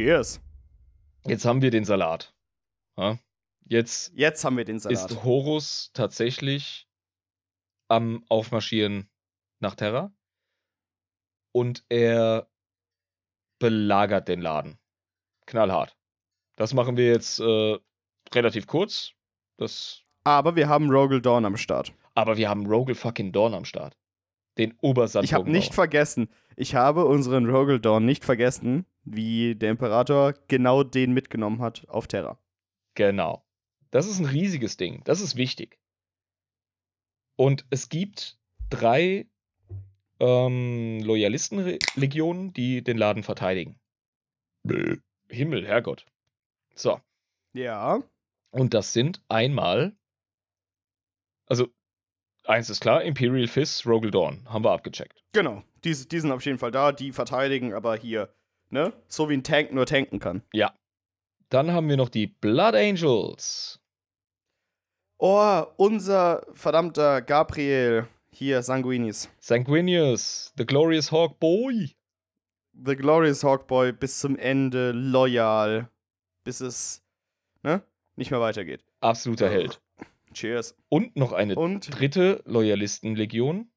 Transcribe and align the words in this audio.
Cheers. 0.00 0.40
jetzt 1.26 1.44
haben 1.44 1.60
wir 1.60 1.70
den 1.70 1.84
Salat. 1.84 2.34
Ja? 2.96 3.18
Jetzt 3.66 4.12
Jetzt 4.14 4.44
haben 4.44 4.56
wir 4.56 4.64
den 4.64 4.78
Salat. 4.78 5.10
ist 5.10 5.22
Horus 5.24 5.90
tatsächlich 5.92 6.88
am 7.88 8.24
Aufmarschieren 8.30 9.10
nach 9.58 9.74
Terra 9.74 10.10
und 11.52 11.84
er 11.90 12.48
belagert 13.58 14.28
den 14.28 14.40
Laden. 14.40 14.78
Knallhart. 15.46 15.94
Das 16.56 16.72
machen 16.72 16.96
wir 16.96 17.08
jetzt 17.08 17.38
äh, 17.38 17.78
relativ 18.32 18.66
kurz. 18.66 19.12
Das, 19.58 20.00
Aber 20.24 20.56
wir 20.56 20.68
haben 20.70 20.88
Rogel 20.90 21.20
Dawn 21.20 21.44
am 21.44 21.58
Start. 21.58 21.92
aber 22.14 22.38
wir 22.38 22.48
haben 22.48 22.64
Rogel 22.64 22.94
fucking 22.94 23.32
Dorn 23.32 23.52
am 23.52 23.66
Start. 23.66 23.98
Den 24.56 24.72
Obersand. 24.80 25.24
Ich 25.24 25.34
habe 25.34 25.50
nicht 25.50 25.74
vergessen, 25.74 26.30
ich 26.56 26.74
habe 26.74 27.04
unseren 27.04 27.50
Rogel 27.50 27.80
Dawn 27.80 28.06
nicht 28.06 28.24
vergessen, 28.24 28.86
wie 29.04 29.54
der 29.54 29.70
Imperator 29.70 30.34
genau 30.48 30.82
den 30.82 31.12
mitgenommen 31.12 31.60
hat 31.60 31.88
auf 31.88 32.06
Terra. 32.06 32.38
Genau. 32.94 33.44
Das 33.90 34.06
ist 34.06 34.18
ein 34.18 34.26
riesiges 34.26 34.76
Ding. 34.76 35.02
Das 35.04 35.20
ist 35.20 35.36
wichtig. 35.36 35.78
Und 37.36 37.64
es 37.70 37.88
gibt 37.88 38.38
drei 38.68 39.26
ähm, 40.20 41.00
Loyalistenlegionen, 41.02 42.52
die 42.52 42.82
den 42.82 42.98
Laden 42.98 43.22
verteidigen. 43.22 43.80
Himmel, 45.28 45.66
Herrgott. 45.66 46.04
So. 46.74 47.00
Ja. 47.52 48.02
Und 48.50 48.74
das 48.74 48.92
sind 48.92 49.22
einmal. 49.28 49.96
Also, 51.46 51.68
eins 52.44 52.70
ist 52.70 52.80
klar: 52.80 53.02
Imperial 53.02 53.48
Fist, 53.48 53.86
Rogel 53.86 54.10
Dawn. 54.10 54.48
Haben 54.48 54.64
wir 54.64 54.72
abgecheckt. 54.72 55.24
Genau. 55.32 55.62
Die, 55.84 55.94
die 55.94 56.20
sind 56.20 56.30
auf 56.30 56.44
jeden 56.44 56.58
Fall 56.58 56.70
da, 56.70 56.92
die 56.92 57.12
verteidigen, 57.12 57.72
aber 57.72 57.96
hier, 57.96 58.34
ne? 58.70 58.92
So 59.08 59.28
wie 59.28 59.34
ein 59.34 59.44
Tank 59.44 59.72
nur 59.72 59.86
tanken 59.86 60.18
kann. 60.18 60.42
Ja. 60.52 60.74
Dann 61.48 61.72
haben 61.72 61.88
wir 61.88 61.96
noch 61.96 62.08
die 62.08 62.28
Blood 62.28 62.74
Angels. 62.74 63.80
Oh, 65.18 65.64
unser 65.76 66.46
verdammter 66.54 67.20
Gabriel. 67.20 68.06
Hier, 68.32 68.62
Sanguinis. 68.62 69.28
Sanguinius, 69.40 70.52
The 70.56 70.64
Glorious 70.64 71.12
Hawk 71.12 71.40
Boy. 71.40 71.94
The 72.72 72.96
Glorious 72.96 73.44
Hawkboy 73.44 73.92
bis 73.92 74.18
zum 74.20 74.36
Ende 74.36 74.92
loyal. 74.92 75.90
Bis 76.44 76.60
es, 76.60 77.02
ne? 77.62 77.82
Nicht 78.16 78.30
mehr 78.30 78.40
weitergeht. 78.40 78.84
Absoluter 79.00 79.50
Held. 79.50 79.82
Cheers. 80.32 80.76
Und 80.88 81.16
noch 81.16 81.32
eine 81.32 81.56
Und 81.56 81.98
dritte 82.00 82.42
Loyalistenlegion, 82.46 83.70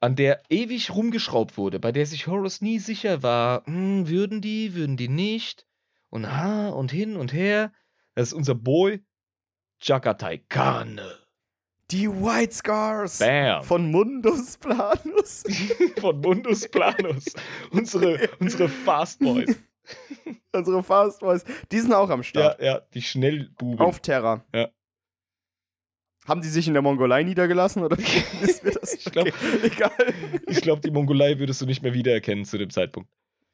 an 0.00 0.16
der 0.16 0.42
ewig 0.48 0.94
rumgeschraubt 0.94 1.56
wurde, 1.58 1.78
bei 1.78 1.92
der 1.92 2.06
sich 2.06 2.26
Horus 2.26 2.60
nie 2.62 2.78
sicher 2.78 3.22
war, 3.22 3.64
hm, 3.66 4.08
würden 4.08 4.40
die, 4.40 4.74
würden 4.74 4.96
die 4.96 5.08
nicht, 5.08 5.66
und 6.08 6.26
ha, 6.30 6.70
und 6.70 6.90
hin 6.90 7.16
und 7.16 7.32
her. 7.32 7.72
Das 8.14 8.28
ist 8.28 8.32
unser 8.32 8.54
Boy 8.54 9.02
Jagatai 9.82 10.38
Kane. 10.48 11.16
die 11.90 12.08
White 12.08 12.52
Scars 12.54 13.18
Bam. 13.18 13.62
von 13.62 13.90
Mundus 13.90 14.56
Planus. 14.58 15.44
Von 16.00 16.20
Mundus 16.20 16.68
Planus. 16.68 17.26
unsere, 17.70 18.28
unsere 18.38 18.68
Fast 18.68 19.20
Boys. 19.20 19.56
Unsere 20.52 20.82
Fast 20.84 21.20
Boys. 21.20 21.44
Die 21.72 21.80
sind 21.80 21.92
auch 21.92 22.10
am 22.10 22.20
Ja, 22.20 22.24
Start. 22.24 22.62
ja, 22.62 22.80
die 22.94 23.02
Schnellbuben. 23.02 23.80
Auf 23.80 24.00
Terra. 24.00 24.44
Ja. 24.54 24.68
Haben 26.30 26.40
die 26.42 26.48
sich 26.48 26.66
in 26.68 26.72
der 26.74 26.82
Mongolei 26.82 27.22
niedergelassen 27.24 27.82
oder 27.82 27.98
wissen 27.98 28.60
wir 28.64 28.72
das? 28.72 28.94
Ich 28.94 29.04
glaub- 29.04 29.26
Okay, 29.26 29.34
egal. 29.64 29.90
Ich 30.46 30.60
glaube, 30.62 30.80
die 30.80 30.90
Mongolei 30.90 31.38
würdest 31.38 31.60
du 31.60 31.66
nicht 31.66 31.82
mehr 31.82 31.92
wiedererkennen 31.92 32.44
zu 32.44 32.56
dem 32.56 32.70
Zeitpunkt. 32.70 33.10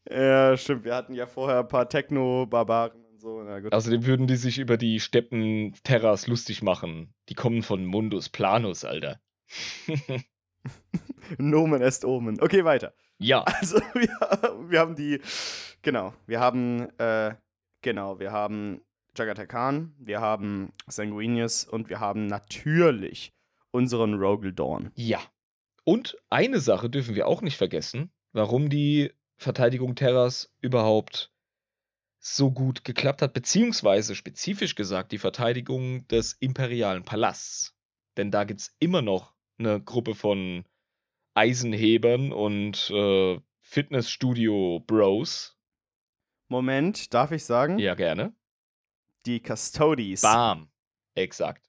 Ja, 0.09 0.56
stimmt. 0.56 0.84
Wir 0.84 0.94
hatten 0.94 1.15
ja 1.15 1.26
vorher 1.26 1.60
ein 1.60 1.69
paar 1.69 1.88
Techno-Barbaren 1.88 3.04
und 3.04 3.20
so. 3.20 3.41
Außerdem 3.72 4.06
würden 4.06 4.26
die 4.28 4.36
sich 4.36 4.59
über 4.59 4.76
die 4.76 5.00
Steppen 5.00 5.75
Terras 5.82 6.26
lustig 6.28 6.62
machen. 6.62 7.12
Die 7.28 7.34
kommen 7.34 7.62
von 7.62 7.84
Mundus 7.84 8.28
Planus, 8.28 8.84
Alter. 8.84 9.19
Nomen 11.38 11.82
est 11.82 12.04
Omen. 12.04 12.41
Okay, 12.41 12.65
weiter. 12.65 12.92
ja, 13.19 13.42
Also, 13.60 13.78
wir, 13.94 14.69
wir 14.70 14.78
haben 14.81 14.94
die. 14.94 15.20
Genau. 15.82 16.12
Wir 16.26 16.41
haben. 16.41 16.88
Äh, 16.98 17.34
genau. 17.82 18.19
Wir 18.20 18.32
haben 18.32 18.81
Jagata 19.19 19.47
Khan. 19.47 19.94
Wir 19.99 20.21
haben 20.21 20.72
Sanguinius. 20.87 21.65
Und 21.65 21.88
wir 21.88 22.00
haben 22.00 22.27
natürlich 22.27 23.34
unseren 23.71 24.15
Rogel 24.15 24.53
Dawn. 24.53 24.93
ja. 24.94 25.21
Und 25.88 26.16
eine 26.31 26.59
Sache 26.59 26.91
dürfen 26.91 27.15
wir 27.15 27.28
auch 27.28 27.43
nicht 27.43 27.56
vergessen, 27.56 28.10
warum 28.32 28.71
die 28.71 29.12
Verteidigung 29.37 29.94
Terras 29.94 30.53
überhaupt 30.60 31.31
so 32.19 32.50
gut 32.50 32.82
geklappt 32.82 33.22
hat, 33.22 33.32
beziehungsweise 33.34 34.16
spezifisch 34.16 34.75
gesagt 34.75 35.12
die 35.12 35.19
Verteidigung 35.19 36.09
des 36.09 36.33
imperialen 36.41 37.04
Palasts. 37.04 37.77
Denn 38.16 38.33
da 38.33 38.43
gibt 38.43 38.62
es 38.62 38.75
immer 38.81 39.00
noch 39.00 39.33
eine 39.59 39.81
Gruppe 39.81 40.16
von 40.16 40.65
Eisenhebern 41.34 42.33
und 42.33 42.91
äh, 42.91 43.38
Fitnessstudio-Bros. 43.60 45.56
Moment, 46.48 47.15
darf 47.15 47.31
ich 47.31 47.44
sagen? 47.44 47.78
Ja, 47.78 47.94
gerne. 47.94 48.34
Die 49.26 49.41
Custodies. 49.41 50.22
Bam. 50.22 50.70
Exakt. 51.14 51.69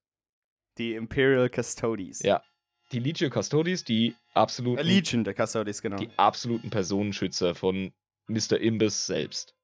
Die 0.78 0.94
Imperial 0.94 1.50
Custodies. 1.50 2.22
Ja. 2.22 2.44
Die 2.92 3.00
Legio 3.00 3.30
Custodes, 3.30 3.84
die 3.84 4.16
absoluten, 4.34 4.80
Äh, 4.80 4.84
Legion 4.84 5.24
der 5.24 5.34
Custodies, 5.34 5.82
genau. 5.82 5.98
die 5.98 6.10
absoluten 6.18 6.70
Personenschützer 6.70 7.56
von 7.56 7.94
Mr. 8.28 8.60
Imbiss 8.60 9.06
selbst. 9.08 9.56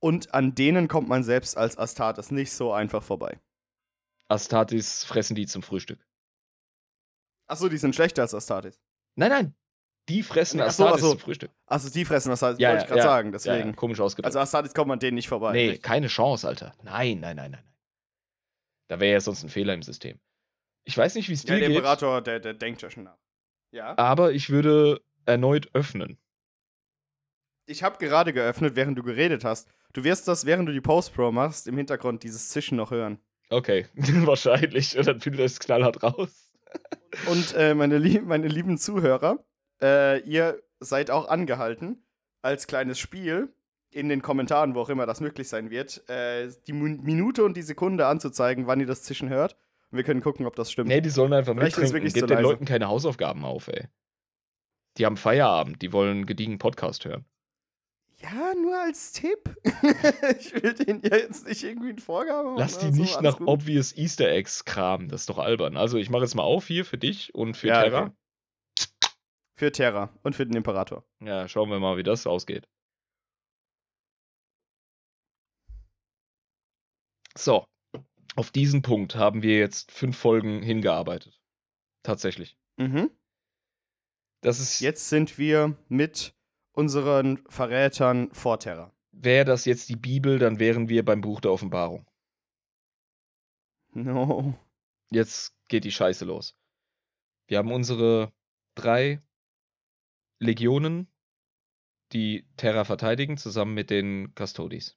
Und 0.00 0.34
an 0.34 0.54
denen 0.54 0.88
kommt 0.88 1.08
man 1.08 1.22
selbst 1.24 1.56
als 1.56 1.78
Astartes 1.78 2.30
nicht 2.30 2.52
so 2.52 2.72
einfach 2.72 3.02
vorbei. 3.02 3.40
Astartes 4.28 5.04
fressen 5.04 5.34
die 5.34 5.46
zum 5.46 5.62
Frühstück. 5.62 6.04
Achso, 7.46 7.68
die 7.68 7.78
sind 7.78 7.94
schlechter 7.94 8.22
als 8.22 8.34
Astartes. 8.34 8.82
Nein, 9.14 9.30
nein. 9.30 9.54
Die 10.08 10.22
fressen 10.22 10.60
Ach 10.60 10.70
so, 10.70 10.84
Astartes 10.84 10.94
ach 10.94 11.00
so. 11.00 11.10
zum 11.12 11.18
Frühstück. 11.20 11.50
Achso, 11.66 11.88
die 11.88 12.04
fressen 12.04 12.30
Astartes, 12.30 12.58
Ja, 12.60 12.70
wollte 12.70 12.78
ja, 12.78 12.82
ich 12.82 12.88
gerade 12.88 12.98
ja. 13.00 13.04
sagen, 13.04 13.32
deswegen. 13.32 13.68
ja, 13.70 13.72
komisch 13.74 14.00
ausgedrückt. 14.00 14.26
Also 14.26 14.38
Astartes 14.38 14.74
kommt 14.74 14.88
man 14.88 14.98
denen 14.98 15.14
nicht 15.14 15.28
vorbei. 15.28 15.52
nee, 15.52 15.64
Richtig. 15.66 15.82
keine 15.82 16.08
Chance, 16.08 16.46
Alter. 16.46 16.74
Nein, 16.82 17.20
nein, 17.20 17.36
nein, 17.36 17.50
nein, 17.52 17.62
nein. 17.64 17.74
Da 18.88 19.00
wäre 19.00 19.12
ja 19.14 19.20
sonst 19.20 19.42
ein 19.44 19.48
Fehler 19.48 19.72
im 19.72 19.82
System. 19.82 20.18
Ich 20.84 20.96
weiß 20.98 21.14
nicht, 21.14 21.30
wie 21.30 21.32
es 21.32 21.42
dir 21.44 21.58
der 21.58 21.68
geht, 21.68 21.76
Imperator, 21.78 22.20
der, 22.20 22.38
der 22.40 22.52
denkt 22.52 22.82
ja 22.82 22.90
schon 22.90 23.04
nach. 23.04 23.16
Ja. 23.72 23.96
aber 23.98 24.32
ich 24.32 24.50
würde 24.50 25.00
erneut 25.24 25.74
öffnen. 25.74 26.18
Ich 27.66 27.82
habe 27.82 27.96
gerade 27.98 28.32
geöffnet, 28.32 28.76
während 28.76 28.98
du 28.98 29.02
geredet 29.02 29.42
hast. 29.42 29.68
Du 29.94 30.04
wirst 30.04 30.28
das, 30.28 30.44
während 30.44 30.68
du 30.68 30.72
die 30.72 30.80
Post-Pro 30.82 31.32
machst, 31.32 31.66
im 31.66 31.76
Hintergrund 31.78 32.22
dieses 32.22 32.50
Zischen 32.50 32.76
noch 32.76 32.90
hören. 32.90 33.18
Okay, 33.48 33.86
wahrscheinlich. 33.94 34.96
Und 34.98 35.06
dann 35.06 35.20
findet 35.20 35.40
er 35.40 35.46
es 35.46 35.58
knallhart 35.58 36.02
raus. 36.02 36.52
Und 37.26 37.54
äh, 37.54 37.74
meine, 37.74 37.98
lieb 37.98 38.24
meine 38.26 38.48
lieben 38.48 38.76
Zuhörer, 38.78 39.42
äh, 39.84 40.20
ihr 40.20 40.62
seid 40.80 41.10
auch 41.10 41.28
angehalten, 41.28 42.02
als 42.42 42.66
kleines 42.66 42.98
Spiel 42.98 43.52
in 43.90 44.08
den 44.08 44.22
Kommentaren, 44.22 44.74
wo 44.74 44.80
auch 44.80 44.88
immer 44.88 45.06
das 45.06 45.20
möglich 45.20 45.48
sein 45.48 45.70
wird, 45.70 46.08
äh, 46.08 46.48
die 46.66 46.72
Minute 46.72 47.44
und 47.44 47.56
die 47.56 47.62
Sekunde 47.62 48.06
anzuzeigen, 48.06 48.66
wann 48.66 48.80
ihr 48.80 48.86
das 48.86 49.02
Zischen 49.02 49.28
hört. 49.28 49.56
Und 49.90 49.98
wir 49.98 50.04
können 50.04 50.20
gucken, 50.20 50.46
ob 50.46 50.56
das 50.56 50.72
stimmt. 50.72 50.88
Nee, 50.88 51.00
die 51.00 51.10
sollen 51.10 51.32
einfach 51.32 51.54
Vielleicht 51.54 51.78
mittrinken. 51.78 52.12
Gebt 52.12 52.28
den 52.30 52.36
leise. 52.36 52.42
Leuten 52.42 52.64
keine 52.64 52.88
Hausaufgaben 52.88 53.44
auf, 53.44 53.68
ey. 53.68 53.86
Die 54.96 55.06
haben 55.06 55.16
Feierabend, 55.16 55.82
die 55.82 55.92
wollen 55.92 56.10
einen 56.10 56.26
gediegen 56.26 56.58
Podcast 56.58 57.04
hören. 57.04 57.24
Ja, 58.20 58.54
nur 58.54 58.76
als 58.80 59.12
Tipp. 59.12 59.54
ich 60.40 60.54
will 60.54 60.72
denen 60.74 61.02
ja 61.02 61.16
jetzt 61.16 61.46
nicht 61.46 61.62
irgendwie 61.62 61.90
eine 61.90 62.00
Vorgabe 62.00 62.48
machen. 62.50 62.58
Lass 62.58 62.78
die 62.78 62.92
so, 62.92 63.00
nicht 63.00 63.20
nach 63.20 63.38
gut. 63.38 63.48
obvious 63.48 63.94
Easter 63.96 64.28
Eggs 64.30 64.64
kramen, 64.64 65.08
das 65.08 65.22
ist 65.22 65.30
doch 65.30 65.38
albern. 65.38 65.76
Also 65.76 65.98
ich 65.98 66.10
mache 66.10 66.22
jetzt 66.22 66.34
mal 66.34 66.42
auf 66.42 66.66
hier 66.66 66.84
für 66.84 66.96
dich 66.98 67.34
und 67.34 67.56
für 67.56 67.68
Ja, 67.68 67.82
Terra. 67.82 68.02
okay. 68.04 68.12
Für 69.56 69.70
Terra 69.70 70.12
und 70.22 70.34
für 70.34 70.46
den 70.46 70.56
Imperator. 70.56 71.04
Ja, 71.20 71.48
schauen 71.48 71.70
wir 71.70 71.78
mal, 71.78 71.96
wie 71.96 72.02
das 72.02 72.26
ausgeht. 72.26 72.68
So, 77.36 77.66
auf 78.36 78.50
diesen 78.50 78.82
Punkt 78.82 79.16
haben 79.16 79.42
wir 79.42 79.58
jetzt 79.58 79.90
fünf 79.92 80.16
Folgen 80.16 80.62
hingearbeitet. 80.62 81.40
Tatsächlich. 82.02 82.56
Mhm. 82.76 83.10
Das 84.40 84.60
ist, 84.60 84.80
Jetzt 84.80 85.08
sind 85.08 85.38
wir 85.38 85.76
mit 85.88 86.34
unseren 86.72 87.44
Verrätern 87.48 88.32
vor 88.32 88.58
Terra. 88.60 88.92
wäre 89.12 89.44
das 89.44 89.64
jetzt 89.64 89.88
die 89.88 89.96
Bibel, 89.96 90.38
dann 90.38 90.58
wären 90.58 90.88
wir 90.88 91.04
beim 91.04 91.20
Buch 91.20 91.40
der 91.40 91.52
Offenbarung. 91.52 92.06
No. 93.92 94.58
Jetzt 95.10 95.54
geht 95.68 95.84
die 95.84 95.92
Scheiße 95.92 96.24
los. 96.24 96.56
Wir 97.46 97.58
haben 97.58 97.72
unsere 97.72 98.32
drei 98.74 99.22
Legionen, 100.44 101.08
die 102.12 102.46
Terra 102.56 102.84
verteidigen, 102.84 103.36
zusammen 103.36 103.74
mit 103.74 103.90
den 103.90 104.32
Custodes. 104.38 104.96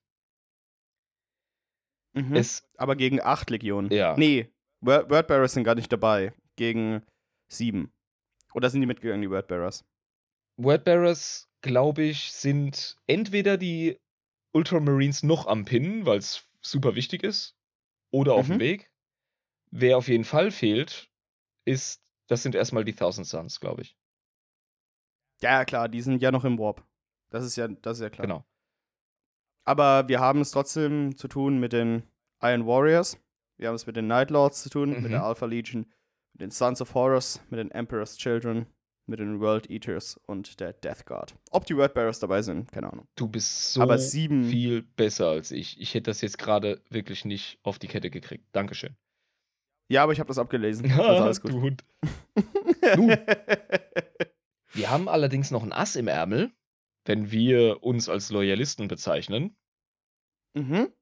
Mhm. 2.13 2.35
Es, 2.35 2.67
Aber 2.77 2.95
gegen 2.95 3.21
acht 3.21 3.49
Legionen. 3.49 3.91
Ja. 3.91 4.15
Nee, 4.17 4.51
Word- 4.81 5.09
Wordbearers 5.09 5.53
sind 5.53 5.63
gar 5.63 5.75
nicht 5.75 5.91
dabei. 5.91 6.33
Gegen 6.55 7.03
sieben. 7.47 7.91
Oder 8.53 8.69
sind 8.69 8.81
die 8.81 8.87
mitgegangen, 8.87 9.21
die 9.21 9.29
Wordbearers? 9.29 9.85
Wordbearers 10.57 11.47
glaube 11.61 12.03
ich, 12.03 12.31
sind 12.31 12.97
entweder 13.07 13.57
die 13.57 13.99
Ultramarines 14.53 15.23
noch 15.23 15.45
am 15.47 15.65
Pinnen, 15.65 16.05
weil 16.05 16.17
es 16.19 16.47
super 16.61 16.95
wichtig 16.95 17.23
ist, 17.23 17.55
oder 18.11 18.33
auf 18.33 18.47
dem 18.47 18.55
Mhm. 18.55 18.59
Weg. 18.61 18.91
Wer 19.71 19.97
auf 19.97 20.07
jeden 20.07 20.23
Fall 20.23 20.49
fehlt, 20.51 21.11
ist, 21.65 22.01
das 22.27 22.41
sind 22.41 22.55
erstmal 22.55 22.85
die 22.85 22.93
Thousand 22.95 23.27
Suns, 23.27 23.59
glaube 23.59 23.81
ich. 23.83 23.97
Ja, 25.41 25.65
klar, 25.65 25.87
die 25.89 26.01
sind 26.01 26.21
ja 26.21 26.31
noch 26.31 26.45
im 26.45 26.57
Warp. 26.57 26.83
Das 27.29 27.43
ist 27.45 27.55
ja, 27.57 27.67
das 27.67 27.97
ist 27.97 28.03
ja 28.03 28.09
klar. 28.09 28.25
Genau. 28.27 28.45
Aber 29.65 30.07
wir 30.07 30.19
haben 30.19 30.41
es 30.41 30.51
trotzdem 30.51 31.15
zu 31.17 31.27
tun 31.27 31.59
mit 31.59 31.73
den 31.73 32.03
Iron 32.41 32.65
Warriors. 32.65 33.17
Wir 33.57 33.67
haben 33.67 33.75
es 33.75 33.85
mit 33.85 33.95
den 33.95 34.07
Night 34.07 34.29
Lords 34.29 34.63
zu 34.63 34.69
tun, 34.69 34.91
Mhm. 34.95 35.01
mit 35.03 35.11
der 35.11 35.23
Alpha 35.23 35.45
Legion, 35.45 35.85
mit 36.33 36.41
den 36.41 36.51
Sons 36.51 36.81
of 36.81 36.93
Horus, 36.93 37.41
mit 37.49 37.59
den 37.59 37.71
Emperor's 37.71 38.15
Children, 38.17 38.67
mit 39.07 39.19
den 39.19 39.39
World 39.39 39.69
Eaters 39.69 40.17
und 40.25 40.59
der 40.59 40.73
Death 40.73 41.05
Guard. 41.05 41.35
Ob 41.51 41.65
die 41.65 41.75
Wordbearers 41.75 42.19
dabei 42.19 42.41
sind, 42.41 42.71
keine 42.71 42.91
Ahnung. 42.91 43.07
Du 43.15 43.27
bist 43.27 43.73
so 43.73 43.81
Aber 43.81 43.97
sieben. 43.97 44.45
viel 44.49 44.81
besser 44.83 45.27
als 45.27 45.51
ich. 45.51 45.79
Ich 45.81 45.93
hätte 45.93 46.09
das 46.11 46.21
jetzt 46.21 46.37
gerade 46.37 46.81
wirklich 46.89 47.25
nicht 47.25 47.59
auf 47.63 47.79
die 47.79 47.87
Kette 47.87 48.09
gekriegt. 48.09 48.45
Dankeschön. 48.53 48.95
Ja, 49.89 50.03
aber 50.03 50.11
ich 50.13 50.19
habe 50.19 50.27
das 50.27 50.37
abgelesen. 50.37 50.85
Also 50.91 51.23
alles 51.23 51.41
gut. 51.41 51.51
du 51.51 51.61
Hund. 51.61 51.83
Nun. 52.95 53.17
Wir 54.77 54.91
haben 54.91 55.09
allerdings 55.09 55.49
noch 55.49 55.63
ein 55.63 55.73
Ass 55.73 55.95
im 55.95 56.07
Ärmel, 56.07 56.51
wenn 57.05 57.31
wir 57.31 57.81
uns 57.81 58.09
als 58.09 58.29
Loyalisten 58.29 58.87
bezeichnen. 58.87 59.57
mhm. 60.53 60.93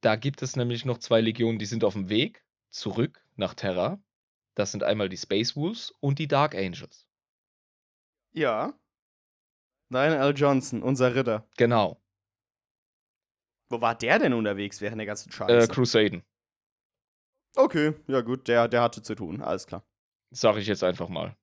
Da 0.00 0.16
gibt 0.16 0.42
es 0.42 0.56
nämlich 0.56 0.84
noch 0.84 0.98
zwei 0.98 1.20
Legionen, 1.20 1.60
die 1.60 1.66
sind 1.66 1.84
auf 1.84 1.92
dem 1.92 2.08
Weg 2.08 2.44
zurück 2.70 3.24
nach 3.36 3.54
Terra. 3.54 4.02
Das 4.56 4.72
sind 4.72 4.82
einmal 4.82 5.08
die 5.08 5.16
Space 5.16 5.54
Wolves 5.54 5.92
und 6.00 6.18
die 6.18 6.26
Dark 6.26 6.56
Angels. 6.56 7.06
Ja. 8.32 8.76
Ryan 9.92 10.14
L. 10.20 10.34
Johnson, 10.36 10.82
unser 10.82 11.14
Ritter. 11.14 11.46
Genau. 11.56 12.02
Wo 13.68 13.80
war 13.80 13.94
der 13.94 14.18
denn 14.18 14.32
unterwegs 14.32 14.80
während 14.80 14.98
der 14.98 15.06
ganzen 15.06 15.30
Äh, 15.30 15.32
Scheiße? 15.32 15.68
Crusaden, 15.68 16.24
okay, 17.56 17.94
ja 18.08 18.22
gut, 18.22 18.48
der, 18.48 18.66
der 18.68 18.82
hatte 18.82 19.02
zu 19.02 19.14
tun, 19.14 19.40
alles 19.40 19.66
klar. 19.66 19.84
sage 20.30 20.60
ich 20.60 20.66
jetzt 20.66 20.82
einfach 20.82 21.08
mal. 21.08 21.36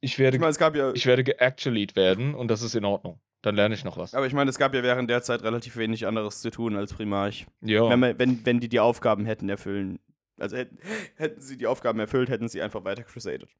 Ich 0.00 0.18
werde, 0.18 0.36
Ich 0.36 0.40
meine, 0.40 0.50
es 0.50 0.58
gab 0.58 0.76
ja, 0.76 0.92
ich 0.92 1.06
werde 1.06 1.24
geactualied 1.24 1.96
werden 1.96 2.34
und 2.34 2.48
das 2.48 2.62
ist 2.62 2.74
in 2.74 2.84
Ordnung. 2.84 3.20
Dann 3.42 3.54
lerne 3.54 3.74
ich 3.74 3.84
noch 3.84 3.96
was. 3.96 4.14
aber 4.14 4.26
ich 4.26 4.32
meine, 4.32 4.50
es 4.50 4.58
gab 4.58 4.74
ja 4.74 4.82
während 4.82 5.08
der 5.08 5.22
Zeit 5.22 5.42
relativ 5.42 5.76
wenig 5.76 6.06
anderes 6.06 6.40
zu 6.40 6.50
tun 6.50 6.76
als 6.76 6.92
Primarch. 6.92 7.46
Ja. 7.60 7.88
Wenn, 7.88 8.00
man, 8.00 8.18
wenn, 8.18 8.44
wenn 8.44 8.60
die 8.60 8.68
die 8.68 8.80
Aufgaben 8.80 9.26
hätten 9.26 9.48
erfüllen, 9.48 10.00
also 10.38 10.56
hätten, 10.56 10.78
hätten 11.16 11.40
sie 11.40 11.56
die 11.56 11.66
Aufgaben 11.66 12.00
erfüllt, 12.00 12.30
hätten 12.30 12.48
sie 12.48 12.62
einfach 12.62 12.84
weiter 12.84 13.04
crusadet. 13.04 13.50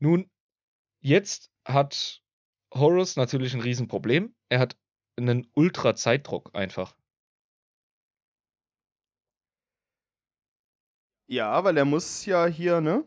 Nun, 0.00 0.28
jetzt 1.00 1.50
hat 1.64 2.22
Horus 2.74 3.16
natürlich 3.16 3.54
ein 3.54 3.60
Riesenproblem. 3.60 4.34
Er 4.48 4.58
hat 4.58 4.76
einen 5.16 5.48
Ultra-Zeitdruck 5.54 6.50
einfach. 6.54 6.96
Ja, 11.26 11.62
weil 11.62 11.76
er 11.76 11.84
muss 11.84 12.24
ja 12.24 12.46
hier, 12.46 12.80
ne? 12.80 13.06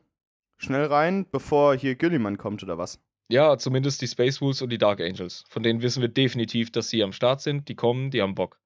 Schnell 0.62 0.86
rein, 0.86 1.26
bevor 1.32 1.76
hier 1.76 1.96
Gilliman 1.96 2.38
kommt, 2.38 2.62
oder 2.64 2.78
was? 2.78 3.02
Ja, 3.30 3.58
zumindest 3.58 4.02
die 4.02 4.08
Space 4.08 4.42
Wolves 4.42 4.62
und 4.62 4.70
die 4.70 4.78
Dark 4.78 5.00
Angels. 5.00 5.44
Von 5.50 5.64
denen 5.64 5.82
wissen 5.82 6.02
wir 6.02 6.10
definitiv, 6.10 6.72
dass 6.72 6.90
sie 6.90 7.02
am 7.02 7.14
Start 7.14 7.42
sind. 7.42 7.68
Die 7.70 7.76
kommen, 7.76 8.12
die 8.12 8.22
haben 8.22 8.36
Bock. 8.36 8.60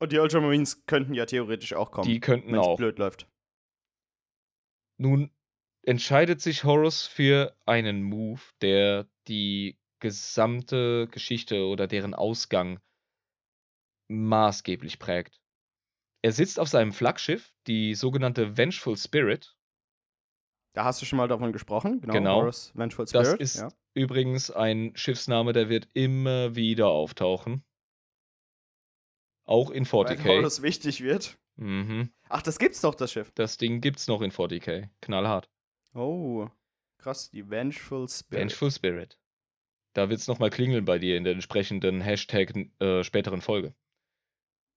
Und 0.00 0.12
die 0.12 0.18
Ultramarines 0.18 0.86
könnten 0.86 1.14
ja 1.14 1.26
theoretisch 1.26 1.74
auch 1.74 1.90
kommen, 1.90 2.08
Die 2.08 2.20
könnten 2.20 2.52
wenn 2.52 2.60
es 2.60 2.66
auch. 2.66 2.76
blöd 2.76 2.98
läuft. 2.98 3.28
Nun 4.98 5.30
entscheidet 5.82 6.40
sich 6.40 6.64
Horus 6.64 7.06
für 7.06 7.54
einen 7.66 8.02
Move, 8.02 8.40
der 8.62 9.08
die 9.28 9.78
gesamte 10.00 11.06
Geschichte 11.08 11.66
oder 11.66 11.86
deren 11.86 12.14
Ausgang 12.14 12.80
maßgeblich 14.08 14.98
prägt. 14.98 15.40
Er 16.22 16.32
sitzt 16.32 16.58
auf 16.58 16.68
seinem 16.68 16.92
Flaggschiff, 16.92 17.52
die 17.66 17.94
sogenannte 17.94 18.56
Vengeful 18.56 18.96
Spirit. 18.96 19.54
Da 20.72 20.84
hast 20.84 21.02
du 21.02 21.06
schon 21.06 21.16
mal 21.16 21.26
davon 21.28 21.52
gesprochen, 21.52 22.00
genau. 22.00 22.12
Genau. 22.12 22.36
Horus 22.42 22.72
Vengeful 22.74 23.06
Das 23.06 23.26
Spirit. 23.26 23.40
ist 23.40 23.56
ja. 23.56 23.68
übrigens 23.94 24.50
ein 24.50 24.92
Schiffsname, 24.94 25.52
der 25.52 25.68
wird 25.68 25.88
immer 25.94 26.54
wieder 26.54 26.88
auftauchen. 26.88 27.64
Auch 29.44 29.70
in 29.70 29.84
Weil 29.90 30.06
40k. 30.06 30.28
Horus 30.28 30.62
wichtig 30.62 31.00
wird. 31.02 31.38
Mhm. 31.56 32.10
Ach, 32.28 32.42
das 32.42 32.58
gibt's 32.58 32.80
doch, 32.80 32.94
das 32.94 33.10
Schiff. 33.12 33.32
Das 33.34 33.56
Ding 33.56 33.80
gibt's 33.80 34.06
noch 34.06 34.22
in 34.22 34.30
40k. 34.30 34.88
Knallhart. 35.00 35.50
Oh, 35.92 36.48
krass, 36.98 37.30
die 37.30 37.50
Vengeful 37.50 38.08
Spirit. 38.08 38.40
Vengeful 38.40 38.70
Spirit. 38.70 39.18
Da 39.92 40.08
wird's 40.08 40.28
nochmal 40.28 40.50
klingeln 40.50 40.84
bei 40.84 40.98
dir 41.00 41.16
in 41.16 41.24
der 41.24 41.32
entsprechenden 41.32 42.00
Hashtag 42.00 42.54
äh, 42.78 43.02
späteren 43.02 43.40
Folge. 43.40 43.74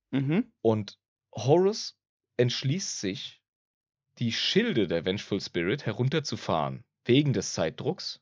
Mhm. 0.10 0.52
Und 0.62 0.98
Horus 1.36 2.00
entschließt 2.38 3.00
sich, 3.00 3.43
die 4.20 4.32
Schilde 4.32 4.88
der 4.88 5.06
Vengeful 5.06 5.42
Spirit 5.42 5.86
herunterzufahren, 5.86 6.84
wegen 7.06 7.34
des 7.34 7.54
Zeitdrucks, 7.54 8.22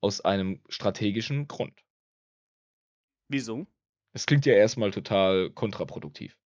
aus 0.00 0.20
einem 0.20 0.62
strategischen 0.68 1.48
Grund. 1.48 1.84
Wieso? 3.28 3.66
Es 4.12 4.26
klingt 4.26 4.46
ja 4.46 4.54
erstmal 4.54 4.90
total 4.90 5.50
kontraproduktiv. 5.50 6.38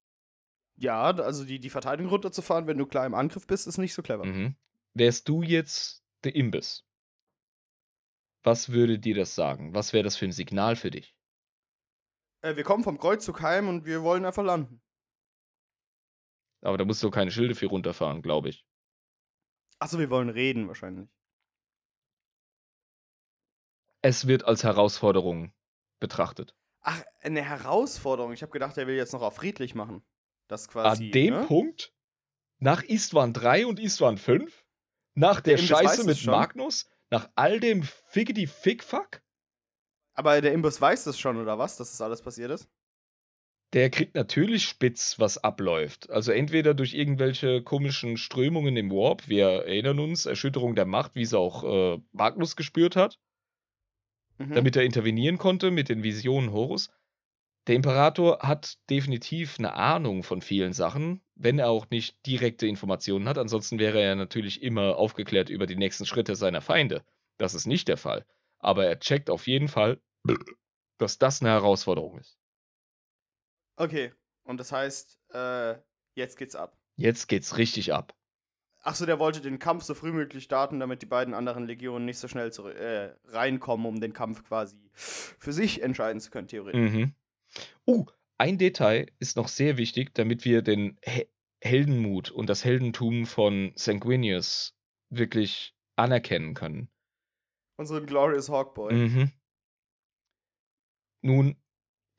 Ja, 0.76 1.02
also 1.02 1.44
die, 1.44 1.60
die 1.60 1.70
Verteidigung 1.70 2.10
runterzufahren, 2.10 2.66
wenn 2.66 2.78
du 2.78 2.86
klar 2.86 3.06
im 3.06 3.14
Angriff 3.14 3.46
bist, 3.46 3.66
ist 3.66 3.78
nicht 3.78 3.92
so 3.92 4.02
clever. 4.02 4.24
Mhm. 4.24 4.56
Wärst 4.94 5.28
du 5.28 5.42
jetzt 5.42 6.02
der 6.24 6.34
Imbiss? 6.34 6.84
Was 8.42 8.70
würde 8.70 8.98
dir 8.98 9.14
das 9.14 9.34
sagen? 9.34 9.74
Was 9.74 9.92
wäre 9.92 10.04
das 10.04 10.16
für 10.16 10.24
ein 10.24 10.32
Signal 10.32 10.76
für 10.76 10.90
dich? 10.90 11.14
Äh, 12.42 12.56
wir 12.56 12.64
kommen 12.64 12.82
vom 12.82 12.98
Kreuzzug 12.98 13.42
heim 13.42 13.68
und 13.68 13.84
wir 13.84 14.02
wollen 14.02 14.24
einfach 14.24 14.44
landen. 14.44 14.80
Aber 16.62 16.76
da 16.76 16.84
musst 16.84 17.02
du 17.02 17.10
keine 17.10 17.30
Schilde 17.30 17.54
für 17.54 17.66
runterfahren, 17.66 18.22
glaube 18.22 18.50
ich. 18.50 18.64
Achso, 19.78 19.98
wir 19.98 20.10
wollen 20.10 20.28
reden 20.28 20.68
wahrscheinlich. 20.68 21.08
Es 24.02 24.26
wird 24.26 24.44
als 24.44 24.64
Herausforderung 24.64 25.52
betrachtet. 26.00 26.54
Ach, 26.82 27.02
eine 27.20 27.42
Herausforderung. 27.42 28.32
Ich 28.32 28.42
habe 28.42 28.52
gedacht, 28.52 28.76
er 28.78 28.86
will 28.86 28.96
jetzt 28.96 29.12
noch 29.12 29.22
auf 29.22 29.36
friedlich 29.36 29.74
machen. 29.74 30.02
Das 30.48 30.68
quasi. 30.68 31.06
An 31.06 31.10
dem 31.12 31.34
ne? 31.34 31.46
Punkt, 31.46 31.94
nach 32.58 32.82
Istvan 32.82 33.32
3 33.32 33.66
und 33.66 33.78
Istvan 33.78 34.18
5, 34.18 34.64
nach 35.14 35.40
der, 35.40 35.56
Der 35.56 35.62
Scheiße 35.62 36.04
mit. 36.04 36.24
Magnus, 36.26 36.88
nach 37.10 37.28
all 37.34 37.60
dem 37.60 37.82
Figgity 37.82 38.46
Fickfuck, 38.46 39.22
Aber 40.14 40.40
der 40.40 40.52
Imbiss 40.52 40.80
weiß 40.80 41.04
das 41.04 41.18
schon, 41.18 41.36
oder 41.36 41.58
was, 41.58 41.76
dass 41.76 41.90
das 41.90 42.00
alles 42.00 42.22
passiert 42.22 42.50
ist? 42.50 42.68
Der 43.72 43.90
kriegt 43.90 44.14
natürlich 44.14 44.64
spitz, 44.64 45.18
was 45.18 45.38
abläuft. 45.38 46.10
Also 46.10 46.32
entweder 46.32 46.74
durch 46.74 46.94
irgendwelche 46.94 47.62
komischen 47.62 48.16
Strömungen 48.16 48.76
im 48.76 48.90
Warp, 48.90 49.28
wir 49.28 49.46
erinnern 49.46 49.98
uns, 50.00 50.26
Erschütterung 50.26 50.74
der 50.74 50.86
Macht, 50.86 51.14
wie 51.14 51.22
es 51.22 51.34
auch 51.34 51.64
äh, 51.96 52.00
Magnus 52.12 52.56
gespürt 52.56 52.96
hat, 52.96 53.18
Mhm. 54.40 54.54
damit 54.54 54.76
er 54.76 54.84
intervenieren 54.84 55.38
konnte 55.38 55.70
mit 55.70 55.88
den 55.88 56.02
Visionen 56.02 56.52
Horus. 56.52 56.90
Der 57.66 57.76
Imperator 57.76 58.40
hat 58.40 58.78
definitiv 58.88 59.58
eine 59.58 59.74
Ahnung 59.74 60.22
von 60.22 60.40
vielen 60.40 60.72
Sachen, 60.72 61.20
wenn 61.34 61.58
er 61.58 61.68
auch 61.68 61.90
nicht 61.90 62.26
direkte 62.26 62.66
Informationen 62.66 63.28
hat. 63.28 63.38
Ansonsten 63.38 63.78
wäre 63.78 64.00
er 64.00 64.16
natürlich 64.16 64.62
immer 64.62 64.96
aufgeklärt 64.96 65.50
über 65.50 65.66
die 65.66 65.76
nächsten 65.76 66.06
Schritte 66.06 66.36
seiner 66.36 66.62
Feinde. 66.62 67.04
Das 67.36 67.54
ist 67.54 67.66
nicht 67.66 67.88
der 67.88 67.98
Fall. 67.98 68.24
Aber 68.58 68.86
er 68.86 68.98
checkt 68.98 69.30
auf 69.30 69.46
jeden 69.46 69.68
Fall, 69.68 70.00
dass 70.98 71.18
das 71.18 71.42
eine 71.42 71.50
Herausforderung 71.50 72.18
ist. 72.18 72.39
Okay. 73.80 74.12
Und 74.44 74.60
das 74.60 74.72
heißt, 74.72 75.18
äh, 75.32 75.76
jetzt 76.14 76.36
geht's 76.36 76.54
ab. 76.54 76.76
Jetzt 76.96 77.28
geht's 77.28 77.56
richtig 77.56 77.94
ab. 77.94 78.14
Achso, 78.82 79.06
der 79.06 79.18
wollte 79.18 79.40
den 79.40 79.58
Kampf 79.58 79.84
so 79.84 79.94
früh 79.94 80.12
möglich 80.12 80.44
starten, 80.44 80.80
damit 80.80 81.00
die 81.00 81.06
beiden 81.06 81.32
anderen 81.32 81.66
Legionen 81.66 82.04
nicht 82.04 82.18
so 82.18 82.28
schnell 82.28 82.52
zurück, 82.52 82.76
äh, 82.76 83.14
reinkommen, 83.24 83.86
um 83.86 84.00
den 84.00 84.12
Kampf 84.12 84.44
quasi 84.44 84.76
für 84.92 85.52
sich 85.52 85.82
entscheiden 85.82 86.20
zu 86.20 86.30
können, 86.30 86.46
theoretisch. 86.46 86.92
Mhm. 86.92 87.14
Uh, 87.86 88.04
ein 88.36 88.58
Detail 88.58 89.06
ist 89.18 89.36
noch 89.36 89.48
sehr 89.48 89.78
wichtig, 89.78 90.14
damit 90.14 90.44
wir 90.44 90.60
den 90.62 90.98
He 91.02 91.26
Heldenmut 91.62 92.30
und 92.30 92.48
das 92.48 92.64
Heldentum 92.64 93.26
von 93.26 93.72
Sanguinius 93.76 94.74
wirklich 95.10 95.74
anerkennen 95.96 96.54
können. 96.54 96.88
Unseren 97.76 98.06
Glorious 98.06 98.48
Hawkboy. 98.48 98.94
Mhm. 98.94 99.32
Nun, 101.22 101.56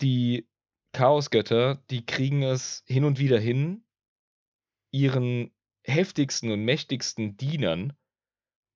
die 0.02 0.48
Chaosgötter, 0.94 1.84
die 1.90 2.06
kriegen 2.06 2.44
es 2.44 2.84
hin 2.86 3.06
und 3.06 3.20
wieder 3.20 3.40
hin, 3.40 3.86
ihren 4.92 5.52
heftigsten 5.84 6.52
und 6.52 6.64
mächtigsten 6.64 7.38
Dienern, 7.38 7.94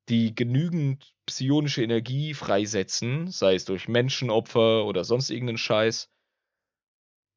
die 0.10 0.34
genügend 0.34 1.14
psionische 1.26 1.84
Energie 1.84 2.34
freisetzen, 2.34 3.32
sei 3.32 3.56
es 3.56 3.66
durch 3.66 3.88
Menschenopfer 3.88 4.86
oder 4.86 5.04
sonst 5.04 5.30
irgendeinen 5.30 5.58
Scheiß, 5.58 6.10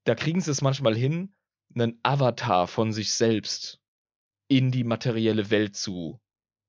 da 0.04 0.14
kriegen 0.14 0.40
sie 0.40 0.50
es 0.50 0.62
manchmal 0.62 0.96
hin, 0.96 1.34
einen 1.74 1.98
Avatar 2.02 2.66
von 2.66 2.92
sich 2.92 3.12
selbst 3.12 3.80
in 4.48 4.70
die 4.70 4.84
materielle 4.84 5.50
Welt 5.50 5.76
zu 5.76 6.20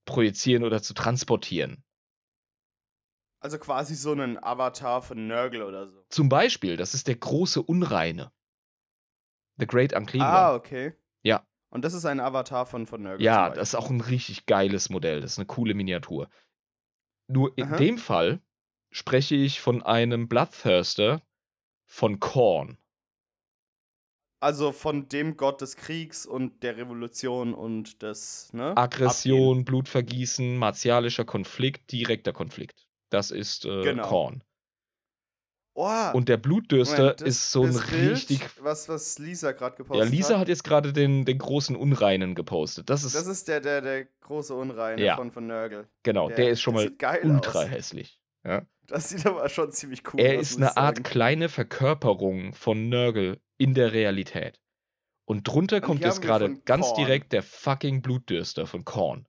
projizieren 0.06 0.64
oder 0.64 0.82
zu 0.82 0.94
transportieren. 0.94 1.84
Also 3.42 3.58
quasi 3.58 3.96
so 3.96 4.14
ein 4.14 4.42
Avatar 4.44 5.02
von 5.02 5.28
Nurgle 5.28 5.66
oder 5.66 5.88
so. 5.88 6.06
Zum 6.10 6.28
Beispiel, 6.28 6.76
das 6.76 6.94
ist 6.94 7.08
der 7.08 7.16
große 7.16 7.62
Unreine. 7.62 8.32
The 9.58 9.68
Great 9.68 9.94
Unclean 9.94 10.26
Ah, 10.26 10.54
okay. 10.54 10.94
Ja. 11.24 11.46
Und 11.70 11.86
das 11.86 11.94
ist 11.94 12.06
ein 12.06 12.20
Avatar 12.20 12.66
von, 12.66 12.86
von 12.86 13.04
Nurgle. 13.04 13.24
Ja, 13.24 13.50
das 13.50 13.70
ist 13.70 13.76
auch 13.76 13.90
ein 13.90 14.02
richtig 14.02 14.46
geiles 14.46 14.90
Modell. 14.90 15.22
Das 15.22 15.34
ist 15.34 15.40
eine 15.40 15.46
coole 15.46 15.74
Miniatur. 15.74 16.30
Nur 17.28 17.58
in 17.58 17.66
Aha. 17.68 17.78
dem 17.78 17.98
Fall 17.98 18.42
spreche 18.92 19.36
ich 19.36 19.62
von 19.62 19.84
einem 19.84 20.28
Bloodthirster 20.28 21.22
von 21.86 22.20
Korn. 22.20 22.78
Also 24.42 24.72
von 24.72 25.10
dem 25.10 25.36
Gott 25.36 25.62
des 25.62 25.76
Kriegs 25.76 26.26
und 26.26 26.64
der 26.64 26.78
Revolution 26.78 27.54
und 27.54 28.02
des, 28.02 28.52
ne? 28.54 28.76
Aggression, 28.78 29.66
Blutvergießen, 29.66 30.58
martialischer 30.58 31.26
Konflikt, 31.26 31.92
direkter 31.92 32.32
Konflikt. 32.32 32.89
Das 33.10 33.32
ist 33.32 33.66
äh, 33.66 33.82
Genau. 33.84 34.08
Korn. 34.08 34.44
Oh, 35.76 35.88
Und 36.14 36.28
der 36.28 36.36
Blutdürster 36.38 36.98
Moment, 36.98 37.22
das- 37.22 37.28
ist 37.28 37.52
so 37.52 37.64
ein 37.64 37.72
Bild, 37.90 38.12
richtig. 38.12 38.42
Was, 38.62 38.90
was 38.90 39.18
Lisa 39.18 39.54
gerade 39.54 39.78
gepostet 39.78 40.00
Ja, 40.04 40.06
hat. 40.08 40.12
Lisa 40.12 40.40
hat 40.40 40.50
jetzt 40.50 40.64
gerade 40.66 40.92
den, 40.92 41.24
den 41.24 41.38
großen 41.38 41.76
Unreinen 41.76 42.36
gepostet. 42.36 42.90
Das 42.90 43.04
ist, 43.06 43.16
Das 43.16 43.28
ist 43.28 43.48
der, 43.48 43.62
der, 43.62 43.80
der 43.82 44.06
große 44.22 44.54
Unreine 44.54 45.02
Ja. 45.02 45.16
von, 45.16 45.32
von 45.32 45.48
Nurgle. 45.48 45.88
genau, 46.04 46.28
der, 46.28 46.38
der- 46.38 46.50
ist 46.50 46.62
schon 46.62 46.74
mal 46.74 46.92
ultra 47.24 47.60
aus. 47.64 47.70
hässlich. 47.70 48.20
Ja? 48.46 48.66
Das 48.88 49.10
sieht 49.10 49.26
aber 49.26 49.48
schon 49.48 49.72
ziemlich 49.72 50.02
cool 50.14 50.20
Er 50.20 50.36
aus. 50.40 50.42
ist 50.52 50.60
muss 50.60 50.70
eine 50.70 50.78
Art 50.78 51.04
kleine 51.06 51.48
Verkörperung 51.48 52.54
von 52.54 52.90
Nurgle 52.90 53.40
in 53.58 53.74
der 53.74 53.94
Realität. 53.94 54.60
Und 55.26 55.48
drunter 55.48 55.78
Und 55.78 55.84
kommt 55.84 56.02
jetzt 56.02 56.22
gerade 56.22 56.58
ganz 56.66 56.88
Korn. 56.88 56.98
direkt 57.06 57.32
der 57.32 57.44
fucking 57.44 58.02
Blutdürster 58.02 58.66
von 58.66 58.84
Korn. 58.84 59.28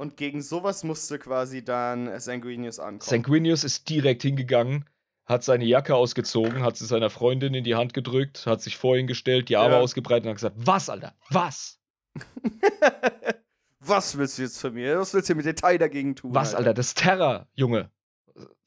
Und 0.00 0.16
gegen 0.16 0.40
sowas 0.40 0.82
musste 0.82 1.18
quasi 1.18 1.62
dann 1.62 2.18
Sanguinius 2.18 2.78
ankommen. 2.78 3.00
Sanguinius 3.02 3.64
ist 3.64 3.86
direkt 3.90 4.22
hingegangen, 4.22 4.86
hat 5.26 5.44
seine 5.44 5.66
Jacke 5.66 5.94
ausgezogen, 5.94 6.62
hat 6.62 6.78
sie 6.78 6.86
seiner 6.86 7.10
Freundin 7.10 7.52
in 7.52 7.64
die 7.64 7.74
Hand 7.74 7.92
gedrückt, 7.92 8.46
hat 8.46 8.62
sich 8.62 8.78
vor 8.78 8.96
ihn 8.96 9.06
gestellt, 9.06 9.50
die 9.50 9.58
Arme 9.58 9.74
Ja. 9.74 9.80
ausgebreitet 9.80 10.24
und 10.24 10.30
hat 10.30 10.36
gesagt: 10.36 10.56
Was, 10.58 10.88
Alter? 10.88 11.14
Was? 11.28 11.78
was 13.80 14.16
willst 14.16 14.38
du 14.38 14.42
jetzt 14.42 14.58
von 14.58 14.72
mir? 14.72 14.98
Was 15.00 15.12
willst 15.12 15.28
du 15.28 15.34
mit 15.34 15.44
Detail 15.44 15.76
dagegen 15.76 16.16
tun? 16.16 16.34
Was, 16.34 16.54
Alter? 16.54 16.72
Das 16.72 16.86
ist 16.86 16.98
Terror, 16.98 17.46
Junge. 17.54 17.90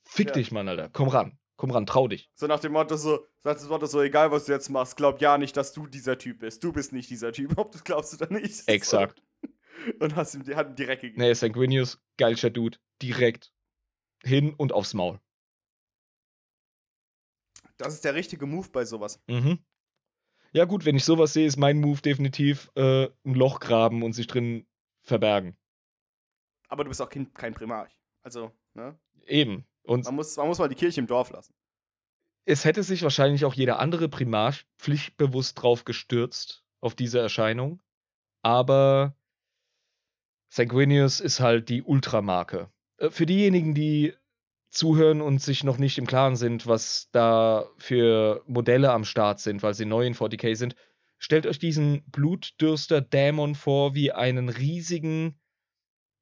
Fick 0.04 0.28
Ja. 0.28 0.34
dich, 0.34 0.52
Mann, 0.52 0.68
Alter. 0.70 0.90
Komm 0.94 1.08
ran. 1.08 1.40
Komm 1.56 1.72
ran, 1.72 1.88
trau 1.88 2.08
dich. 2.08 2.30
So 2.36 2.46
nach 2.46 2.60
dem 2.60 2.74
Motto 2.74 2.96
so, 2.96 3.26
nach 3.44 3.56
dem 3.58 3.70
Motto 3.70 3.88
so, 3.88 4.02
egal 4.04 4.30
was 4.32 4.46
du 4.46 4.52
jetzt 4.52 4.70
machst, 4.70 4.98
glaub 4.98 5.20
ja 5.20 5.40
nicht, 5.40 5.58
dass 5.58 5.74
du 5.74 5.88
dieser 5.88 6.20
Typ 6.20 6.42
bist. 6.42 6.64
Du 6.64 6.72
bist 6.72 6.94
nicht 6.94 7.10
dieser 7.10 7.32
Typ, 7.32 7.54
ob 7.58 7.72
du 7.72 7.80
glaubst 7.84 8.14
oder 8.22 8.32
nicht. 8.32 8.68
Exakt. 8.68 9.20
Und 10.00 10.16
hast 10.16 10.36
ihm, 10.36 10.46
hat 10.56 10.68
ihm 10.70 10.76
direkt 10.76 11.02
gegeben. 11.02 11.22
Nee, 11.22 11.34
Sanguinius, 11.34 12.00
geilster 12.18 12.50
Dude. 12.50 12.78
Direkt 13.02 13.52
hin 14.24 14.54
und 14.54 14.72
aufs 14.72 14.94
Maul. 14.94 15.20
Das 17.78 17.94
ist 17.94 18.06
der 18.06 18.14
richtige 18.16 18.46
Move 18.46 18.70
bei 18.70 18.86
sowas. 18.86 19.22
Mhm. 19.28 19.60
Ja, 20.52 20.66
gut, 20.66 20.86
wenn 20.86 20.96
ich 20.96 21.04
sowas 21.06 21.34
sehe, 21.34 21.48
ist 21.48 21.58
mein 21.58 21.80
Move 21.80 22.02
definitiv 22.02 22.70
äh, 22.76 23.06
ein 23.26 23.34
Loch 23.34 23.60
graben 23.60 24.04
und 24.04 24.14
sich 24.14 24.28
drin 24.28 24.68
verbergen. 25.02 25.58
Aber 26.70 26.84
du 26.84 26.90
bist 26.90 27.02
auch 27.02 27.10
kein, 27.10 27.34
kein 27.34 27.54
Primarch. 27.54 27.98
Also, 28.22 28.52
ne? 28.74 28.98
Eben. 29.26 29.66
Und 29.82 30.06
Man 30.06 30.16
muss, 30.16 30.38
man 30.38 30.48
muss 30.48 30.60
mal 30.60 30.70
die 30.70 30.76
Kirche 30.76 31.02
im 31.02 31.08
Dorf 31.08 31.32
lassen. 31.32 31.54
es 32.46 32.64
hätte 32.64 32.84
sich 32.84 33.02
wahrscheinlich 33.04 33.44
auch 33.46 33.54
jeder 33.54 33.80
andere 33.80 34.08
Primarch 34.08 34.66
pflichtbewusst 34.78 35.62
drauf 35.62 35.84
gestürzt, 35.84 36.64
auf 36.80 36.96
diese 36.96 37.20
Erscheinung. 37.20 37.82
Aber 38.44 39.18
Sanguinius 40.54 41.20
ist 41.20 41.40
halt 41.40 41.68
die 41.70 41.82
Ultramarke. 41.82 42.70
Äh, 42.98 43.10
Für 43.10 43.26
diejenigen, 43.26 43.74
die 43.74 44.14
zuhören 44.70 45.20
und 45.20 45.42
sich 45.42 45.64
noch 45.64 45.80
nicht 45.80 45.98
im 45.98 46.06
Klaren 46.06 46.36
sind, 46.36 46.68
was 46.68 47.10
da 47.12 47.66
für 47.78 48.44
Modelle 48.46 48.92
am 48.92 49.04
Start 49.04 49.40
sind, 49.40 49.64
weil 49.64 49.74
sie 49.74 49.86
neu 49.86 50.06
in 50.06 50.14
40k 50.14 50.56
sind, 50.56 50.76
stellt 51.18 51.48
euch 51.48 51.58
diesen 51.58 52.04
Blutdürster-Dämon 52.12 53.56
vor 53.56 53.96
wie 53.96 54.12
einen 54.12 54.50
riesigen 54.50 55.40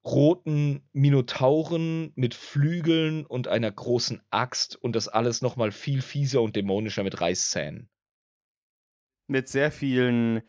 roten 0.06 0.88
Minotauren 0.94 2.14
mit 2.16 2.34
Flügeln 2.34 3.26
und 3.26 3.50
einer 3.50 3.72
großen 3.72 4.22
Axt 4.30 4.78
und 4.78 4.96
das 4.96 5.10
alles 5.10 5.42
nochmal 5.42 5.72
viel 5.72 6.02
fieser 6.02 6.42
und 6.42 6.56
dämonischer 6.56 7.04
mit 7.04 7.20
Reißzähnen. 7.20 7.90
Mit 9.28 9.50
sehr 9.50 9.72
vielen, 9.72 10.42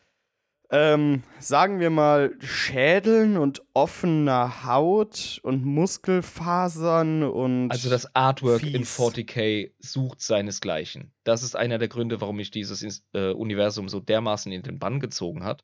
ähm, 0.73 1.23
sagen 1.39 1.79
wir 1.79 1.91
mal, 1.91 2.35
Schädeln 2.41 3.37
und 3.37 3.63
offener 3.75 4.65
Haut 4.65 5.39
und 5.43 5.65
Muskelfasern 5.65 7.23
und. 7.23 7.71
Also 7.71 7.91
das 7.91 8.15
Artwork 8.17 8.63
in 8.63 8.85
fies. 8.85 8.99
40k 8.99 9.73
sucht 9.79 10.21
seinesgleichen. 10.21 11.13
Das 11.25 11.43
ist 11.43 11.55
einer 11.55 11.79
der 11.79 11.89
Gründe, 11.89 12.21
warum 12.21 12.37
mich 12.37 12.51
dieses 12.51 13.05
äh, 13.13 13.31
Universum 13.31 13.89
so 13.89 14.01
dermaßen 14.01 14.51
in 14.51 14.63
den 14.63 14.79
Bann 14.79 14.99
gezogen 14.99 15.45
hat. 15.45 15.63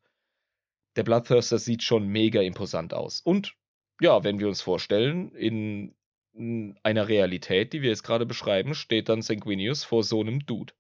Der 0.97 1.05
Bloodthirster 1.05 1.59
sieht 1.59 1.83
schon 1.83 2.07
mega 2.07 2.41
imposant 2.43 2.93
aus. 2.93 3.21
Und 3.21 3.55
ja, 4.01 4.23
wenn 4.23 4.39
wir 4.39 4.49
uns 4.49 4.61
vorstellen, 4.61 5.33
in 5.33 5.95
in 6.39 6.79
einer 6.85 7.09
Realität, 7.09 7.73
die 7.73 7.83
wir 7.83 7.91
jetzt 7.91 8.05
gerade 8.05 8.25
beschreiben, 8.25 8.75
steht 8.75 9.09
dann 9.09 9.23
Sanguinius 9.23 9.85
vor 9.85 10.05
so 10.05 10.21
einem 10.21 10.47
Dude, 10.47 10.73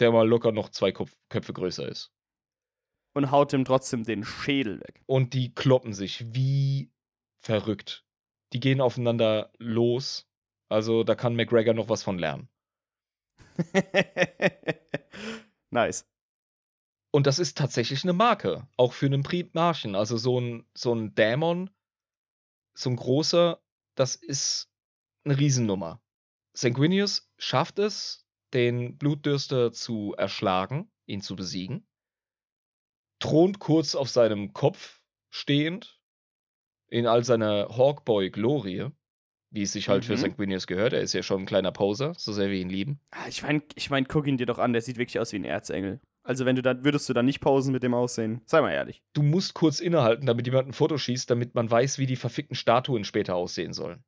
der 0.00 0.10
mal 0.10 0.26
locker 0.26 0.52
noch 0.52 0.70
zwei 0.70 0.90
Kopf 0.90 1.14
Köpfe 1.28 1.52
größer 1.52 1.86
ist. 1.86 2.10
Und 3.16 3.30
haut 3.30 3.54
ihm 3.54 3.64
trotzdem 3.64 4.04
den 4.04 4.24
Schädel 4.24 4.78
weg. 4.80 5.02
Und 5.06 5.32
die 5.32 5.54
kloppen 5.54 5.94
sich 5.94 6.34
wie 6.34 6.92
verrückt. 7.40 8.04
Die 8.52 8.60
gehen 8.60 8.82
aufeinander 8.82 9.50
los. 9.56 10.28
Also 10.68 11.02
da 11.02 11.14
kann 11.14 11.34
McGregor 11.34 11.72
noch 11.72 11.88
was 11.88 12.02
von 12.02 12.18
lernen. 12.18 12.50
nice. 15.70 16.06
Und 17.10 17.26
das 17.26 17.38
ist 17.38 17.56
tatsächlich 17.56 18.04
eine 18.04 18.12
Marke, 18.12 18.68
auch 18.76 18.92
für 18.92 19.06
einen 19.06 19.22
Primarchen. 19.22 19.94
Also 19.94 20.18
so 20.18 20.38
ein, 20.38 20.66
so 20.74 20.94
ein 20.94 21.14
Dämon, 21.14 21.70
so 22.74 22.90
ein 22.90 22.96
großer, 22.96 23.62
das 23.94 24.16
ist 24.16 24.70
eine 25.24 25.38
Riesennummer. 25.38 26.02
Sanguinius 26.52 27.30
schafft 27.38 27.78
es, 27.78 28.26
den 28.52 28.98
Blutdürster 28.98 29.72
zu 29.72 30.14
erschlagen, 30.18 30.92
ihn 31.06 31.22
zu 31.22 31.34
besiegen, 31.34 31.86
thront 33.18 33.58
kurz 33.58 33.94
auf 33.94 34.08
seinem 34.08 34.52
Kopf 34.52 35.00
stehend, 35.30 36.00
in 36.88 37.06
all 37.06 37.24
seiner 37.24 37.68
Hawkboy-Glorie, 37.76 38.88
wie 39.50 39.62
es 39.62 39.72
sich 39.72 39.88
halt 39.88 40.04
für 40.04 40.12
Mhm. 40.12 40.18
Sanguinius 40.18 40.66
gehört. 40.66 40.92
Er 40.92 41.00
ist 41.00 41.12
ja 41.12 41.22
schon 41.22 41.42
ein 41.42 41.46
kleiner 41.46 41.72
Poser, 41.72 42.14
so 42.16 42.32
sehr 42.32 42.50
wir 42.50 42.58
ihn 42.60 42.68
lieben. 42.68 43.00
Ah, 43.10 43.26
Ich 43.28 43.42
meine, 43.42 43.62
ich 43.74 43.90
mein, 43.90 44.06
guck 44.06 44.26
ihn 44.26 44.36
dir 44.36 44.46
doch 44.46 44.58
an, 44.58 44.72
der 44.72 44.82
sieht 44.82 44.98
wirklich 44.98 45.18
aus 45.18 45.32
wie 45.32 45.36
ein 45.36 45.44
Erzengel. 45.44 46.00
Also 46.22 46.44
wenn 46.44 46.56
du 46.56 46.62
da, 46.62 46.82
würdest 46.84 47.08
du 47.08 47.12
dann 47.12 47.26
nicht 47.26 47.40
pausen 47.40 47.72
mit 47.72 47.82
dem 47.84 47.94
Aussehen? 47.94 48.40
Sei 48.46 48.60
mal 48.60 48.72
ehrlich. 48.72 49.02
du 49.14 49.22
musst 49.22 49.54
kurz 49.54 49.78
innehalten, 49.80 50.26
damit 50.26 50.46
jemand 50.46 50.68
ein 50.68 50.72
Foto 50.72 50.98
schießt, 50.98 51.30
damit 51.30 51.54
man 51.54 51.70
weiß, 51.70 51.98
wie 51.98 52.06
die 52.06 52.16
verfickten 52.16 52.56
Statuen 52.56 53.04
später 53.04 53.36
aussehen 53.36 53.72
sollen. 53.72 54.02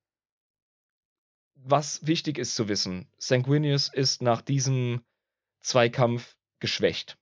Was 1.54 2.06
wichtig 2.06 2.38
ist 2.38 2.54
zu 2.54 2.68
wissen, 2.68 3.08
Sanguinius 3.18 3.92
ist 3.92 4.22
nach 4.22 4.42
diesem 4.42 5.02
Zweikampf 5.60 6.36
geschwächt. 6.60 7.17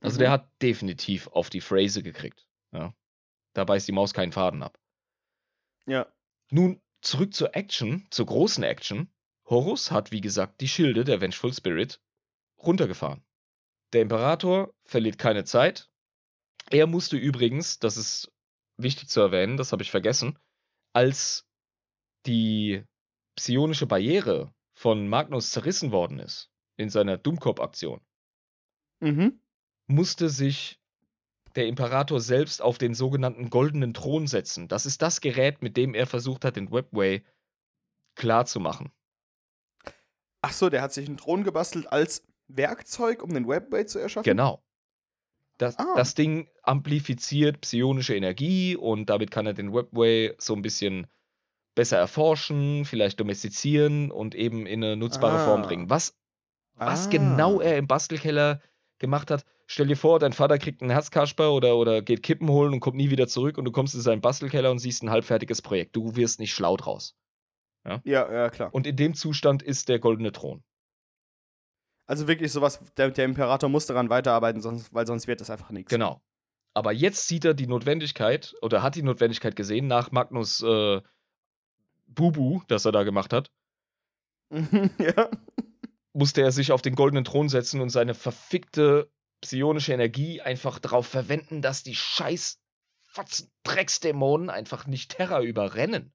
Also 0.00 0.16
Mhm. 0.16 0.20
der 0.20 0.30
hat 0.30 0.50
definitiv 0.62 1.28
auf 1.28 1.50
die 1.50 1.60
Phrase 1.60 2.02
gekriegt. 2.02 2.46
Ja. 2.72 2.94
Da 3.54 3.64
beißt 3.64 3.86
die 3.88 3.92
Maus 3.92 4.14
keinen 4.14 4.32
Faden 4.32 4.62
ab. 4.62 4.78
Ja. 5.86 6.06
Nun 6.50 6.80
zurück 7.02 7.34
zur 7.34 7.54
Action, 7.56 8.06
zur 8.10 8.26
großen 8.26 8.62
Action. 8.64 9.12
Horus 9.46 9.90
hat, 9.90 10.12
wie 10.12 10.20
gesagt, 10.20 10.60
die 10.60 10.68
Schilde 10.68 11.04
der 11.04 11.20
Vengeful 11.20 11.52
Spirit 11.52 12.00
runtergefahren. 12.58 13.24
Der 13.92 14.02
Imperator 14.02 14.72
verliert 14.84 15.18
keine 15.18 15.44
Zeit. 15.44 15.90
Er 16.70 16.86
musste 16.86 17.16
übrigens, 17.16 17.78
das 17.80 17.96
ist 17.96 18.30
wichtig 18.76 19.08
zu 19.08 19.20
erwähnen, 19.20 19.56
das 19.56 19.72
habe 19.72 19.82
ich 19.82 19.90
vergessen, 19.90 20.38
als 20.92 21.48
die 22.26 22.84
psionische 23.34 23.86
Barriere 23.86 24.54
von 24.74 25.08
Magnus 25.08 25.50
zerrissen 25.50 25.90
worden 25.90 26.18
ist 26.20 26.50
in 26.76 26.88
seiner 26.90 27.16
Dummkopf-Aktion, 27.18 28.00
Mhm. 29.00 29.40
Musste 29.90 30.28
sich 30.28 30.78
der 31.56 31.66
Imperator 31.66 32.20
selbst 32.20 32.62
auf 32.62 32.78
den 32.78 32.94
sogenannten 32.94 33.50
goldenen 33.50 33.92
Thron 33.92 34.26
setzen. 34.26 34.68
Das 34.68 34.86
ist 34.86 35.02
das 35.02 35.20
Gerät, 35.20 35.62
mit 35.62 35.76
dem 35.76 35.94
er 35.94 36.06
versucht 36.06 36.44
hat, 36.44 36.56
den 36.56 36.70
Webway 36.70 37.24
klarzumachen. 38.14 38.90
Ach 40.42 40.52
so, 40.52 40.68
der 40.70 40.82
hat 40.82 40.92
sich 40.92 41.06
einen 41.08 41.16
Thron 41.16 41.44
gebastelt 41.44 41.90
als 41.92 42.22
Werkzeug, 42.48 43.22
um 43.22 43.34
den 43.34 43.46
Webway 43.48 43.84
zu 43.84 43.98
erschaffen? 43.98 44.24
Genau. 44.24 44.62
Das, 45.58 45.78
Ah. 45.78 45.94
das 45.96 46.14
Ding 46.14 46.48
amplifiziert 46.62 47.60
psionische 47.60 48.14
Energie 48.16 48.76
und 48.76 49.10
damit 49.10 49.30
kann 49.30 49.46
er 49.46 49.52
den 49.52 49.74
Webway 49.74 50.34
so 50.38 50.54
ein 50.54 50.62
bisschen 50.62 51.06
besser 51.74 51.98
erforschen, 51.98 52.84
vielleicht 52.84 53.20
domestizieren 53.20 54.10
und 54.10 54.34
eben 54.34 54.66
in 54.66 54.82
eine 54.82 54.96
nutzbare 54.96 55.44
Form 55.44 55.62
Ah. 55.62 55.66
bringen. 55.66 55.90
Was, 55.90 56.16
was 56.74 57.06
Ah. 57.08 57.10
genau 57.10 57.60
er 57.60 57.76
im 57.76 57.86
Bastelkeller 57.86 58.60
gemacht 58.98 59.30
hat, 59.30 59.44
Stell 59.72 59.86
dir 59.86 59.96
vor, 59.96 60.18
dein 60.18 60.32
Vater 60.32 60.58
kriegt 60.58 60.82
einen 60.82 60.90
Herzkasper 60.90 61.52
oder, 61.52 61.76
oder 61.76 62.02
geht 62.02 62.24
Kippen 62.24 62.48
holen 62.48 62.72
und 62.72 62.80
kommt 62.80 62.96
nie 62.96 63.10
wieder 63.10 63.28
zurück 63.28 63.56
und 63.56 63.64
du 63.64 63.70
kommst 63.70 63.94
in 63.94 64.00
seinen 64.00 64.20
Bastelkeller 64.20 64.68
und 64.72 64.80
siehst 64.80 65.04
ein 65.04 65.10
halbfertiges 65.10 65.62
Projekt. 65.62 65.94
Du 65.94 66.16
wirst 66.16 66.40
nicht 66.40 66.52
schlau 66.52 66.76
draus. 66.76 67.14
Ja, 67.84 68.02
ja, 68.04 68.50
klar. 68.50 68.74
Und 68.74 68.88
in 68.88 68.96
dem 68.96 69.14
Zustand 69.14 69.62
ist 69.62 69.88
der 69.88 70.00
goldene 70.00 70.32
Thron. 70.32 70.64
Also 72.04 72.26
wirklich 72.26 72.50
sowas, 72.50 72.80
der, 72.96 73.12
der 73.12 73.24
Imperator 73.24 73.68
muss 73.68 73.86
daran 73.86 74.10
weiterarbeiten, 74.10 74.60
sonst, 74.60 74.92
weil 74.92 75.06
sonst 75.06 75.28
wird 75.28 75.40
das 75.40 75.50
einfach 75.50 75.70
nichts. 75.70 75.88
Genau. 75.88 76.20
Aber 76.74 76.90
jetzt 76.90 77.28
sieht 77.28 77.44
er 77.44 77.54
die 77.54 77.68
Notwendigkeit 77.68 78.56
oder 78.62 78.82
hat 78.82 78.96
die 78.96 79.04
Notwendigkeit 79.04 79.54
gesehen 79.54 79.86
nach 79.86 80.10
Magnus 80.10 80.62
äh, 80.62 81.00
Bubu, 82.08 82.62
das 82.66 82.86
er 82.86 82.90
da 82.90 83.04
gemacht 83.04 83.32
hat, 83.32 83.52
ja. 84.50 85.30
musste 86.12 86.42
er 86.42 86.50
sich 86.50 86.72
auf 86.72 86.82
den 86.82 86.96
goldenen 86.96 87.22
Thron 87.22 87.48
setzen 87.48 87.80
und 87.80 87.90
seine 87.90 88.14
verfickte 88.14 89.08
psionische 89.40 89.92
Energie 89.92 90.40
einfach 90.40 90.78
darauf 90.78 91.06
verwenden, 91.06 91.62
dass 91.62 91.82
die 91.82 91.94
scheiß 91.94 92.60
Fotzen 93.12 93.50
Drecksdämonen 93.64 94.50
einfach 94.50 94.86
nicht 94.86 95.16
Terra 95.16 95.42
überrennen. 95.42 96.12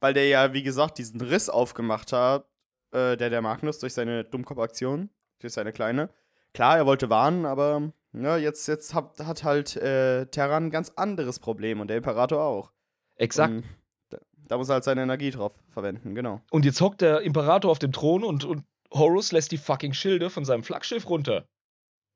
Weil 0.00 0.12
der 0.12 0.26
ja, 0.26 0.52
wie 0.52 0.64
gesagt, 0.64 0.98
diesen 0.98 1.20
Riss 1.20 1.48
aufgemacht 1.48 2.12
hat, 2.12 2.46
äh, 2.90 3.16
der 3.16 3.30
der 3.30 3.40
Magnus 3.40 3.78
durch 3.78 3.94
seine 3.94 4.24
Dummkopf-Aktion, 4.24 5.10
durch 5.38 5.52
seine 5.52 5.72
kleine. 5.72 6.10
Klar, 6.52 6.76
er 6.78 6.86
wollte 6.86 7.10
warnen, 7.10 7.46
aber 7.46 7.92
ja, 8.12 8.36
jetzt, 8.36 8.66
jetzt 8.66 8.92
hat, 8.92 9.18
hat 9.20 9.44
halt 9.44 9.76
äh, 9.76 10.26
Terra 10.26 10.56
ein 10.56 10.70
ganz 10.70 10.90
anderes 10.90 11.38
Problem 11.38 11.80
und 11.80 11.88
der 11.88 11.96
Imperator 11.96 12.42
auch. 12.42 12.72
Exakt. 13.16 13.54
Und 13.54 13.64
da, 14.10 14.18
da 14.34 14.56
muss 14.58 14.68
er 14.68 14.74
halt 14.74 14.84
seine 14.84 15.02
Energie 15.02 15.30
drauf 15.30 15.54
verwenden, 15.70 16.14
genau. 16.14 16.40
Und 16.50 16.64
jetzt 16.64 16.80
hockt 16.80 17.00
der 17.00 17.22
Imperator 17.22 17.70
auf 17.70 17.78
dem 17.78 17.92
Thron 17.92 18.24
und, 18.24 18.44
und 18.44 18.64
Horus 18.94 19.32
lässt 19.32 19.52
die 19.52 19.58
fucking 19.58 19.92
Schilde 19.92 20.30
von 20.30 20.44
seinem 20.44 20.62
Flaggschiff 20.62 21.08
runter. 21.08 21.48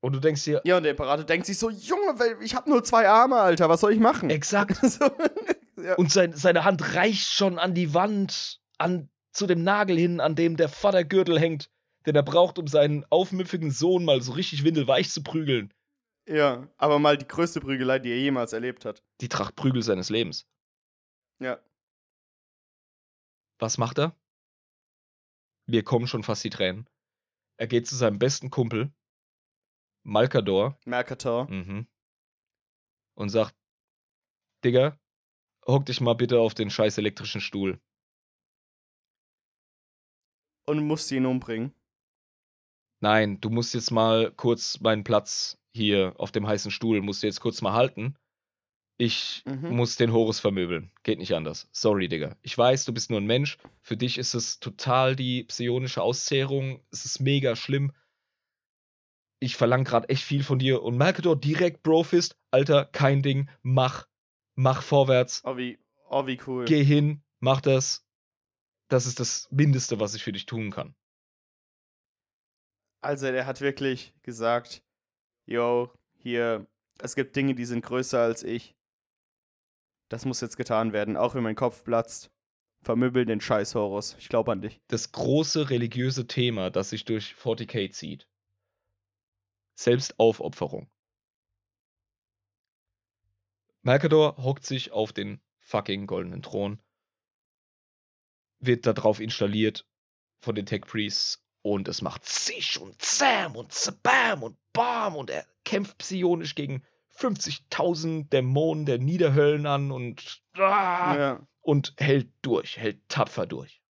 Und 0.00 0.12
du 0.12 0.20
denkst 0.20 0.44
dir, 0.44 0.60
Ja, 0.64 0.76
und 0.76 0.84
der 0.84 0.92
Imperator 0.92 1.24
denkt 1.24 1.46
sich 1.46 1.58
so, 1.58 1.70
Junge, 1.70 2.18
weil 2.18 2.36
ich 2.40 2.54
habe 2.54 2.70
nur 2.70 2.84
zwei 2.84 3.08
Arme, 3.08 3.36
Alter, 3.36 3.68
was 3.68 3.80
soll 3.80 3.92
ich 3.92 3.98
machen? 4.00 4.30
exakt. 4.30 4.76
so, 4.82 5.04
ja. 5.82 5.96
Und 5.96 6.12
sein, 6.12 6.32
seine 6.34 6.64
Hand 6.64 6.94
reicht 6.94 7.28
schon 7.32 7.58
an 7.58 7.74
die 7.74 7.94
Wand, 7.94 8.60
an, 8.78 9.08
zu 9.32 9.46
dem 9.46 9.64
Nagel 9.64 9.98
hin, 9.98 10.20
an 10.20 10.36
dem 10.36 10.56
der 10.56 10.68
Vatergürtel 10.68 11.38
hängt, 11.40 11.68
den 12.06 12.14
er 12.14 12.22
braucht, 12.22 12.58
um 12.60 12.68
seinen 12.68 13.04
aufmüpfigen 13.10 13.72
Sohn 13.72 14.04
mal 14.04 14.22
so 14.22 14.32
richtig 14.32 14.62
windelweich 14.62 15.10
zu 15.10 15.22
prügeln. 15.24 15.74
ja, 16.28 16.68
aber 16.76 17.00
mal 17.00 17.18
die 17.18 17.26
größte 17.26 17.60
Prügelei, 17.60 17.98
die 17.98 18.10
er 18.10 18.18
jemals 18.20 18.52
erlebt 18.52 18.84
hat. 18.84 19.02
Die 19.20 19.28
Tracht 19.28 19.56
Prügel 19.56 19.82
seines 19.82 20.10
Lebens. 20.10 20.46
Ja. 21.40 21.58
Was 23.58 23.78
macht 23.78 23.98
er? 23.98 24.14
Mir 25.68 25.84
kommen 25.84 26.06
schon 26.06 26.22
fast 26.22 26.42
die 26.44 26.50
Tränen. 26.50 26.88
Er 27.58 27.66
geht 27.66 27.86
zu 27.86 27.94
seinem 27.94 28.18
besten 28.18 28.48
Kumpel, 28.48 28.90
Malkador, 30.02 30.78
Mercator. 30.86 31.46
mhm, 31.50 31.86
und 33.14 33.28
sagt: 33.28 33.54
Digga, 34.64 34.98
hock 35.66 35.84
dich 35.84 36.00
mal 36.00 36.14
bitte 36.14 36.40
auf 36.40 36.54
den 36.54 36.70
scheiß 36.70 36.96
elektrischen 36.96 37.42
Stuhl. 37.42 37.78
Und 40.66 40.86
musste 40.86 41.16
ihn 41.16 41.26
umbringen. 41.26 41.74
Nein, 43.00 43.38
du 43.40 43.50
musst 43.50 43.74
jetzt 43.74 43.90
mal 43.90 44.32
kurz 44.32 44.80
meinen 44.80 45.04
Platz 45.04 45.58
hier 45.74 46.14
auf 46.18 46.32
dem 46.32 46.46
heißen 46.46 46.70
Stuhl, 46.70 47.02
musst 47.02 47.22
du 47.22 47.26
jetzt 47.26 47.40
kurz 47.40 47.60
mal 47.60 47.74
halten. 47.74 48.16
Ich 49.00 49.44
Mhm. 49.46 49.76
muss 49.76 49.94
den 49.94 50.12
Horus 50.12 50.40
vermöbeln. 50.40 50.90
Geht 51.04 51.20
nicht 51.20 51.32
anders. 51.32 51.68
Sorry, 51.70 52.08
Digga. 52.08 52.36
Ich 52.42 52.58
weiß, 52.58 52.84
du 52.84 52.92
bist 52.92 53.10
nur 53.10 53.20
ein 53.20 53.26
Mensch. 53.26 53.56
Für 53.80 53.96
dich 53.96 54.18
ist 54.18 54.34
es 54.34 54.58
total 54.58 55.14
die 55.14 55.44
psionische 55.44 56.02
Auszehrung. 56.02 56.84
Es 56.90 57.04
ist 57.04 57.20
mega 57.20 57.54
schlimm. 57.54 57.92
Ich 59.38 59.54
verlange 59.56 59.84
gerade 59.84 60.08
echt 60.08 60.24
viel 60.24 60.42
von 60.42 60.58
dir. 60.58 60.82
Und 60.82 60.98
Malkador 60.98 61.36
direkt 61.36 61.84
Brofist. 61.84 62.36
Alter, 62.50 62.86
kein 62.86 63.22
Ding. 63.22 63.48
Mach. 63.62 64.08
Mach 64.56 64.82
vorwärts. 64.82 65.42
Oh, 65.44 65.56
wie, 65.56 65.78
oh, 66.10 66.26
wie 66.26 66.40
cool. 66.48 66.64
Geh 66.64 66.82
hin. 66.82 67.22
Mach 67.38 67.60
das. 67.60 68.04
Das 68.88 69.06
ist 69.06 69.20
das 69.20 69.46
Mindeste, 69.52 70.00
was 70.00 70.14
ich 70.14 70.24
für 70.24 70.32
dich 70.32 70.46
tun 70.46 70.72
kann. 70.72 70.96
Also, 73.00 73.30
der 73.30 73.46
hat 73.46 73.60
wirklich 73.60 74.12
gesagt: 74.22 74.82
Yo, 75.46 75.92
hier, 76.16 76.66
es 76.98 77.14
gibt 77.14 77.36
Dinge, 77.36 77.54
die 77.54 77.64
sind 77.64 77.84
größer 77.84 78.20
als 78.20 78.42
ich. 78.42 78.74
Das 80.08 80.24
muss 80.24 80.40
jetzt 80.40 80.56
getan 80.56 80.92
werden, 80.92 81.16
auch 81.16 81.34
wenn 81.34 81.42
mein 81.42 81.56
Kopf 81.56 81.84
platzt. 81.84 82.30
Vermöbel 82.80 83.26
den 83.26 83.40
Scheiß, 83.40 83.74
Horus. 83.74 84.16
Ich 84.18 84.28
glaube 84.28 84.52
an 84.52 84.62
dich. 84.62 84.80
das 84.88 85.12
große 85.12 85.70
religiöse 85.70 86.26
Thema, 86.26 86.70
das 86.70 86.90
sich 86.90 87.04
durch 87.04 87.34
40k 87.34 87.90
zieht. 87.90 88.26
Selbstaufopferung. 89.74 90.88
Mercador 93.82 94.36
hockt 94.38 94.64
sich 94.64 94.92
auf 94.92 95.12
den 95.12 95.40
fucking 95.60 96.06
goldenen 96.06 96.42
Thron, 96.42 96.80
wird 98.58 98.86
da 98.86 98.92
drauf 98.92 99.20
installiert 99.20 99.86
von 100.40 100.54
den 100.54 100.66
Tech 100.66 100.82
Priests 100.82 101.44
und 101.62 101.88
es 101.88 102.02
macht 102.02 102.24
Zisch 102.24 102.78
und 102.78 103.00
Zam 103.00 103.56
und 103.56 103.72
Zabam 103.72 104.42
und 104.42 104.58
Bam 104.72 105.16
und 105.16 105.30
er 105.30 105.46
kämpft 105.64 105.98
psionisch 105.98 106.54
gegen 106.54 106.82
50.000 107.18 108.28
Dämonen 108.30 108.86
der 108.86 108.98
Niederhöllen 108.98 109.66
an 109.66 109.90
und, 109.90 110.42
ah, 110.54 111.16
Ja. 111.16 111.48
und 111.60 111.94
hält 111.98 112.30
durch, 112.42 112.78
hält 112.78 113.06
tapfer 113.08 113.46
durch. 113.46 113.82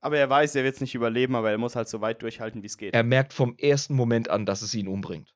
Aber 0.00 0.18
er 0.18 0.28
weiß, 0.30 0.54
er 0.54 0.64
wird 0.64 0.74
es 0.76 0.80
nicht 0.80 0.94
überleben, 0.94 1.34
aber 1.34 1.50
er 1.50 1.58
muss 1.58 1.76
halt 1.76 1.88
so 1.88 2.00
weit 2.00 2.22
durchhalten, 2.22 2.62
wie 2.62 2.66
es 2.66 2.76
geht. 2.78 2.94
Er 2.94 3.02
merkt 3.02 3.32
vom 3.32 3.56
ersten 3.56 3.94
Moment 3.94 4.28
an, 4.28 4.46
dass 4.46 4.62
es 4.62 4.74
ihn 4.74 4.88
umbringt. 4.88 5.34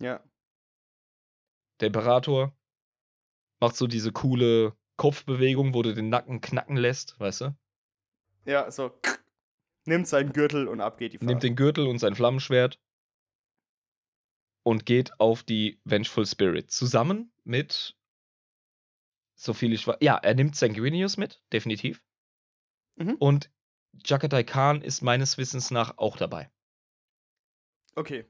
Ja. 0.00 0.22
Der 1.80 1.88
Imperator 1.88 2.54
macht 3.60 3.76
so 3.76 3.86
diese 3.86 4.12
coole 4.12 4.76
Kopfbewegung, 4.96 5.74
wo 5.74 5.82
du 5.82 5.94
den 5.94 6.08
Nacken 6.08 6.40
knacken 6.40 6.76
lässt, 6.76 7.18
weißt 7.20 7.40
du? 7.42 7.56
Ja, 8.44 8.70
so. 8.70 8.98
Nimmt 9.84 10.06
seinen 10.06 10.32
Gürtel 10.32 10.68
und 10.68 10.80
ab 10.80 10.98
geht 10.98 11.12
die 11.14 11.18
Fahrt. 11.18 11.28
Nimmt 11.28 11.42
den 11.42 11.56
Gürtel 11.56 11.86
und 11.86 11.98
sein 11.98 12.14
Flammenschwert 12.14 12.78
und 14.68 14.84
geht 14.84 15.18
auf 15.18 15.42
die 15.42 15.80
Vengeful 15.84 16.26
Spirit. 16.26 16.70
Zusammen 16.70 17.32
mit, 17.44 17.96
so 19.34 19.54
viel 19.54 19.72
ich 19.72 19.86
weiß, 19.86 19.96
ja, 20.00 20.16
er 20.16 20.34
nimmt 20.34 20.56
Sanguinius 20.56 21.16
mit, 21.16 21.42
definitiv. 21.54 22.02
Mhm. 22.96 23.14
Und 23.14 23.50
Jakatai 24.04 24.44
Khan 24.44 24.82
ist 24.82 25.00
meines 25.00 25.38
Wissens 25.38 25.70
nach 25.70 25.96
auch 25.96 26.18
dabei. 26.18 26.50
Okay. 27.94 28.26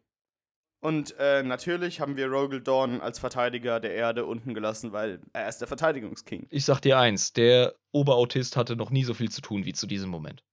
Und 0.79 1.17
äh, 1.19 1.43
natürlich 1.43 2.01
haben 2.01 2.17
wir 2.17 2.29
Rogel 2.29 2.63
Dawn 2.63 3.01
als 3.01 3.19
Verteidiger 3.19 3.81
der 3.81 3.95
Erde 3.95 4.25
unten 4.25 4.55
gelassen, 4.55 4.93
weil 4.93 5.21
er 5.33 5.49
ist 5.49 5.59
der 5.59 5.67
Verteidigungsking. 5.67 6.47
Ich 6.51 6.65
sag 6.65 6.79
dir 6.79 7.01
eins, 7.01 7.33
der 7.33 7.75
Oberautist 7.91 8.57
hatte 8.57 8.77
noch 8.77 8.91
nie 8.91 9.03
so 9.03 9.13
viel 9.13 9.33
zu 9.33 9.41
tun 9.41 9.65
wie 9.65 9.73
zu 9.73 9.89
diesem 9.89 10.09
Moment. 10.09 10.45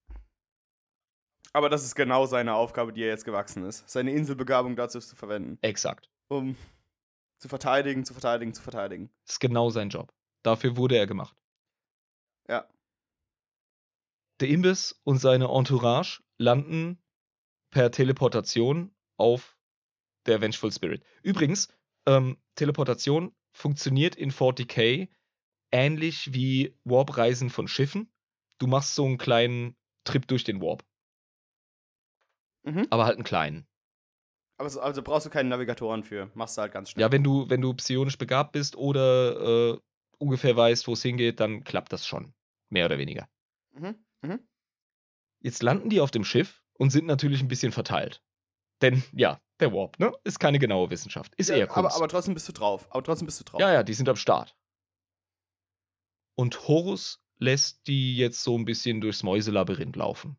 Aber 1.55 1.69
das 1.69 1.85
ist 1.85 1.95
genau 1.95 2.25
seine 2.25 2.53
Aufgabe, 2.53 2.91
die 2.91 3.01
er 3.01 3.07
jetzt 3.07 3.23
gewachsen 3.23 3.63
ist. 3.63 3.89
Seine 3.89 4.11
Inselbegabung 4.11 4.75
dazu 4.75 4.99
zu 4.99 5.15
verwenden, 5.15 5.57
Exakt. 5.61 6.11
um 6.27 6.57
zu 7.37 7.47
verteidigen, 7.47 8.03
zu 8.03 8.11
verteidigen, 8.11 8.53
zu 8.53 8.61
verteidigen. 8.61 9.09
Das 9.25 9.35
ist 9.35 9.39
genau 9.39 9.69
sein 9.69 9.87
Job. 9.87 10.13
Dafür 10.43 10.75
wurde 10.75 10.97
er 10.97 11.07
gemacht. 11.07 11.33
Ja. 12.49 12.67
Der 14.41 14.49
Imbiss 14.49 14.99
und 15.05 15.19
seine 15.19 15.45
Entourage 15.45 16.23
landen 16.37 17.01
per 17.69 17.89
Teleportation 17.89 18.93
auf 19.15 19.57
der 20.25 20.41
Vengeful 20.41 20.73
Spirit. 20.73 21.05
Übrigens, 21.23 21.69
ähm, 22.05 22.37
Teleportation 22.55 23.33
funktioniert 23.53 24.17
in 24.17 24.33
40k 24.33 25.07
ähnlich 25.71 26.33
wie 26.33 26.77
Warp-Reisen 26.83 27.49
von 27.49 27.69
Schiffen. 27.69 28.11
Du 28.57 28.67
machst 28.67 28.93
so 28.93 29.05
einen 29.05 29.17
kleinen 29.17 29.77
Trip 30.03 30.27
durch 30.27 30.43
den 30.43 30.61
Warp, 30.61 30.83
Mhm. 32.65 32.87
aber 32.89 33.05
halt 33.05 33.15
einen 33.15 33.23
kleinen. 33.23 33.67
Aber 34.57 34.69
so, 34.69 34.79
also 34.79 35.01
brauchst 35.03 35.25
du 35.25 35.29
keine 35.29 35.49
Navigatoren 35.49 36.03
für. 36.03 36.31
Machst 36.33 36.57
du 36.57 36.61
halt 36.61 36.71
ganz 36.71 36.89
schnell. 36.89 37.01
Ja, 37.01 37.11
wenn 37.11 37.23
du, 37.23 37.49
wenn 37.49 37.61
du 37.61 37.73
psionisch 37.73 38.17
begabt 38.17 38.53
bist 38.53 38.75
oder 38.75 39.73
äh, 39.73 39.79
ungefähr 40.17 40.55
weißt, 40.55 40.87
wo 40.87 40.93
es 40.93 41.01
hingeht, 41.01 41.39
dann 41.39 41.63
klappt 41.63 41.91
das 41.93 42.07
schon. 42.07 42.33
Mehr 42.69 42.85
oder 42.85 42.97
weniger. 42.97 43.27
Mhm. 43.73 43.95
Mhm. 44.21 44.47
Jetzt 45.41 45.61
landen 45.61 45.89
die 45.89 45.99
auf 46.01 46.09
dem 46.11 46.23
Schiff 46.23 46.63
und 46.79 46.89
sind 46.89 47.05
natürlich 47.05 47.41
ein 47.41 47.47
bisschen 47.49 47.71
verteilt. 47.71 48.23
Denn 48.81 49.03
ja, 49.13 49.39
der 49.59 49.71
Warp, 49.73 49.99
ne? 49.99 50.11
Ist 50.23 50.39
keine 50.39 50.57
genaue 50.59 50.89
Wissenschaft. 50.89 51.33
Ist 51.35 51.49
Ja, 51.49 51.57
eher 51.57 51.67
Kunst. 51.67 51.77
aber, 51.77 51.95
aber 51.95 52.07
trotzdem 52.07 52.33
bist 52.33 52.47
du 52.47 52.53
drauf. 52.53 52.87
Aber 52.89 53.03
trotzdem 53.03 53.25
bist 53.25 53.39
du 53.39 53.43
drauf. 53.43 53.59
ja, 53.61 53.71
ja, 53.71 53.83
die 53.83 53.93
sind 53.93 54.09
am 54.09 54.15
Start. 54.15 54.55
Und 56.35 56.67
Horus 56.67 57.21
lässt 57.37 57.87
die 57.87 58.15
jetzt 58.17 58.41
so 58.43 58.57
ein 58.57 58.65
bisschen 58.65 59.01
durchs 59.01 59.23
Mäuselabyrinth 59.23 59.95
laufen. 59.95 60.37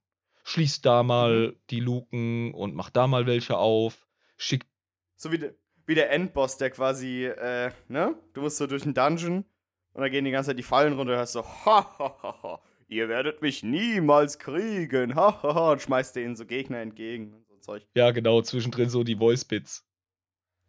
Schließt 0.48 0.86
da 0.86 1.02
mal 1.02 1.48
Mhm. 1.48 1.56
die 1.70 1.80
Luken 1.80 2.54
und 2.54 2.74
macht 2.76 2.94
da 2.96 3.08
mal 3.08 3.26
welche 3.26 3.56
auf. 3.58 4.06
Schickt. 4.36 4.68
So 5.16 5.32
wie, 5.32 5.38
de, 5.38 5.54
wie 5.86 5.96
der 5.96 6.12
Endboss, 6.12 6.56
der 6.56 6.70
quasi, 6.70 7.24
äh, 7.24 7.72
ne? 7.88 8.14
Du 8.32 8.42
musst 8.42 8.58
so 8.58 8.68
durch 8.68 8.84
einen 8.84 8.94
Dungeon 8.94 9.44
und 9.92 10.00
da 10.00 10.08
gehen 10.08 10.24
die 10.24 10.30
ganze 10.30 10.50
Zeit 10.50 10.58
die 10.58 10.62
Fallen 10.62 10.92
runter 10.92 11.12
und 11.14 11.18
hörst 11.18 11.32
so, 11.32 11.42
ha, 11.44 11.98
ha, 11.98 12.18
ha, 12.22 12.42
ha, 12.42 12.62
ihr 12.86 13.08
werdet 13.08 13.42
mich 13.42 13.64
niemals 13.64 14.38
kriegen, 14.38 15.16
ha, 15.16 15.42
ha, 15.42 15.54
ha, 15.54 15.72
und 15.72 15.82
schmeißt 15.82 16.14
denen 16.14 16.36
so 16.36 16.46
Gegner 16.46 16.78
entgegen 16.78 17.34
und 17.34 17.44
so 17.48 17.54
ein 17.54 17.62
Zeug. 17.62 17.86
Ja, 17.96 18.12
genau, 18.12 18.40
zwischendrin 18.42 18.88
so 18.88 19.02
die 19.02 19.16
Voice-Bits. 19.16 19.84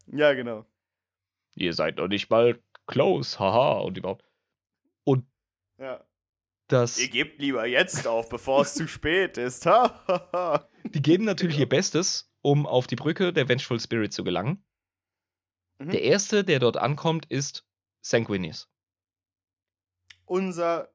Ja, 0.07 0.33
genau. 0.33 0.65
Ihr 1.55 1.73
seid 1.73 1.97
noch 1.97 2.07
nicht 2.07 2.31
mal 2.31 2.57
close, 2.87 3.37
haha, 3.37 3.79
und 3.81 3.97
überhaupt. 3.97 4.25
Und 5.03 5.25
Ja. 5.77 6.03
Das. 6.67 6.97
Ihr 6.99 7.09
gebt 7.09 7.39
lieber 7.41 7.65
jetzt 7.65 8.07
auf, 8.07 8.29
bevor 8.29 8.61
es 8.61 8.73
zu 8.73 8.87
spät 8.87 9.37
ist. 9.37 9.65
Die 9.65 11.01
geben 11.01 11.25
natürlich 11.25 11.55
Ja. 11.55 11.61
ihr 11.61 11.69
Bestes, 11.69 12.31
um 12.41 12.65
auf 12.65 12.87
die 12.87 12.95
Brücke 12.95 13.33
der 13.33 13.47
Vengeful 13.49 13.79
Spirit 13.79 14.13
zu 14.13 14.23
gelangen. 14.23 14.63
Mhm. 15.79 15.91
Der 15.91 16.01
erste, 16.03 16.43
der 16.43 16.59
dort 16.59 16.77
ankommt, 16.77 17.25
ist 17.27 17.65
Sanguinius. 18.01 18.69
Unser 20.25 20.93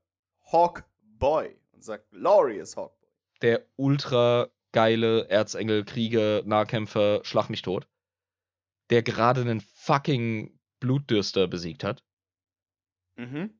Hawkboy. 0.53 1.57
Unser 1.73 1.99
glorious 1.99 2.77
Hawkboy. 2.77 3.09
Der 3.41 3.67
ultra 3.77 4.51
geile 4.73 5.29
Erzengel, 5.29 5.85
Krieger, 5.85 6.43
Nahkämpfer, 6.45 7.25
Schlag 7.25 7.51
mich 7.51 7.63
tot. 7.63 7.89
Der 8.91 9.03
gerade 9.03 9.41
einen 9.41 9.61
fucking 9.61 10.59
Blutdürster 10.81 11.47
besiegt 11.49 11.85
hat. 11.85 12.03
Mhm. 13.17 13.59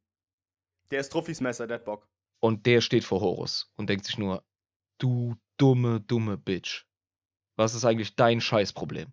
Der 0.93 1.01
ist 1.01 1.11
Truffis 1.11 1.41
Messer, 1.41 1.67
der 1.67 1.79
Bock. 1.79 2.07
Und 2.39 2.67
der 2.67 2.83
steht 2.83 3.05
vor 3.05 3.23
Horus 3.23 3.73
und 3.77 3.89
denkt 3.89 4.05
sich 4.05 4.19
nur, 4.19 4.45
du 4.99 5.37
dumme, 5.57 6.03
dumme 6.03 6.37
Bitch. 6.37 6.85
Was 7.57 7.75
ist 7.75 7.87
eigentlich 7.87 8.15
dein 8.15 8.43
Scheißproblem? 8.43 9.11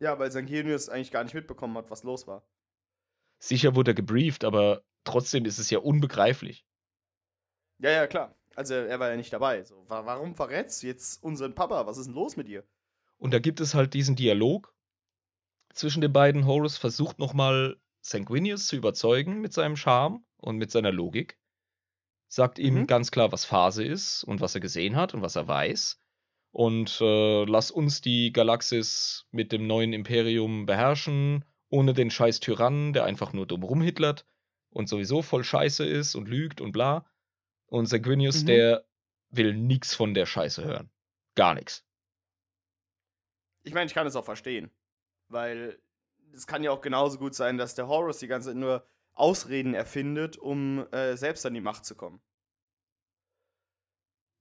Ja, 0.00 0.18
weil 0.18 0.32
Sanguinius 0.32 0.88
eigentlich 0.88 1.12
gar 1.12 1.22
nicht 1.22 1.34
mitbekommen 1.34 1.76
hat, 1.78 1.88
was 1.92 2.02
los 2.02 2.26
war. 2.26 2.44
Sicher 3.38 3.76
wurde 3.76 3.92
er 3.92 3.94
gebrieft, 3.94 4.42
aber 4.42 4.82
trotzdem 5.04 5.44
ist 5.44 5.60
es 5.60 5.70
ja 5.70 5.78
unbegreiflich. 5.78 6.66
Ja, 7.78 7.90
ja, 7.90 8.08
klar. 8.08 8.36
Also 8.56 8.74
er 8.74 8.98
war 8.98 9.08
ja 9.08 9.16
nicht 9.16 9.32
dabei. 9.32 9.62
So, 9.62 9.88
wa 9.88 10.04
warum 10.04 10.34
verrätst 10.34 10.82
du 10.82 10.88
jetzt 10.88 11.22
unseren 11.22 11.54
Papa? 11.54 11.86
Was 11.86 11.96
ist 11.96 12.06
denn 12.06 12.14
los 12.14 12.36
mit 12.36 12.48
dir? 12.48 12.66
Und 13.18 13.32
da 13.32 13.38
gibt 13.38 13.60
es 13.60 13.74
halt 13.74 13.94
diesen 13.94 14.16
Dialog 14.16 14.74
zwischen 15.74 16.00
den 16.00 16.12
beiden. 16.12 16.44
Horus 16.44 16.76
versucht 16.76 17.20
nochmal 17.20 17.80
Sanguinius 18.00 18.66
zu 18.66 18.74
überzeugen 18.74 19.40
mit 19.40 19.52
seinem 19.52 19.76
Charme 19.76 20.24
und 20.42 20.56
mit 20.58 20.70
seiner 20.70 20.92
Logik. 20.92 21.38
Sagt 22.28 22.58
ihm 22.58 22.80
Mhm. 22.80 22.86
ganz 22.86 23.10
klar, 23.10 23.30
was 23.32 23.44
Phase 23.44 23.84
ist 23.84 24.24
und 24.24 24.40
was 24.40 24.54
er 24.54 24.60
gesehen 24.60 24.96
hat 24.96 25.14
und 25.14 25.22
was 25.22 25.36
er 25.36 25.48
weiß. 25.48 26.00
Und 26.50 26.98
äh, 27.00 27.44
lass 27.44 27.70
uns 27.70 28.00
die 28.02 28.32
Galaxis 28.32 29.26
mit 29.30 29.52
dem 29.52 29.66
neuen 29.66 29.92
Imperium 29.92 30.66
beherrschen, 30.66 31.44
ohne 31.70 31.94
den 31.94 32.10
scheiß 32.10 32.40
Tyrannen, 32.40 32.92
der 32.92 33.04
einfach 33.04 33.32
nur 33.32 33.46
dumm 33.46 33.62
rumhitlert 33.62 34.26
und 34.70 34.88
sowieso 34.88 35.22
voll 35.22 35.44
Scheiße 35.44 35.84
ist 35.86 36.14
und 36.14 36.28
lügt 36.28 36.60
und 36.60 36.72
bla. 36.72 37.06
Und 37.66 37.86
Sanguinius, 37.86 38.42
Mhm. 38.42 38.46
der 38.46 38.84
will 39.30 39.54
nix 39.54 39.94
von 39.94 40.12
der 40.12 40.26
Scheiße 40.26 40.62
hören. 40.64 40.90
Gar 41.34 41.54
nichts. 41.54 41.84
Ich 43.62 43.72
meine, 43.74 43.86
ich 43.86 43.94
kann 43.94 44.06
es 44.06 44.16
auch 44.16 44.24
verstehen. 44.24 44.70
Weil 45.28 45.78
es 46.34 46.46
kann 46.46 46.62
ja 46.62 46.70
auch 46.70 46.80
genauso 46.80 47.18
gut 47.18 47.34
sein, 47.34 47.56
dass 47.56 47.74
der 47.74 47.88
Horus 47.88 48.18
die 48.18 48.26
ganze 48.26 48.48
Zeit 48.50 48.56
nur 48.56 48.86
Ausreden 49.14 49.74
erfindet, 49.74 50.38
um 50.38 50.86
äh, 50.92 51.16
selbst 51.16 51.44
an 51.46 51.54
die 51.54 51.60
Macht 51.60 51.84
zu 51.84 51.94
kommen. 51.94 52.20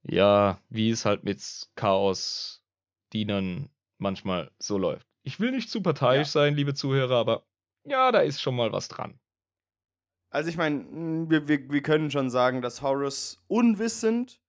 Ja, 0.04 0.60
wie 0.70 0.90
es 0.90 1.06
halt 1.06 1.24
mit 1.24 1.70
Chaos-Dienern 1.76 3.70
manchmal 3.98 4.52
so 4.60 4.78
läuft. 4.78 5.08
Ich 5.24 5.40
will 5.40 5.52
nicht 5.52 5.70
zu 5.70 5.82
parteiisch 5.82 6.28
Ja. 6.28 6.32
sein, 6.32 6.56
liebe 6.56 6.74
Zuhörer, 6.74 7.18
aber 7.18 7.46
ja, 7.84 8.12
da 8.12 8.20
ist 8.20 8.42
schon 8.42 8.56
mal 8.56 8.72
was 8.72 8.88
dran. 8.88 9.20
Also 10.30 10.50
ich 10.50 10.58
meine, 10.58 11.30
wir, 11.30 11.48
wir, 11.48 11.70
wir 11.70 11.82
können 11.82 12.10
schon 12.10 12.30
sagen, 12.30 12.62
dass 12.62 12.82
Horus 12.82 13.44
unwissend, 13.48 14.42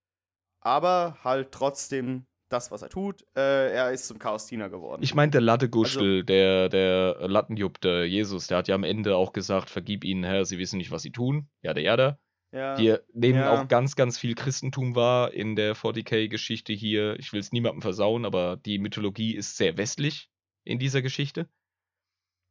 aber 0.61 1.17
halt 1.23 1.51
trotzdem 1.51 2.25
das, 2.53 2.71
was 2.71 2.81
er 2.81 2.89
tut, 2.89 3.25
äh, 3.35 3.73
er 3.73 3.91
ist 3.91 4.07
zum 4.07 4.19
Chaos-Diener 4.19 4.69
geworden. 4.69 5.03
Ich 5.03 5.15
meine, 5.15 5.31
der 5.31 5.39
Also 5.39 5.45
Latteguschel, 5.47 6.23
der, 6.23 6.69
der 6.69 7.27
Lattenjupp, 7.27 7.81
der 7.81 8.07
Jesus, 8.07 8.47
der 8.47 8.59
hat 8.59 8.67
ja 8.67 8.75
am 8.75 8.83
Ende 8.83 9.15
auch 9.15 9.33
gesagt, 9.33 9.69
vergib 9.69 10.03
ihnen, 10.05 10.23
Herr, 10.23 10.45
sie 10.45 10.59
wissen 10.59 10.77
nicht, 10.77 10.91
was 10.91 11.01
sie 11.01 11.11
tun. 11.11 11.49
Ja, 11.61 11.73
der 11.73 11.83
Jada. 11.83 12.19
ja, 12.51 12.77
Wir 12.77 13.03
nehmen 13.13 13.39
ja. 13.39 13.51
auch 13.51 13.67
ganz, 13.67 13.95
ganz 13.95 14.17
viel 14.17 14.35
Christentum 14.35 14.95
wahr 14.95 15.33
in 15.33 15.55
der 15.55 15.75
40k-Geschichte 15.75 16.71
hier. 16.73 17.17
Ich 17.19 17.33
will 17.33 17.39
es 17.39 17.51
niemandem 17.51 17.81
versauen, 17.81 18.25
aber 18.25 18.57
die 18.57 18.77
Mythologie 18.79 19.35
ist 19.35 19.57
sehr 19.57 19.77
westlich 19.77 20.29
in 20.63 20.79
dieser 20.79 21.01
Geschichte. 21.01 21.49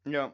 ja. 0.05 0.33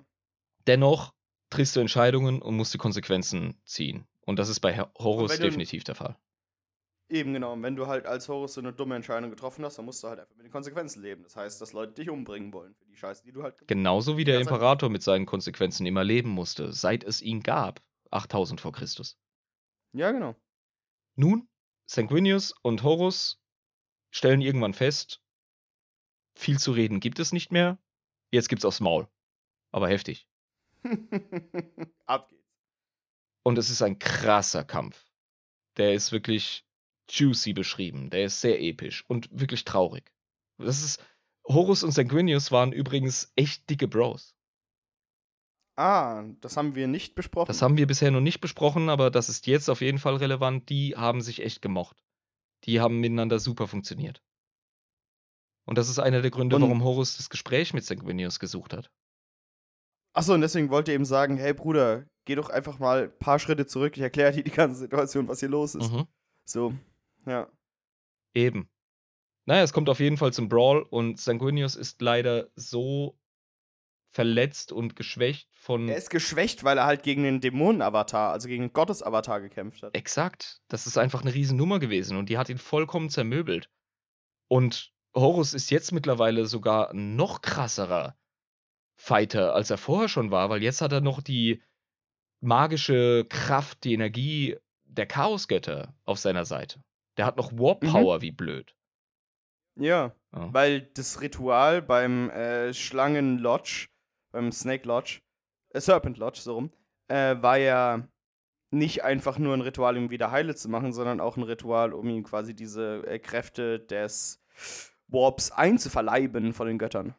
Dennoch 0.66 1.14
triffst 1.48 1.76
du 1.76 1.80
Entscheidungen 1.80 2.42
und 2.42 2.54
musst 2.56 2.74
die 2.74 2.78
Konsequenzen 2.78 3.58
ziehen. 3.64 4.06
Und 4.26 4.38
das 4.38 4.50
ist 4.50 4.60
bei 4.60 4.78
Horus 4.98 5.38
definitiv 5.38 5.82
der 5.84 5.94
Fall. 5.94 6.16
Eben 7.10 7.32
genau. 7.32 7.54
Und 7.54 7.62
wenn 7.62 7.74
du 7.74 7.86
halt 7.86 8.06
als 8.06 8.28
Horus 8.28 8.54
so 8.54 8.60
eine 8.60 8.72
dumme 8.72 8.94
Entscheidung 8.94 9.30
getroffen 9.30 9.64
hast, 9.64 9.78
dann 9.78 9.86
musst 9.86 10.02
du 10.02 10.08
halt 10.08 10.20
einfach 10.20 10.36
mit 10.36 10.44
den 10.44 10.52
Konsequenzen 10.52 11.02
leben. 11.02 11.22
Das 11.22 11.36
heißt, 11.36 11.60
dass 11.60 11.72
Leute 11.72 11.94
dich 11.94 12.10
umbringen 12.10 12.52
wollen 12.52 12.74
für 12.74 12.84
die 12.84 12.96
Scheiße, 12.96 13.24
die 13.24 13.32
du 13.32 13.42
halt 13.42 13.66
Genauso 13.66 14.18
wie 14.18 14.24
der 14.24 14.40
Imperator 14.40 14.90
mit 14.90 15.02
seinen 15.02 15.24
Konsequenzen 15.24 15.86
immer 15.86 16.04
leben 16.04 16.28
musste, 16.28 16.72
seit 16.72 17.04
es 17.04 17.22
ihn 17.22 17.42
gab, 17.42 17.80
8000 18.10 18.60
vor 18.60 18.72
Christus. 18.72 19.18
Ja, 19.92 20.12
genau. 20.12 20.36
Nun, 21.16 21.48
Sanguinius 21.86 22.52
und 22.62 22.82
Horus 22.82 23.40
stellen 24.10 24.42
irgendwann 24.42 24.74
fest, 24.74 25.22
viel 26.34 26.58
zu 26.58 26.72
reden 26.72 27.00
gibt 27.00 27.18
es 27.18 27.32
nicht 27.32 27.50
mehr, 27.52 27.78
jetzt 28.30 28.48
gibt's 28.48 28.64
aufs 28.64 28.80
Maul. 28.80 29.08
Aber 29.72 29.88
heftig. 29.88 30.28
Ab 32.06 32.28
geht's. 32.28 32.44
Und 33.42 33.56
es 33.56 33.70
ist 33.70 33.82
ein 33.82 33.98
krasser 33.98 34.62
Kampf. 34.62 35.06
Der 35.78 35.94
ist 35.94 36.12
wirklich 36.12 36.67
juicy 37.10 37.52
beschrieben, 37.52 38.10
der 38.10 38.24
ist 38.24 38.40
sehr 38.40 38.60
episch 38.60 39.04
und 39.08 39.28
wirklich 39.32 39.64
traurig. 39.64 40.12
Das 40.58 40.82
ist, 40.82 41.02
Horus 41.46 41.82
und 41.82 41.92
Sanguinius 41.92 42.50
waren 42.52 42.72
übrigens 42.72 43.32
echt 43.36 43.68
dicke 43.70 43.88
Bros. 43.88 44.34
Ah, 45.76 46.24
das 46.40 46.56
haben 46.56 46.74
wir 46.74 46.88
nicht 46.88 47.14
besprochen. 47.14 47.46
Das 47.46 47.62
haben 47.62 47.76
wir 47.76 47.86
bisher 47.86 48.10
noch 48.10 48.20
nicht 48.20 48.40
besprochen, 48.40 48.88
aber 48.88 49.10
das 49.10 49.28
ist 49.28 49.46
jetzt 49.46 49.68
auf 49.70 49.80
jeden 49.80 49.98
Fall 49.98 50.16
relevant. 50.16 50.68
Die 50.68 50.96
haben 50.96 51.20
sich 51.20 51.40
echt 51.40 51.62
gemocht. 51.62 52.02
Die 52.64 52.80
haben 52.80 52.98
miteinander 52.98 53.38
super 53.38 53.68
funktioniert. 53.68 54.20
Und 55.66 55.78
das 55.78 55.88
ist 55.88 56.00
einer 56.00 56.20
der 56.20 56.32
Gründe, 56.32 56.56
Und- 56.56 56.62
warum 56.62 56.82
Horus 56.82 57.16
das 57.16 57.30
Gespräch 57.30 57.74
mit 57.74 57.84
Sanguinius 57.84 58.40
gesucht 58.40 58.72
hat. 58.72 58.90
Achso, 60.14 60.34
und 60.34 60.40
deswegen 60.40 60.70
wollte 60.70 60.90
er 60.90 60.96
eben 60.96 61.04
sagen, 61.04 61.36
hey 61.36 61.54
Bruder, 61.54 62.06
geh 62.24 62.34
doch 62.34 62.50
einfach 62.50 62.80
mal 62.80 63.04
ein 63.04 63.18
paar 63.18 63.38
Schritte 63.38 63.66
zurück, 63.66 63.96
ich 63.96 64.02
erkläre 64.02 64.32
dir 64.32 64.42
die 64.42 64.50
ganze 64.50 64.80
Situation, 64.80 65.28
was 65.28 65.38
hier 65.40 65.48
los 65.50 65.76
ist. 65.76 65.92
Mhm. 65.92 66.08
So, 66.44 66.74
ja. 67.28 67.50
Eben. 68.34 68.70
Naja, 69.46 69.62
es 69.62 69.72
kommt 69.72 69.88
auf 69.88 70.00
jeden 70.00 70.18
Fall 70.18 70.32
zum 70.32 70.48
Brawl 70.48 70.82
und 70.82 71.18
Sanguinius 71.18 71.74
ist 71.74 72.02
leider 72.02 72.50
so 72.54 73.18
verletzt 74.10 74.72
und 74.72 74.96
geschwächt 74.96 75.48
von. 75.54 75.88
Er 75.88 75.96
ist 75.96 76.10
geschwächt, 76.10 76.64
weil 76.64 76.78
er 76.78 76.86
halt 76.86 77.02
gegen 77.02 77.22
den 77.22 77.40
Dämonen-Avatar, 77.40 78.32
also 78.32 78.48
gegen 78.48 78.64
den 78.64 78.72
Gottes-Avatar 78.72 79.40
gekämpft 79.40 79.82
hat. 79.82 79.94
Exakt. 79.94 80.60
Das 80.68 80.86
ist 80.86 80.98
einfach 80.98 81.22
eine 81.22 81.34
Riesennummer 81.34 81.78
gewesen 81.78 82.16
und 82.16 82.28
die 82.28 82.38
hat 82.38 82.48
ihn 82.48 82.58
vollkommen 82.58 83.10
zermöbelt. 83.10 83.70
Und 84.48 84.92
Horus 85.14 85.54
ist 85.54 85.70
jetzt 85.70 85.92
mittlerweile 85.92 86.46
sogar 86.46 86.90
ein 86.90 87.16
noch 87.16 87.42
krasserer 87.42 88.16
Fighter, 88.96 89.54
als 89.54 89.70
er 89.70 89.78
vorher 89.78 90.08
schon 90.08 90.30
war, 90.30 90.50
weil 90.50 90.62
jetzt 90.62 90.80
hat 90.80 90.92
er 90.92 91.00
noch 91.00 91.22
die 91.22 91.62
magische 92.40 93.26
Kraft, 93.28 93.84
die 93.84 93.94
Energie 93.94 94.56
der 94.84 95.06
Chaosgötter 95.06 95.94
auf 96.04 96.18
seiner 96.18 96.44
Seite. 96.44 96.82
Der 97.18 97.26
hat 97.26 97.36
noch 97.36 97.52
Warp 97.52 97.82
Mhm. 97.82 97.88
Power 97.90 98.20
wie 98.22 98.30
blöd. 98.30 98.74
Ja, 99.76 100.14
Ja. 100.34 100.52
weil 100.54 100.80
das 100.82 101.20
Ritual 101.20 101.82
beim 101.82 102.30
äh, 102.30 102.72
Schlangen-Lodge, 102.72 103.88
beim 104.32 104.50
Snake-Lodge, 104.50 105.20
äh, 105.70 105.80
Serpent-Lodge, 105.80 106.40
so 106.40 106.54
rum, 106.54 106.72
äh, 107.08 107.36
war 107.40 107.58
ja 107.58 108.08
nicht 108.70 109.02
einfach 109.04 109.38
nur 109.38 109.54
ein 109.54 109.60
Ritual, 109.62 109.96
um 109.96 110.10
wieder 110.10 110.30
heile 110.30 110.54
zu 110.54 110.68
machen, 110.68 110.92
sondern 110.92 111.20
auch 111.20 111.36
ein 111.36 111.42
Ritual, 111.42 111.92
um 111.92 112.08
ihm 112.08 112.22
quasi 112.24 112.54
diese 112.54 113.06
äh, 113.06 113.18
Kräfte 113.18 113.78
des 113.80 114.42
Warps 115.06 115.50
einzuverleiben 115.52 116.52
von 116.52 116.66
den 116.66 116.78
Göttern. 116.78 117.14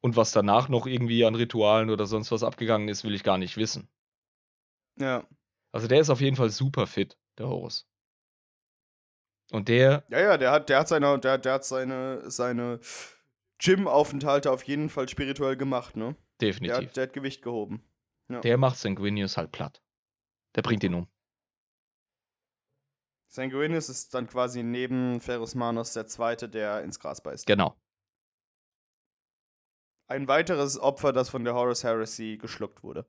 Und 0.00 0.16
was 0.16 0.30
danach 0.32 0.68
noch 0.68 0.86
irgendwie 0.86 1.24
an 1.24 1.34
Ritualen 1.34 1.90
oder 1.90 2.06
sonst 2.06 2.30
was 2.32 2.42
abgegangen 2.44 2.88
ist, 2.88 3.02
will 3.04 3.14
ich 3.14 3.24
gar 3.24 3.38
nicht 3.38 3.56
wissen. 3.56 3.88
Ja. 4.98 5.26
Also 5.72 5.88
der 5.88 6.00
ist 6.00 6.10
auf 6.10 6.20
jeden 6.20 6.36
Fall 6.36 6.48
super 6.50 6.86
fit, 6.86 7.18
der 7.38 7.48
Horus. 7.48 7.86
Und 9.52 9.68
der, 9.68 10.04
Ja, 10.08 10.20
ja, 10.20 10.38
der 10.38 10.50
hat, 10.50 10.68
der 10.68 10.80
hat 10.80 10.88
seine, 10.88 11.18
der, 11.18 11.38
der 11.38 11.52
hat 11.54 11.64
seine, 11.64 12.30
seine 12.30 12.80
Gym-Aufenthalte 13.58 14.50
auf 14.50 14.62
jeden 14.64 14.88
Fall 14.88 15.08
spirituell 15.08 15.56
gemacht, 15.56 15.96
ne? 15.96 16.16
Der 16.40 16.48
definitiv, 16.48 16.88
hat, 16.88 16.96
der 16.96 17.02
hat 17.04 17.12
Gewicht 17.12 17.42
gehoben. 17.42 17.82
der 18.28 18.58
macht 18.58 18.78
Sanguinius 18.78 19.36
halt 19.36 19.52
platt. 19.52 19.82
Der 20.54 20.62
bringt 20.62 20.84
ihn 20.84 20.94
um. 20.94 21.08
Sanguinius 23.28 23.88
ist 23.88 24.14
dann 24.14 24.26
quasi 24.26 24.62
neben 24.62 25.20
Ferus 25.20 25.54
Manos 25.54 25.92
der 25.92 26.06
Zweite, 26.06 26.48
der 26.48 26.82
ins 26.82 26.98
Gras 26.98 27.22
beißt. 27.22 27.46
Genau. 27.46 27.76
Ein 30.08 30.28
weiteres 30.28 30.78
Opfer, 30.78 31.12
das 31.12 31.28
von 31.28 31.44
der 31.44 31.54
Horus 31.54 31.84
Heresy 31.84 32.38
geschluckt 32.40 32.82
wurde. 32.82 33.06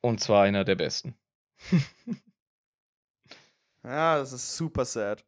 Und 0.00 0.20
zwar 0.20 0.44
einer 0.44 0.64
der 0.64 0.76
besten. 0.76 1.16
Ja, 3.84 4.18
das 4.18 4.32
ist 4.32 4.56
super 4.56 4.84
sad. 4.84 5.24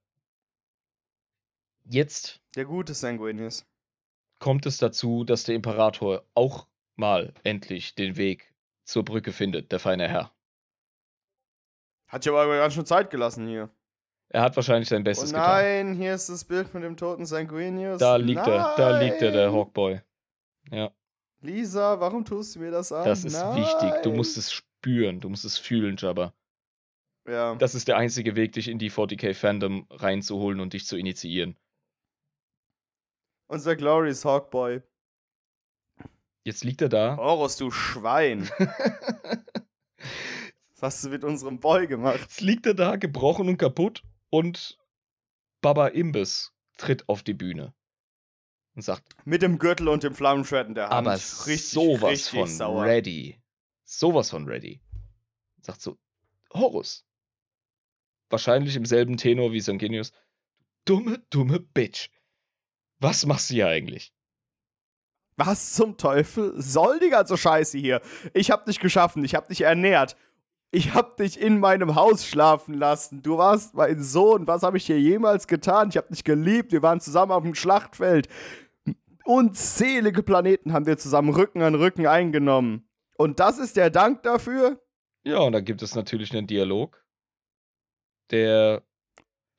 Jetzt 1.85 2.41
Der 2.57 2.65
gute 2.65 2.95
Sanguinius. 2.95 3.67
kommt 4.39 4.65
es 4.67 4.79
dazu, 4.79 5.25
dass 5.25 5.45
der 5.45 5.55
Imperator 5.55 6.25
auch 6.35 6.67
mal 6.97 7.35
endlich 7.43 7.95
den 7.95 8.17
Weg 8.17 8.55
zur 8.85 9.05
Brücke 9.05 9.33
findet, 9.33 9.73
der 9.73 9.81
feine 9.81 10.09
Herr. 10.09 10.33
Hat 12.09 12.23
sich 12.23 12.33
aber 12.33 12.47
ganz 12.57 12.75
schön 12.75 12.87
Zeit 12.87 13.11
gelassen 13.11 13.49
hier. 13.49 13.71
Er 14.29 14.43
hat 14.43 14.57
wahrscheinlich 14.57 14.89
sein 14.89 15.03
Oh 15.03 15.05
Bestes 15.05 15.31
getan. 15.31 15.43
nein, 15.47 15.95
hier 15.95 16.15
ist 16.15 16.29
das 16.29 16.45
Bild 16.45 16.73
mit 16.75 16.83
dem 16.83 16.97
toten 16.97 17.27
Sanguinius. 17.27 17.99
Da 17.99 18.17
liegt 18.17 18.47
er, 18.47 18.75
da 18.77 18.99
liegt 19.01 19.21
er, 19.23 19.31
der 19.33 19.47
Nein. 19.47 19.55
Hawkboy. 19.57 20.01
Ja, 20.71 20.91
Lisa, 21.41 22.01
warum 22.01 22.25
tust 22.25 22.55
du 22.57 22.61
mir 22.61 22.71
das 22.71 22.91
an? 22.93 23.05
das 23.05 23.25
ist 23.25 23.35
wichtig. 23.35 24.03
Du 24.03 24.13
musst 24.13 24.37
Nein. 24.37 24.41
es 24.41 24.53
spüren, 24.53 25.21
du 25.21 25.29
musst 25.29 25.45
es 25.45 25.59
fühlen, 25.59 25.97
Jabba. 25.99 26.33
Ja. 27.27 27.55
Das 27.57 27.75
ist 27.75 27.89
der 27.89 27.97
einzige 27.97 28.37
Weg, 28.37 28.53
dich 28.53 28.69
in 28.69 28.79
die 28.79 28.91
40k-Fandom 28.91 29.87
reinzuholen 29.91 30.61
und 30.61 30.73
dich 30.75 30.87
zu 30.87 30.97
initiieren. 30.97 31.57
Unser 33.47 33.77
Glorious 33.77 34.25
Hawkboy. 34.25 34.83
Jetzt 36.45 36.65
liegt 36.65 36.83
er 36.83 36.89
da. 36.91 37.17
Horus, 37.17 37.57
du 37.57 37.71
Schwein. 37.71 38.51
Was 40.75 40.83
hast 40.83 41.05
du 41.05 41.09
mit 41.11 41.25
unserem 41.25 41.61
Boy 41.61 41.87
gemacht? 41.87 42.19
Jetzt 42.21 42.41
liegt 42.43 42.67
er 42.67 42.75
da, 42.75 42.97
gebrochen 42.97 43.49
und 43.49 43.57
kaputt 43.57 44.03
und 44.29 44.79
Baba 45.63 45.87
Imbiss 45.89 46.53
tritt 46.77 47.09
auf 47.09 47.23
die 47.23 47.33
Bühne 47.33 47.73
und 48.75 48.83
sagt, 48.83 49.15
Mit 49.25 49.41
dem 49.41 49.59
Gürtel 49.59 49.89
und 49.89 50.03
dem 50.03 50.15
Flammenschwert 50.15 50.69
in 50.69 50.75
der 50.75 50.91
Hand. 50.91 51.07
aber 51.07 51.15
richtig, 51.15 51.71
sowas 51.71 52.11
richtig 52.11 52.41
von 52.41 52.49
sauer. 52.49 52.85
ready. 52.85 53.41
Sowas 53.85 54.29
von 54.31 54.47
ready. 54.47 54.83
Sagt 55.63 55.81
so, 55.81 55.97
Horus. 56.53 57.07
Wahrscheinlich 58.31 58.77
im 58.77 58.85
selben 58.85 59.17
Tenor 59.17 59.53
wie 59.53 59.61
Sanguinius. 59.61 60.13
Dumme, 60.85 61.23
dumme 61.31 61.61
Bitch. 61.61 62.09
Was 62.99 63.27
machst 63.27 63.51
du 63.51 63.55
hier 63.55 63.69
eigentlich? 63.69 64.13
Was 65.37 65.73
zum 65.73 65.97
Teufel 65.97 66.55
soll 66.57 67.01
die 67.01 67.11
ganze 67.11 67.37
Scheiße 67.37 67.79
hier? 67.79 68.01
Ich 68.33 68.51
hab 68.51 68.67
dich 68.67 68.79
geschaffen, 68.79 69.25
ich 69.25 69.35
hab 69.35 69.49
dich 69.49 69.63
ernährt. 69.63 70.17
Ich 70.71 70.93
hab 70.93 71.17
dich 71.17 71.41
in 71.41 71.61
meinem 71.61 71.95
Haus 71.95 72.27
schlafen 72.27 72.75
lassen. 72.75 73.23
Du 73.23 73.39
warst 73.39 73.75
mein 73.75 74.03
Sohn. 74.03 74.49
Was 74.49 74.65
habe 74.65 74.77
ich 74.77 74.87
dir 74.87 74.99
jemals 74.99 75.47
getan? 75.47 75.89
Ich 75.91 75.97
hab 75.97 76.09
dich 76.09 76.25
geliebt. 76.25 76.73
Wir 76.73 76.83
waren 76.83 77.01
zusammen 77.01 77.31
auf 77.31 77.45
dem 77.45 77.55
Schlachtfeld. 77.55 78.27
Unzählige 79.25 80.25
Planeten 80.25 80.73
haben 80.73 80.87
wir 80.87 80.99
zusammen 80.99 81.31
Rücken 81.33 81.63
an 81.63 81.77
Rücken 81.77 82.09
eingenommen. 82.09 82.89
Und 83.17 83.39
das 83.39 83.59
ist 83.59 83.77
der 83.77 83.91
Dank 83.91 84.25
dafür? 84.25 84.81
Ja, 85.23 85.39
und 85.39 85.53
dann 85.53 85.65
gibt 85.65 85.81
es 85.81 85.95
natürlich 85.95 86.37
einen 86.37 86.49
Dialog, 86.49 87.04
der 88.31 88.83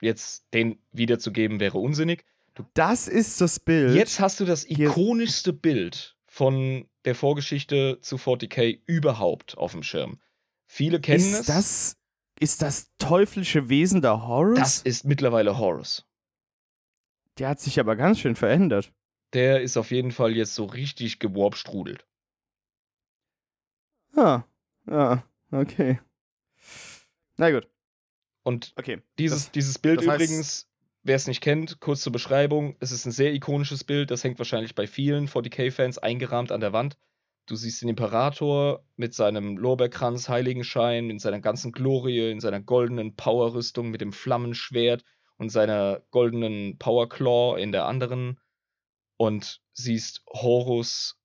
jetzt 0.01 0.45
den 0.53 0.79
wiederzugeben 0.91 1.59
wäre 1.59 1.77
unsinnig. 1.77 2.25
Das 2.73 3.07
ist 3.07 3.41
das 3.41 3.59
Bild. 3.59 3.95
Jetzt 3.95 4.19
hast 4.19 4.39
du 4.39 4.45
das 4.45 4.63
Hier- 4.65 4.89
ikonischste 4.89 5.51
Bild 5.53 6.15
von 6.25 6.87
der 7.05 7.15
Vorgeschichte 7.15 7.99
zu 8.01 8.17
40k 8.17 8.81
überhaupt 8.85 9.57
auf 9.57 9.71
dem 9.73 9.83
Schirm. 9.83 10.19
Viele 10.67 10.99
kennen 10.99 11.19
es. 11.23 11.39
ist 11.41 11.49
das 11.49 11.97
ist 12.39 12.61
das 12.61 12.91
teuflische 12.97 13.69
Wesen 13.69 14.01
der 14.01 14.27
Horus? 14.27 14.57
Das 14.59 14.81
ist 14.81 15.05
mittlerweile 15.05 15.57
Horus. 15.57 16.05
der 17.37 17.49
hat 17.49 17.59
sich 17.61 17.79
aber 17.79 17.95
ganz 17.95 18.19
schön 18.19 18.35
verändert. 18.35 18.91
Der 19.33 19.61
ist 19.61 19.75
auf 19.77 19.91
jeden 19.91 20.11
Fall 20.11 20.35
jetzt 20.35 20.55
so 20.55 20.65
richtig 20.65 21.19
gewarpstrudelt. 21.19 22.05
Ah, 24.15 24.43
ja, 24.87 25.23
okay. 25.51 25.99
Na 27.37 27.51
gut, 27.51 27.67
Und 28.45 28.73
okay. 28.77 29.01
dieses, 29.17 29.45
Das- 29.45 29.51
dieses 29.51 29.79
Bild 29.79 29.97
das 29.99 30.05
heißt- 30.07 30.15
übrigens, 30.15 30.67
wer 31.03 31.15
es 31.15 31.27
nicht 31.27 31.41
kennt, 31.41 31.79
kurz 31.79 32.01
zur 32.01 32.13
Beschreibung, 32.13 32.75
es 32.79 32.91
ist 32.91 33.05
ein 33.05 33.11
sehr 33.11 33.33
ikonisches 33.33 33.83
Bild, 33.83 34.11
das 34.11 34.23
hängt 34.23 34.37
wahrscheinlich 34.37 34.75
bei 34.75 34.85
vielen 34.87 35.27
40k-Fans 35.27 35.97
eingerahmt 35.97 36.51
an 36.51 36.61
der 36.61 36.71
Wand. 36.71 36.95
Du 37.47 37.55
siehst 37.55 37.81
den 37.81 37.89
Imperator 37.89 38.83
mit 38.97 39.13
seinem 39.15 39.57
Lorbeerkranz, 39.57 40.29
Heiligenschein, 40.29 41.09
in 41.09 41.19
seiner 41.19 41.39
ganzen 41.39 41.71
Glorie, 41.71 42.31
in 42.31 42.39
seiner 42.39 42.61
goldenen 42.61 43.15
Powerrüstung 43.15 43.89
mit 43.89 44.01
dem 44.01 44.13
Flammenschwert 44.13 45.03
und 45.37 45.49
seiner 45.49 46.01
goldenen 46.11 46.77
Powerclaw 46.77 47.59
in 47.59 47.71
der 47.71 47.85
anderen 47.85 48.39
und 49.17 49.61
siehst 49.73 50.23
Horus 50.29 51.17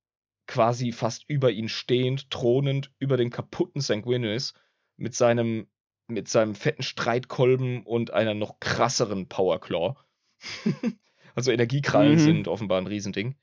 quasi 0.46 0.92
fast 0.92 1.24
über 1.28 1.50
ihn 1.52 1.68
stehend, 1.68 2.30
thronend 2.30 2.90
über 2.98 3.16
dem 3.18 3.30
kaputten 3.30 3.80
Sanguinius 3.82 4.54
mit 4.96 5.14
seinem 5.14 5.68
mit 6.10 6.28
seinem 6.28 6.54
fetten 6.54 6.82
Streitkolben 6.82 7.82
und 7.84 8.12
einer 8.12 8.34
noch 8.34 8.60
krasseren 8.60 9.28
Powerclaw. 9.28 9.94
also 11.34 11.50
Energiekrallen 11.52 12.14
Mhm. 12.14 12.18
sind 12.18 12.48
offenbar 12.48 12.78
ein 12.80 12.86
Riesending. 12.86 13.36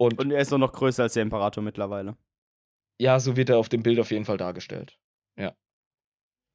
Und, 0.00 0.18
Und 0.18 0.30
er 0.30 0.40
ist 0.40 0.52
doch 0.52 0.58
noch 0.58 0.72
größer 0.72 1.02
als 1.04 1.14
der 1.14 1.22
Imperator 1.22 1.62
mittlerweile. 1.62 2.16
ja, 3.00 3.18
so 3.20 3.36
wird 3.36 3.48
er 3.50 3.58
auf 3.58 3.68
dem 3.68 3.82
Bild 3.82 3.98
auf 4.00 4.10
jeden 4.10 4.24
Fall 4.24 4.36
dargestellt. 4.38 4.98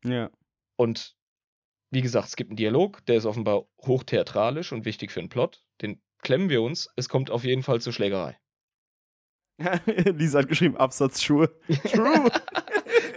Ja. 0.06 0.30
Und 0.76 1.16
wie 1.92 2.02
gesagt, 2.02 2.28
es 2.28 2.36
gibt 2.36 2.50
einen 2.50 2.58
Dialog, 2.58 3.06
der 3.06 3.16
ist 3.16 3.26
offenbar 3.26 3.68
hochtheatralisch 3.86 4.74
und 4.74 4.84
wichtig 4.84 5.12
für 5.12 5.22
den 5.22 5.30
Plot. 5.30 5.64
Den 5.82 6.02
klemmen 6.20 6.50
wir 6.50 6.62
uns. 6.62 6.90
Es 6.98 7.08
kommt 7.08 7.30
auf 7.32 7.46
jeden 7.46 7.64
Fall 7.64 7.80
zur 7.80 7.94
Schlägerei. 7.94 8.38
Lisa 9.86 10.40
hat 10.40 10.50
geschrieben, 10.50 10.76
Absatzschuhe. 10.76 11.48
True. 11.86 12.30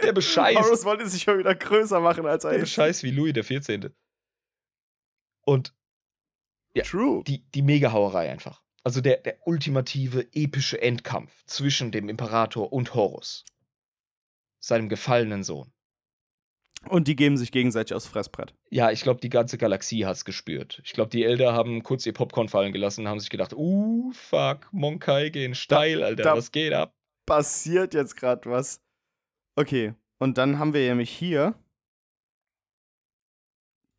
Der 0.07 0.13
bescheißt. 0.13 0.59
Horus 0.59 0.85
wollte 0.85 1.07
sich 1.07 1.23
schon 1.23 1.37
wieder 1.39 1.53
größer 1.55 1.99
machen, 1.99 2.25
als 2.25 2.43
er 2.43 2.51
Der 2.51 2.59
ist. 2.59 2.63
bescheißt 2.69 3.03
wie 3.03 3.11
Louis 3.11 3.33
der 3.33 3.43
14. 3.43 3.93
Und 5.45 5.73
Ja. 6.73 6.83
True. 6.83 7.23
die, 7.25 7.43
die 7.51 7.61
Mega-Hauerei 7.61 8.29
einfach. 8.29 8.61
Also 8.83 9.01
der, 9.01 9.17
der 9.17 9.37
ultimative, 9.45 10.27
epische 10.33 10.81
Endkampf 10.81 11.31
zwischen 11.45 11.91
dem 11.91 12.09
Imperator 12.09 12.71
und 12.71 12.93
Horus. 12.93 13.43
Seinem 14.59 14.89
gefallenen 14.89 15.43
Sohn. 15.43 15.71
Und 16.89 17.07
die 17.07 17.15
geben 17.15 17.37
sich 17.37 17.51
gegenseitig 17.51 17.93
aufs 17.95 18.05
Fressbrett. 18.07 18.53
Ja, 18.69 18.91
ich 18.91 19.01
glaube, 19.01 19.19
die 19.19 19.29
ganze 19.29 19.57
Galaxie 19.57 20.05
hat's 20.05 20.25
gespürt. 20.25 20.79
Ich 20.85 20.93
glaube, 20.93 21.09
die 21.09 21.23
Elder 21.23 21.53
haben 21.53 21.81
kurz 21.83 22.05
ihr 22.05 22.13
Popcorn 22.13 22.47
fallen 22.49 22.71
gelassen 22.71 23.01
und 23.01 23.07
haben 23.09 23.19
sich 23.19 23.29
gedacht, 23.31 23.53
uh, 23.53 24.11
fuck, 24.13 24.67
Monkai 24.71 25.29
gehen 25.29 25.55
steil, 25.55 26.03
Alter, 26.03 26.23
da- 26.23 26.37
was 26.37 26.51
geht 26.51 26.73
ab? 26.73 26.93
Passiert 27.25 27.93
jetzt 27.93 28.15
gerade 28.15 28.49
was. 28.49 28.79
Okay. 29.57 29.95
Und 30.19 30.37
dann 30.37 30.59
haben 30.59 30.73
wir 30.73 30.87
nämlich 30.87 31.09
hier 31.09 31.55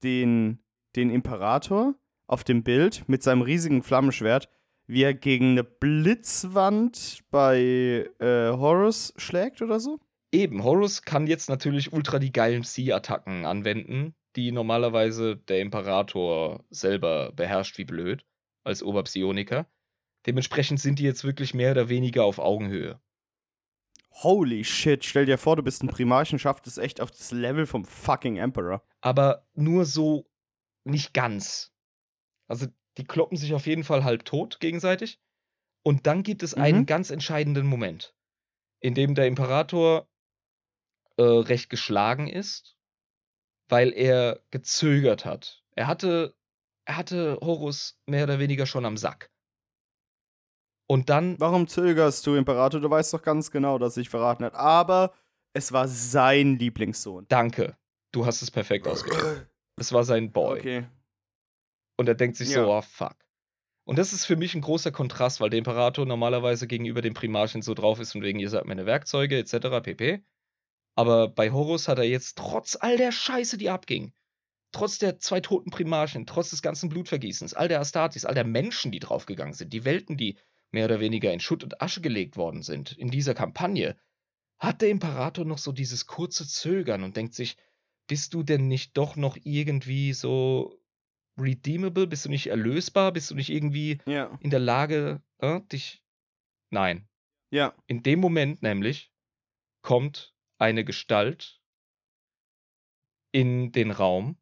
den, 0.05 0.61
den 0.95 1.11
Imperator 1.11 1.95
auf 2.29 2.45
dem 2.45 2.63
Bild 2.63 3.09
mit 3.09 3.25
seinem 3.25 3.43
riesigen 3.43 3.83
Flammenschwert, 3.83 4.49
wie 4.87 5.03
er 5.03 5.15
gegen 5.15 5.51
eine 5.53 5.65
Blitzwand 5.65 7.25
bei 7.31 8.09
äh, 8.21 8.51
Horus 8.53 9.13
schlägt 9.17 9.61
oder 9.61 9.81
so. 9.81 9.99
Eben, 10.31 10.63
Horus 10.63 11.03
kann 11.03 11.27
jetzt 11.27 11.49
natürlich 11.49 11.93
ultra 11.93 12.21
die 12.21 12.33
geilen 12.33 12.63
Sea-Attacken 12.63 13.45
anwenden, 13.45 14.15
die 14.37 14.53
normalerweise 14.53 15.37
der 15.37 15.61
Imperator 15.61 16.65
selber 16.71 17.33
beherrscht 17.33 17.79
wie 17.79 17.85
blöd, 17.85 18.25
als 18.63 18.83
Oberpsioniker. 18.83 19.67
Dementsprechend 20.27 20.79
sind 20.79 21.01
die 21.01 21.05
jetzt 21.05 21.25
wirklich 21.25 21.53
mehr 21.53 21.73
oder 21.73 21.89
weniger 21.89 22.25
auf 22.25 22.39
Augenhöhe. 22.39 23.01
Holy 24.23 24.65
shit, 24.65 25.05
stell 25.05 25.27
dir 25.27 25.39
vor, 25.39 25.57
du 25.57 25.63
bist 25.63 25.83
ein 25.83 25.89
Primarch 25.89 26.33
und 26.33 26.39
schaffst 26.39 26.67
es 26.67 26.79
echt 26.79 27.01
auf 27.01 27.11
das 27.11 27.31
Level 27.31 27.67
vom 27.67 27.85
fucking 27.85 28.37
Emperor. 28.37 28.83
Aber 29.01 29.47
nur 29.55 29.85
so 29.85 30.27
nicht 30.85 31.15
ganz. 31.15 31.73
Also, 32.49 32.67
die 32.97 33.05
kloppen 33.05 33.37
sich 33.37 33.55
auf 33.55 33.67
jeden 33.67 33.85
Fall 33.85 34.03
halb 34.05 34.25
tot 34.25 34.59
gegenseitig. 34.61 35.21
Und 35.85 36.07
dann 36.07 36.23
gibt 36.23 36.43
es 36.43 36.55
einen 36.55 36.81
Mhm. 36.81 36.87
ganz 36.87 37.11
entscheidenden 37.11 37.67
Moment, 37.67 38.15
in 38.81 38.95
dem 38.95 39.15
der 39.15 39.27
Imperator 39.27 40.09
äh, 41.17 41.23
recht 41.23 41.71
geschlagen 41.71 42.27
ist, 42.29 42.77
weil 43.69 43.93
er 43.93 44.41
gezögert 44.51 45.25
hat. 45.25 45.63
Er 45.77 45.87
hatte, 45.87 46.35
er 46.85 46.97
hatte 46.97 47.39
Horus 47.41 47.99
mehr 48.07 48.25
oder 48.25 48.39
weniger 48.39 48.67
schon 48.67 48.85
am 48.85 48.97
Sack. 48.97 49.31
Und 50.91 51.11
dann, 51.11 51.39
Warum 51.39 51.69
zögerst 51.69 52.27
du, 52.27 52.35
Imperator? 52.35 52.81
Du 52.81 52.91
weißt 52.91 53.13
doch 53.13 53.23
ganz 53.23 53.51
genau, 53.51 53.79
dass 53.79 53.95
sich 53.95 54.09
verraten 54.09 54.45
hat. 54.45 54.55
Aber 54.55 55.13
es 55.53 55.71
war 55.73 55.87
sein 55.87 56.59
Lieblingssohn. 56.59 57.27
danke, 57.29 57.77
du 58.13 58.25
hast 58.27 58.43
es 58.43 58.51
perfekt 58.51 58.89
ausgedrückt. 58.89 59.49
Es 59.77 59.93
war 59.93 60.03
sein 60.05 60.33
Boy. 60.33 60.59
Okay. 60.59 60.87
Und 61.99 62.09
er 62.09 62.15
denkt 62.15 62.37
sich 62.37 62.49
Ja. 62.51 62.65
so, 62.65 62.73
oh 62.73 62.81
fuck. 62.83 63.17
Und 63.85 63.99
das 63.99 64.13
ist 64.13 64.25
für 64.25 64.37
mich 64.37 64.55
ein 64.55 64.61
großer 64.61 64.91
Kontrast, 64.91 65.41
weil 65.41 65.51
der 65.51 65.59
Imperator 65.59 66.05
normalerweise 66.05 66.67
gegenüber 66.67 67.01
dem 67.01 67.15
Primarchen 67.15 67.63
so 67.63 67.75
drauf 67.75 68.01
ist, 68.01 68.13
von 68.13 68.23
wegen, 68.23 68.39
ihr 68.39 68.51
seid 68.51 68.65
meine 68.67 68.87
Werkzeuge, 68.87 69.39
etc. 69.39 69.83
pp. 69.83 70.23
Aber 70.95 71.29
bei 71.29 71.51
Horus 71.53 71.89
hat 71.89 71.99
er 71.99 72.05
jetzt 72.05 72.37
trotz 72.39 72.77
all 72.81 72.97
der 72.97 73.13
Scheiße, 73.13 73.57
die 73.57 73.71
abging, 73.71 74.13
trotz 74.73 74.99
der 74.99 75.19
zwei 75.19 75.41
toten 75.41 75.71
Primarchen, 75.71 76.27
trotz 76.27 76.51
des 76.51 76.61
ganzen 76.61 76.89
Blutvergießens, 76.89 77.55
all 77.55 77.69
der 77.69 77.81
Astartes, 77.81 78.25
all 78.25 78.35
der 78.35 78.45
Menschen, 78.45 78.91
die 78.91 78.99
draufgegangen 78.99 79.55
sind, 79.55 79.73
die 79.73 79.85
Welten, 79.85 80.17
die 80.17 80.37
mehr 80.71 80.85
oder 80.85 81.01
weniger 81.01 81.33
in 81.33 81.41
Schutt 81.41 81.65
und 81.65 81.81
Asche 81.81 82.01
gelegt 82.01 82.37
worden 82.37 82.63
sind 82.63 82.93
in 82.93 83.11
dieser 83.11 83.35
Kampagne, 83.35 83.97
hat 84.59 84.83
der 84.83 84.91
Imperator 84.91 85.45
noch 85.45 85.59
so 85.59 85.73
dieses 85.73 86.07
kurze 86.07 86.47
Zögern 86.47 87.05
und 87.05 87.17
denkt 87.17 87.35
sich, 87.35 87.57
bist 88.09 88.35
du 88.35 88.43
denn 88.43 88.69
nicht 88.69 88.97
doch 88.97 89.17
noch 89.17 89.37
irgendwie 89.43 90.13
so 90.13 90.81
redeemable? 91.39 92.07
Bist 92.07 92.25
du 92.25 92.29
nicht 92.31 92.49
erlösbar? 92.49 93.13
Bist 93.13 93.31
du 93.31 93.35
nicht 93.35 93.51
irgendwie 93.51 93.99
Ja. 94.07 94.37
in 94.41 94.51
der 94.51 94.61
Lage, 94.61 95.23
äh, 95.39 95.61
dich. 95.73 96.03
Nein. 96.71 97.09
Ja. 97.51 97.75
In 97.87 98.03
dem 98.03 98.19
Moment 98.21 98.63
nämlich 98.63 99.13
kommt 99.83 100.35
eine 100.59 100.85
Gestalt 100.85 101.63
in 103.33 103.73
den 103.73 103.91
Raum. 103.91 104.37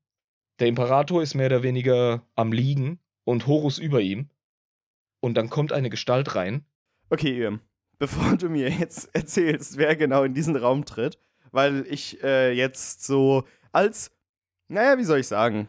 Der 0.58 0.68
Imperator 0.68 1.22
ist 1.22 1.34
mehr 1.34 1.46
oder 1.46 1.62
weniger 1.62 2.26
am 2.34 2.52
Liegen 2.52 3.00
und 3.24 3.46
Horus 3.46 3.78
über 3.78 4.00
ihm. 4.00 4.30
Und 5.26 5.34
dann 5.34 5.50
kommt 5.50 5.72
eine 5.72 5.90
Gestalt 5.90 6.36
rein. 6.36 6.64
Okay, 7.10 7.36
Irm. 7.36 7.58
Bevor 7.98 8.36
du 8.36 8.48
mir 8.48 8.70
jetzt 8.70 9.12
erzählst, 9.12 9.76
wer 9.76 9.96
genau 9.96 10.22
in 10.22 10.34
diesen 10.34 10.54
Raum 10.54 10.84
tritt, 10.84 11.18
weil 11.50 11.84
ich 11.88 12.22
äh, 12.22 12.52
jetzt 12.52 13.04
so 13.04 13.42
als, 13.72 14.12
naja, 14.68 14.98
wie 14.98 15.02
soll 15.02 15.18
ich 15.18 15.26
sagen, 15.26 15.66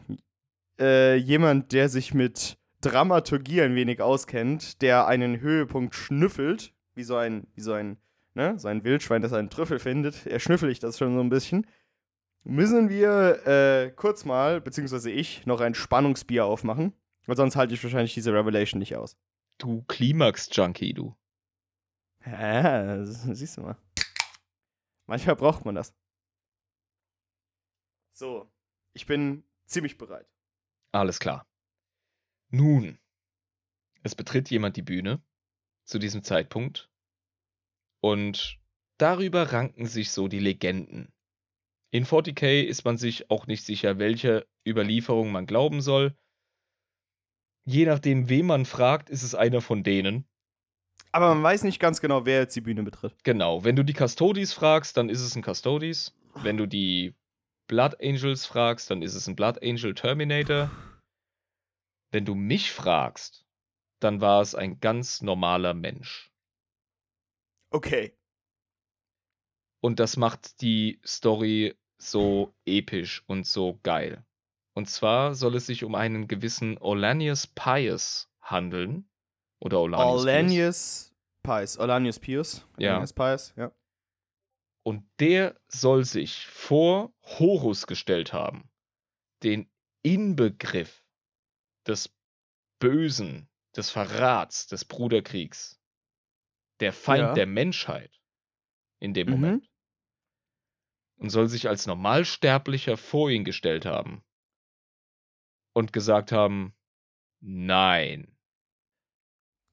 äh, 0.78 1.16
jemand, 1.16 1.72
der 1.72 1.88
sich 1.88 2.14
mit 2.14 2.56
Dramaturgie 2.82 3.60
ein 3.62 3.74
wenig 3.74 4.00
auskennt, 4.00 4.80
der 4.80 5.08
einen 5.08 5.40
Höhepunkt 5.40 5.96
schnüffelt, 5.96 6.72
wie 6.94 7.02
so 7.02 7.16
ein, 7.16 7.48
wie 7.56 7.62
so 7.62 7.72
ein, 7.72 7.96
ne, 8.34 8.56
so 8.60 8.68
ein 8.68 8.84
Wildschwein, 8.84 9.22
das 9.22 9.32
einen 9.32 9.50
Trüffel 9.50 9.80
findet, 9.80 10.24
er 10.24 10.38
schnüffel 10.38 10.70
ich 10.70 10.78
das 10.78 10.98
schon 10.98 11.14
so 11.14 11.20
ein 11.20 11.30
bisschen, 11.30 11.66
müssen 12.44 12.90
wir 12.90 13.44
äh, 13.44 13.90
kurz 13.90 14.24
mal, 14.24 14.60
beziehungsweise 14.60 15.10
ich, 15.10 15.46
noch 15.46 15.60
ein 15.60 15.74
Spannungsbier 15.74 16.44
aufmachen, 16.44 16.92
weil 17.26 17.36
sonst 17.36 17.56
halte 17.56 17.74
ich 17.74 17.82
wahrscheinlich 17.82 18.14
diese 18.14 18.32
Revelation 18.32 18.78
nicht 18.78 18.94
aus. 18.94 19.16
Du 19.58 19.82
Klimax-Junkie, 19.82 20.94
du. 20.94 21.16
Ja, 22.24 23.04
siehst 23.04 23.56
du 23.56 23.62
mal. 23.62 23.76
Manchmal 25.06 25.36
braucht 25.36 25.64
man 25.64 25.74
das. 25.74 25.94
So, 28.12 28.50
ich 28.94 29.06
bin 29.06 29.44
ziemlich 29.66 29.98
bereit. 29.98 30.28
Alles 30.92 31.18
klar. 31.20 31.46
Nun, 32.50 32.98
es 34.02 34.14
betritt 34.14 34.50
jemand 34.50 34.76
die 34.76 34.82
Bühne 34.82 35.22
zu 35.84 35.98
diesem 35.98 36.22
Zeitpunkt 36.22 36.90
und 38.00 38.58
darüber 38.96 39.52
ranken 39.52 39.86
sich 39.86 40.10
so 40.10 40.28
die 40.28 40.38
Legenden. 40.38 41.12
In 41.90 42.04
40k 42.04 42.62
ist 42.62 42.84
man 42.84 42.98
sich 42.98 43.30
auch 43.30 43.46
nicht 43.46 43.64
sicher, 43.64 43.98
welcher 43.98 44.44
Überlieferung 44.66 45.32
man 45.32 45.46
glauben 45.46 45.80
soll. 45.80 46.16
Je 47.68 47.84
nachdem, 47.84 48.30
wen 48.30 48.46
man 48.46 48.64
fragt, 48.64 49.10
ist 49.10 49.22
es 49.22 49.34
einer 49.34 49.60
von 49.60 49.82
denen. 49.82 50.26
Aber 51.12 51.34
man 51.34 51.42
weiß 51.42 51.64
nicht 51.64 51.78
ganz 51.78 52.00
genau, 52.00 52.24
wer 52.24 52.40
jetzt 52.40 52.56
die 52.56 52.62
Bühne 52.62 52.82
betritt. 52.82 53.22
Genau, 53.24 53.62
wenn 53.62 53.76
du 53.76 53.84
die 53.84 53.92
Custodes 53.92 54.54
fragst, 54.54 54.96
dann 54.96 55.10
ist 55.10 55.20
es 55.20 55.36
ein 55.36 55.42
Custodes. 55.42 56.16
Wenn 56.36 56.56
du 56.56 56.64
die 56.64 57.14
Blood 57.66 58.00
Angels 58.00 58.46
fragst, 58.46 58.90
dann 58.90 59.02
ist 59.02 59.14
es 59.14 59.28
ein 59.28 59.36
Blood 59.36 59.62
Angel 59.62 59.94
Terminator. 59.94 60.70
Wenn 62.10 62.24
du 62.24 62.34
mich 62.34 62.72
fragst, 62.72 63.44
dann 64.00 64.22
war 64.22 64.40
es 64.40 64.54
ein 64.54 64.80
ganz 64.80 65.20
normaler 65.20 65.74
Mensch. 65.74 66.32
Okay. 67.68 68.16
Und 69.82 70.00
das 70.00 70.16
macht 70.16 70.62
die 70.62 71.02
Story 71.04 71.76
so 71.98 72.54
episch 72.64 73.24
und 73.26 73.46
so 73.46 73.78
geil. 73.82 74.24
Und 74.78 74.86
zwar 74.88 75.34
soll 75.34 75.56
es 75.56 75.66
sich 75.66 75.82
um 75.82 75.96
einen 75.96 76.28
gewissen 76.28 76.78
Olanius 76.78 77.48
Pius 77.48 78.30
handeln. 78.40 79.10
Oder 79.58 79.80
Olanius. 79.80 80.22
Pius. 81.42 81.78
Olanius 81.80 81.80
Pius. 81.80 81.80
Olanius 81.80 82.20
Pius. 82.20 82.66
Ja. 82.78 82.90
Olanius 82.92 83.12
Pius, 83.12 83.54
ja. 83.56 83.72
Und 84.84 85.04
der 85.18 85.60
soll 85.66 86.04
sich 86.04 86.46
vor 86.46 87.12
Horus 87.22 87.88
gestellt 87.88 88.32
haben. 88.32 88.70
Den 89.42 89.68
Inbegriff 90.02 91.02
des 91.84 92.16
Bösen, 92.78 93.48
des 93.74 93.90
Verrats, 93.90 94.68
des 94.68 94.84
Bruderkriegs. 94.84 95.80
Der 96.78 96.92
Feind 96.92 97.20
Ja. 97.20 97.34
der 97.34 97.46
Menschheit. 97.46 98.12
In 99.00 99.12
dem 99.12 99.26
Mhm. 99.26 99.32
Moment. 99.32 99.70
Und 101.16 101.30
soll 101.30 101.48
sich 101.48 101.66
als 101.68 101.88
Normalsterblicher 101.88 102.96
vor 102.96 103.28
ihn 103.28 103.42
gestellt 103.42 103.84
haben. 103.84 104.22
Und 105.78 105.92
gesagt 105.92 106.32
haben, 106.32 106.74
nein. 107.40 108.36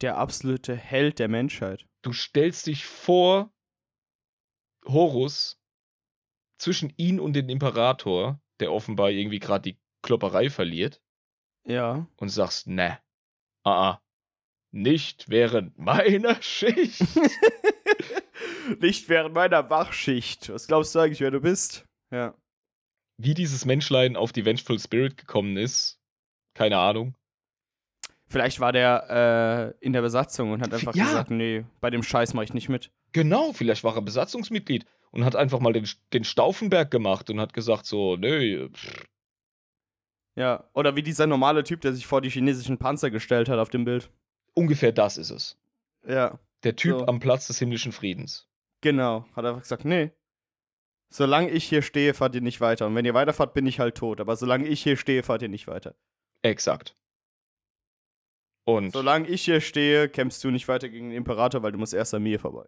Der 0.01 0.17
absolute 0.17 0.75
Held 0.75 1.17
der 1.17 1.29
Menschheit. 1.29 1.87
Du 2.03 2.13
stellst 2.13 2.67
dich 2.67 2.85
vor 2.85 3.51
Horus 4.85 5.59
zwischen 6.59 6.93
ihn 6.97 7.19
und 7.19 7.33
den 7.33 7.49
Imperator, 7.49 8.39
der 8.59 8.71
offenbar 8.71 9.09
irgendwie 9.09 9.39
gerade 9.39 9.71
die 9.71 9.79
Klopperei 10.03 10.51
verliert, 10.51 11.01
Ja. 11.65 12.05
und 12.17 12.29
sagst, 12.29 12.67
ne, 12.67 12.99
ah, 13.63 13.89
ah, 13.93 14.03
nicht 14.69 15.27
während 15.27 15.75
meiner 15.79 16.39
Schicht. 16.43 17.01
Nicht 18.79 19.09
während 19.09 19.33
meiner 19.33 19.69
Wachschicht. 19.71 20.49
Was 20.49 20.67
glaubst 20.67 20.93
du 20.93 20.99
eigentlich, 20.99 21.21
wer 21.21 21.31
du 21.31 21.39
bist? 21.39 21.87
Ja. 22.11 22.35
Wie 23.17 23.33
dieses 23.33 23.65
Menschlein 23.65 24.15
auf 24.15 24.31
die 24.31 24.45
Vengeful 24.45 24.79
Spirit 24.79 25.17
gekommen 25.17 25.57
ist, 25.57 25.99
keine 26.53 26.77
Ahnung. 26.77 27.15
Vielleicht 28.27 28.59
war 28.59 28.71
der 28.71 29.73
äh, 29.79 29.85
in 29.85 29.93
der 29.93 30.01
Besatzung 30.01 30.51
und 30.51 30.61
hat 30.61 30.73
einfach 30.73 30.95
Ja. 30.95 31.05
gesagt, 31.05 31.29
nee, 31.31 31.63
bei 31.79 31.89
dem 31.89 32.03
Scheiß 32.03 32.33
mache 32.33 32.45
ich 32.45 32.53
nicht 32.53 32.69
mit. 32.69 32.91
Genau, 33.13 33.53
vielleicht 33.53 33.83
war 33.83 33.95
er 33.95 34.01
Besatzungsmitglied 34.01 34.85
und 35.11 35.23
hat 35.23 35.35
einfach 35.35 35.59
mal 35.59 35.71
den, 35.73 35.87
den 36.11 36.23
Stauffenberg 36.23 36.91
gemacht 36.91 37.29
und 37.29 37.39
hat 37.39 37.53
gesagt 37.53 37.85
so, 37.85 38.17
nö, 38.17 38.67
pff, 38.69 39.05
Ja. 40.35 40.69
Oder 40.73 40.95
wie 40.95 41.03
dieser 41.03 41.27
normale 41.27 41.63
Typ, 41.63 41.81
der 41.81 41.93
sich 41.93 42.05
vor 42.07 42.19
die 42.21 42.29
chinesischen 42.29 42.77
Panzer 42.77 43.11
gestellt 43.11 43.47
hat 43.47 43.59
auf 43.59 43.69
dem 43.69 43.85
Bild. 43.85 44.09
ungefähr 44.53 44.91
das 44.91 45.17
ist 45.17 45.29
es. 45.29 45.57
Ja. 46.07 46.39
Der 46.63 46.75
Typ 46.75 46.99
So. 46.99 47.07
am 47.07 47.19
Platz 47.19 47.47
des 47.47 47.59
himmlischen 47.59 47.91
Friedens. 47.91 48.47
Genau. 48.81 49.25
Hat 49.35 49.45
einfach 49.45 49.61
gesagt, 49.61 49.85
nee. 49.85 50.11
Solange 51.15 51.49
ich 51.49 51.63
hier 51.63 51.81
stehe, 51.81 52.13
fahrt 52.13 52.35
ihr 52.35 52.41
nicht 52.41 52.59
weiter. 52.59 52.85
Und 52.87 52.95
wenn 52.95 53.05
ihr 53.05 53.13
weiterfahrt, 53.13 53.53
bin 53.53 53.65
ich 53.65 53.79
halt 53.79 53.95
tot. 53.95 54.19
Aber 54.19 54.35
solange 54.35 54.67
ich 54.67 54.83
hier 54.83 54.97
stehe, 54.97 55.23
fahrt 55.23 55.41
ihr 55.43 55.47
nicht 55.47 55.65
weiter. 55.65 55.95
Exakt. 56.41 56.97
Und 58.67 58.91
Solange 58.91 59.27
ich 59.29 59.45
hier 59.45 59.61
stehe, 59.61 60.09
kämpfst 60.09 60.43
du 60.43 60.51
nicht 60.51 60.67
weiter 60.67 60.89
gegen 60.89 61.09
den 61.11 61.17
Imperator, 61.17 61.63
weil 61.63 61.71
du 61.71 61.77
musst 61.77 61.93
erst 61.93 62.13
an 62.13 62.23
mir 62.23 62.39
vorbei. 62.39 62.67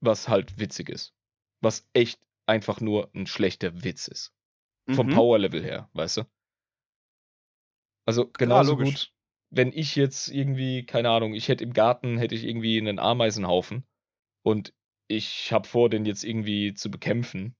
was 0.00 0.28
halt 0.28 0.58
witzig 0.58 0.88
ist. 0.90 1.14
Was 1.62 1.88
echt 1.94 2.20
einfach 2.44 2.80
nur 2.80 3.10
ein 3.14 3.26
schlechter 3.26 3.82
Witz 3.82 4.08
ist. 4.08 4.34
Vom 4.90 5.06
Mhm. 5.06 5.14
Power-Level 5.14 5.62
her, 5.64 5.88
weißt 5.94 6.18
du? 6.18 6.22
Also 8.04 8.28
genauso 8.30 8.72
logisch. 8.72 8.88
gut, 8.88 9.12
wenn 9.50 9.72
ich 9.72 9.96
jetzt 9.96 10.28
irgendwie, 10.28 10.84
keine 10.84 11.10
Ahnung, 11.10 11.34
ich 11.34 11.48
hätte 11.48 11.64
im 11.64 11.72
Garten, 11.72 12.18
hätte 12.18 12.34
ich 12.34 12.44
irgendwie 12.44 12.78
einen 12.78 12.98
Ameisenhaufen 12.98 13.86
und 14.44 14.74
ich 15.08 15.50
habe 15.52 15.66
vor, 15.66 15.88
den 15.88 16.04
jetzt 16.04 16.24
irgendwie 16.24 16.74
zu 16.74 16.90
bekämpfen 16.90 17.55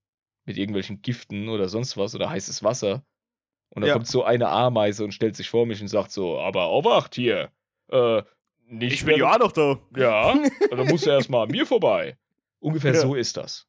mit 0.47 0.57
irgendwelchen 0.57 1.01
Giften 1.03 1.49
oder 1.49 1.69
sonst 1.69 1.97
was 1.97 2.15
oder 2.15 2.29
heißes 2.29 2.63
Wasser. 2.63 3.05
Und 3.69 3.81
dann 3.81 3.89
Ja. 3.89 3.93
kommt 3.93 4.07
so 4.07 4.23
eine 4.23 4.47
Ameise 4.47 5.03
und 5.03 5.11
stellt 5.11 5.35
sich 5.35 5.49
vor 5.49 5.65
mich 5.67 5.81
und 5.81 5.89
sagt 5.89 6.11
so, 6.11 6.39
aber 6.39 6.71
Obacht 6.71 7.13
hier, 7.13 7.51
äh, 7.89 8.23
nicht 8.65 8.93
Ich 8.93 9.05
bin 9.05 9.17
ja 9.17 9.31
auch 9.33 9.39
noch 9.39 9.51
da. 9.51 9.79
Ja, 9.95 10.33
dann 10.71 10.87
musst 10.87 11.05
du 11.05 11.09
erstmal 11.11 11.43
an 11.43 11.51
mir 11.51 11.65
vorbei. 11.65 12.17
Ungefähr 12.59 12.93
Ja. 12.93 13.01
so 13.01 13.13
ist 13.13 13.37
das. 13.37 13.67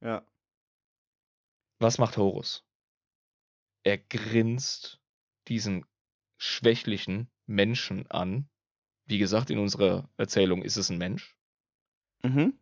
Ja. 0.00 0.24
Was 1.80 1.98
macht 1.98 2.16
Horus? 2.16 2.64
Er 3.82 3.98
grinst 3.98 5.00
diesen 5.48 5.84
schwächlichen 6.38 7.28
Menschen 7.46 8.10
an. 8.10 8.48
Wie 9.06 9.18
gesagt, 9.18 9.50
in 9.50 9.58
unserer 9.58 10.08
Erzählung 10.16 10.62
ist 10.62 10.76
es 10.76 10.88
ein 10.90 10.96
Mensch. 10.98 11.36
Mhm. 12.22 12.58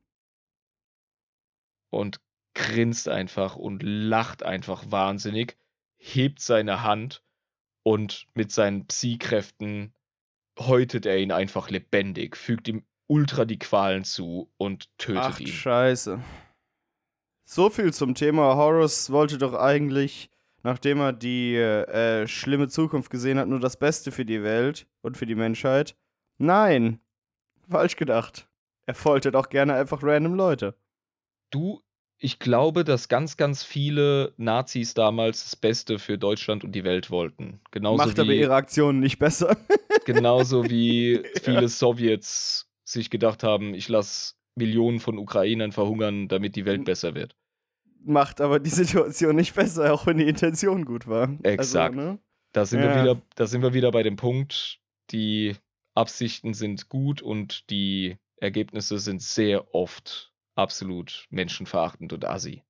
Und 1.90 2.20
grinst 2.54 3.08
einfach 3.08 3.56
und 3.56 3.82
lacht 3.82 4.42
einfach 4.42 4.84
wahnsinnig, 4.88 5.56
hebt 5.96 6.40
seine 6.40 6.82
Hand 6.82 7.22
und 7.82 8.26
mit 8.34 8.52
seinen 8.52 8.86
Psi-Kräften 8.86 9.94
häutet 10.58 11.06
er 11.06 11.18
ihn 11.18 11.32
einfach 11.32 11.70
lebendig, 11.70 12.36
fügt 12.36 12.68
ihm 12.68 12.84
ultra 13.06 13.44
die 13.44 13.58
Qualen 13.58 14.04
zu 14.04 14.50
und 14.56 14.88
tötet 14.98 15.22
Ach, 15.22 15.40
ihn. 15.40 15.46
scheiße. 15.46 16.22
So 17.44 17.70
viel 17.70 17.92
zum 17.92 18.14
Thema. 18.14 18.56
Horus 18.56 19.10
wollte 19.10 19.38
doch 19.38 19.54
eigentlich, 19.54 20.30
nachdem 20.62 21.00
er 21.00 21.12
die 21.12 21.56
äh, 21.56 22.26
schlimme 22.26 22.68
Zukunft 22.68 23.10
gesehen 23.10 23.38
hat, 23.38 23.48
nur 23.48 23.60
das 23.60 23.76
Beste 23.76 24.12
für 24.12 24.24
die 24.24 24.42
Welt 24.42 24.86
und 25.02 25.16
für 25.16 25.26
die 25.26 25.34
Menschheit. 25.34 25.96
Nein. 26.38 27.00
Falsch 27.68 27.96
gedacht. 27.96 28.48
Er 28.86 28.94
foltert 28.94 29.36
auch 29.36 29.48
gerne 29.48 29.74
einfach 29.74 30.02
random 30.02 30.34
Leute. 30.34 30.74
Du, 31.50 31.82
ich 32.24 32.38
glaube, 32.38 32.84
dass 32.84 33.08
ganz, 33.08 33.36
ganz 33.36 33.64
viele 33.64 34.32
Nazis 34.36 34.94
damals 34.94 35.42
das 35.42 35.56
Beste 35.56 35.98
für 35.98 36.18
Deutschland 36.18 36.62
und 36.62 36.70
die 36.70 36.84
Welt 36.84 37.10
wollten. 37.10 37.60
Genauso 37.72 38.04
Macht 38.04 38.20
aber 38.20 38.30
wie, 38.30 38.38
ihre 38.38 38.54
Aktionen 38.54 39.00
nicht 39.00 39.18
besser. 39.18 39.56
genauso 40.04 40.70
wie 40.70 41.20
viele 41.42 41.68
Sowjets 41.68 42.70
sich 42.84 43.10
gedacht 43.10 43.42
haben, 43.42 43.74
ich 43.74 43.88
lasse 43.88 44.34
Millionen 44.54 45.00
von 45.00 45.18
Ukrainern 45.18 45.72
verhungern, 45.72 46.28
damit 46.28 46.54
die 46.54 46.64
Welt 46.64 46.84
besser 46.84 47.16
wird. 47.16 47.34
Macht 48.04 48.40
aber 48.40 48.60
die 48.60 48.70
Situation 48.70 49.34
nicht 49.34 49.54
besser, 49.54 49.92
auch 49.92 50.06
wenn 50.06 50.18
die 50.18 50.28
Intention 50.28 50.84
gut 50.84 51.08
war. 51.08 51.28
Exakt. 51.42 51.96
Also, 51.96 52.08
ne? 52.10 52.18
Da 52.52 52.66
sind, 52.66 52.80
Ja. 52.82 52.94
wir 52.94 53.02
wieder, 53.02 53.22
da 53.34 53.46
sind 53.46 53.62
wir 53.62 53.74
wieder 53.74 53.90
bei 53.90 54.04
dem 54.04 54.14
Punkt, 54.14 54.78
die 55.10 55.56
Absichten 55.94 56.54
sind 56.54 56.88
gut 56.88 57.20
und 57.20 57.68
die 57.68 58.16
Ergebnisse 58.36 59.00
sind 59.00 59.22
sehr 59.22 59.74
oft 59.74 60.31
absolut 60.54 61.26
menschenverachtend 61.30 62.12
und 62.12 62.24
assi. 62.24 62.62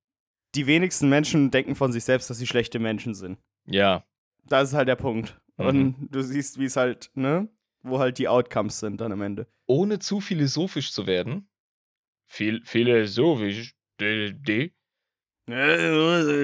Die 0.55 0.67
wenigsten 0.67 1.09
Menschen 1.09 1.51
denken 1.51 1.75
von 1.75 1.93
sich 1.93 2.05
selbst, 2.05 2.29
dass 2.31 2.39
sie 2.39 2.47
schlechte 2.47 2.79
Menschen 2.79 3.15
sind. 3.15 3.39
Ja, 3.65 4.05
Das 4.45 4.71
ist 4.71 4.75
halt 4.75 4.89
der 4.89 4.97
Punkt. 4.97 5.41
Mhm. 5.57 5.67
Und 5.67 6.09
du 6.11 6.23
siehst, 6.23 6.59
wie 6.59 6.65
es 6.67 6.77
halt, 6.77 7.11
ne? 7.15 7.49
Wo 7.83 7.99
halt 7.99 8.19
die 8.19 8.29
Outcomes 8.29 8.79
sind 8.81 9.01
dann 9.01 9.13
am 9.13 9.23
Ende. 9.23 9.47
ohne 9.67 9.99
zu 9.99 10.21
philosophisch 10.21 10.93
zu 10.93 11.07
werden. 11.07 11.49
Viel, 12.27 12.63
philosophisch. 12.65 13.75
d- 14.01 14.33
d- 14.33 14.73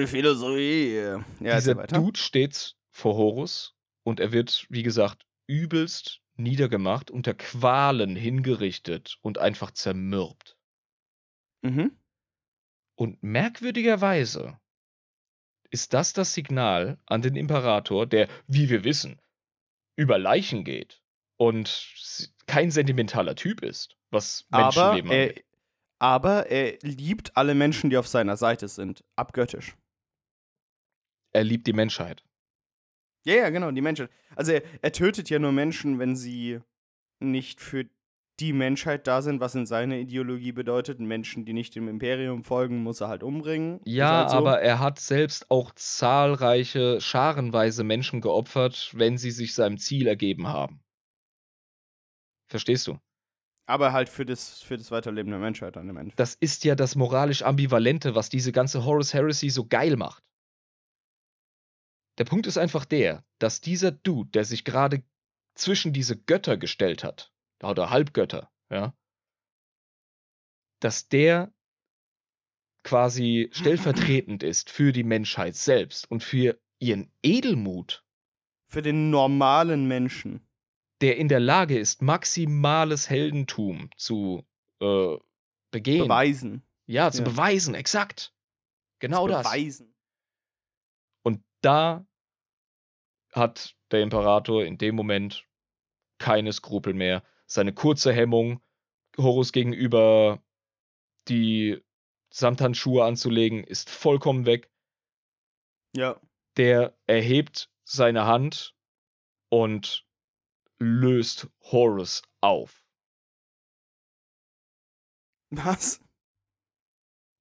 Philosophie. 0.07 0.95
Ja, 1.39 1.55
Dieser. 1.55 1.75
Dude 1.87 2.19
steht 2.19 2.75
vor 2.91 3.15
Horus 3.15 3.75
und 4.03 4.19
er 4.19 4.31
wird, 4.31 4.65
wie 4.69 4.83
gesagt, 4.83 5.25
übelst 5.47 6.19
niedergemacht, 6.35 7.11
unter 7.11 7.33
Qualen 7.33 8.15
hingerichtet 8.15 9.17
und 9.21 9.37
einfach 9.37 9.71
zermürbt. 9.71 10.57
Mhm. 11.61 11.97
Und 12.95 13.21
merkwürdigerweise 13.23 14.59
ist 15.69 15.93
das 15.93 16.13
das 16.13 16.33
Signal 16.33 16.97
an 17.05 17.21
den 17.21 17.35
Imperator, 17.35 18.05
der, 18.07 18.27
wie 18.47 18.69
wir 18.69 18.83
wissen, 18.83 19.21
über 19.95 20.17
Leichen 20.17 20.63
geht 20.63 21.01
und 21.37 22.27
kein 22.47 22.71
sentimentaler 22.71 23.35
Typ 23.35 23.61
ist, 23.61 23.97
was 24.09 24.45
Aber 24.49 24.63
Menschenleben 24.63 25.11
er, 25.11 25.27
angeht. 25.29 25.45
aber 25.99 26.47
er 26.47 26.77
liebt 26.81 27.37
alle 27.37 27.53
Menschen, 27.55 27.89
die 27.89 27.97
auf 27.97 28.07
seiner 28.07 28.35
Seite 28.37 28.67
sind. 28.67 29.03
Abgöttisch. 29.15 29.77
Er 31.31 31.43
liebt 31.43 31.67
die 31.67 31.73
Menschheit. 31.73 32.23
Ja, 33.25 33.35
ja, 33.35 33.49
genau, 33.49 33.69
die 33.71 33.81
Menschen. 33.81 34.07
Also 34.35 34.53
er, 34.53 34.63
er 34.81 34.91
tötet 34.91 35.29
ja 35.29 35.37
nur 35.37 35.51
Menschen, 35.51 35.99
wenn 35.99 36.15
sie 36.15 36.59
nicht 37.19 37.61
für 37.61 37.85
die 38.39 38.53
Menschheit 38.53 39.07
da 39.07 39.21
sind, 39.21 39.39
was 39.39 39.55
in 39.55 39.65
seiner 39.65 39.97
Ideologie 39.97 40.51
bedeutet. 40.51 40.99
Menschen, 40.99 41.45
die 41.45 41.53
nicht 41.53 41.75
dem 41.75 41.87
Imperium 41.87 42.43
folgen, 42.43 42.83
muss 42.83 43.01
er 43.01 43.07
halt 43.07 43.23
umbringen. 43.23 43.81
Ja, 43.85 44.19
halt 44.19 44.29
so. 44.31 44.37
aber 44.37 44.61
er 44.61 44.79
hat 44.79 44.99
selbst 44.99 45.51
auch 45.51 45.71
zahlreiche, 45.75 47.01
scharenweise 47.01 47.83
Menschen 47.83 48.21
geopfert, 48.21 48.91
wenn 48.93 49.17
sie 49.17 49.31
sich 49.31 49.53
seinem 49.53 49.77
Ziel 49.77 50.07
ergeben 50.07 50.47
haben. 50.47 50.81
Verstehst 52.47 52.87
du? 52.87 52.97
Aber 53.67 53.93
halt 53.93 54.09
für 54.09 54.25
das, 54.25 54.61
für 54.61 54.77
das 54.77 54.89
Weiterleben 54.89 55.29
der 55.29 55.39
Menschheit 55.39 55.75
dann 55.75 55.87
im 55.87 55.97
Endeffekt. 55.97 56.19
Das 56.19 56.33
ist 56.33 56.63
ja 56.63 56.73
das 56.73 56.95
moralisch 56.95 57.43
Ambivalente, 57.43 58.15
was 58.15 58.29
diese 58.29 58.51
ganze 58.51 58.83
Horus 58.83 59.13
Heresy 59.13 59.49
so 59.49 59.67
geil 59.67 59.95
macht. 59.95 60.23
Der 62.17 62.25
Punkt 62.25 62.47
ist 62.47 62.57
einfach 62.57 62.85
der, 62.85 63.23
dass 63.37 63.61
dieser 63.61 63.91
Dude, 63.91 64.31
der 64.31 64.43
sich 64.43 64.65
gerade 64.65 65.03
zwischen 65.53 65.93
diese 65.93 66.17
Götter 66.17 66.57
gestellt 66.57 67.03
hat, 67.03 67.31
oder 67.63 67.89
Halbgötter, 67.89 68.49
ja, 68.69 68.93
dass 70.79 71.09
der 71.09 71.51
quasi 72.83 73.49
stellvertretend 73.51 74.43
ist 74.43 74.69
für 74.69 74.91
die 74.93 75.03
Menschheit 75.03 75.55
selbst 75.55 76.09
und 76.09 76.23
für 76.23 76.59
ihren 76.79 77.11
Edelmut, 77.21 78.05
Für 78.67 78.81
den 78.81 79.09
normalen 79.09 79.87
Menschen. 79.87 80.45
der 81.01 81.17
in 81.17 81.27
der 81.27 81.39
Lage 81.39 81.77
ist, 81.77 82.01
maximales 82.01 83.09
Heldentum 83.09 83.89
zu 83.97 84.45
äh, 84.81 85.17
begehen. 85.71 86.03
Beweisen. 86.03 86.63
ja, 86.85 87.11
zu 87.11 87.19
Ja. 87.19 87.29
beweisen, 87.29 87.73
exakt. 87.75 88.33
Genau 88.99 89.23
zu 89.23 89.31
das. 89.31 89.43
Beweisen. 89.43 89.93
Und 91.23 91.43
da 91.61 92.05
hat 93.33 93.75
der 93.91 94.01
Imperator 94.01 94.65
in 94.65 94.77
dem 94.77 94.95
Moment 94.95 95.45
keine 96.17 96.51
Skrupel 96.53 96.93
mehr. 96.93 97.23
Seine 97.51 97.73
kurze 97.73 98.13
Hemmung, 98.13 98.61
Horus 99.17 99.51
gegenüber 99.51 100.41
die 101.27 101.83
Samthandschuhe 102.31 103.03
anzulegen, 103.03 103.63
ist 103.63 103.89
vollkommen 103.89 104.45
weg. 104.45 104.71
Ja. 105.95 106.19
Der 106.57 106.97
erhebt 107.07 107.71
seine 107.85 108.25
Hand 108.25 108.75
und 109.49 110.05
löst 110.77 111.49
Horus 111.63 112.21
auf. 112.41 112.85
Was? 115.49 116.03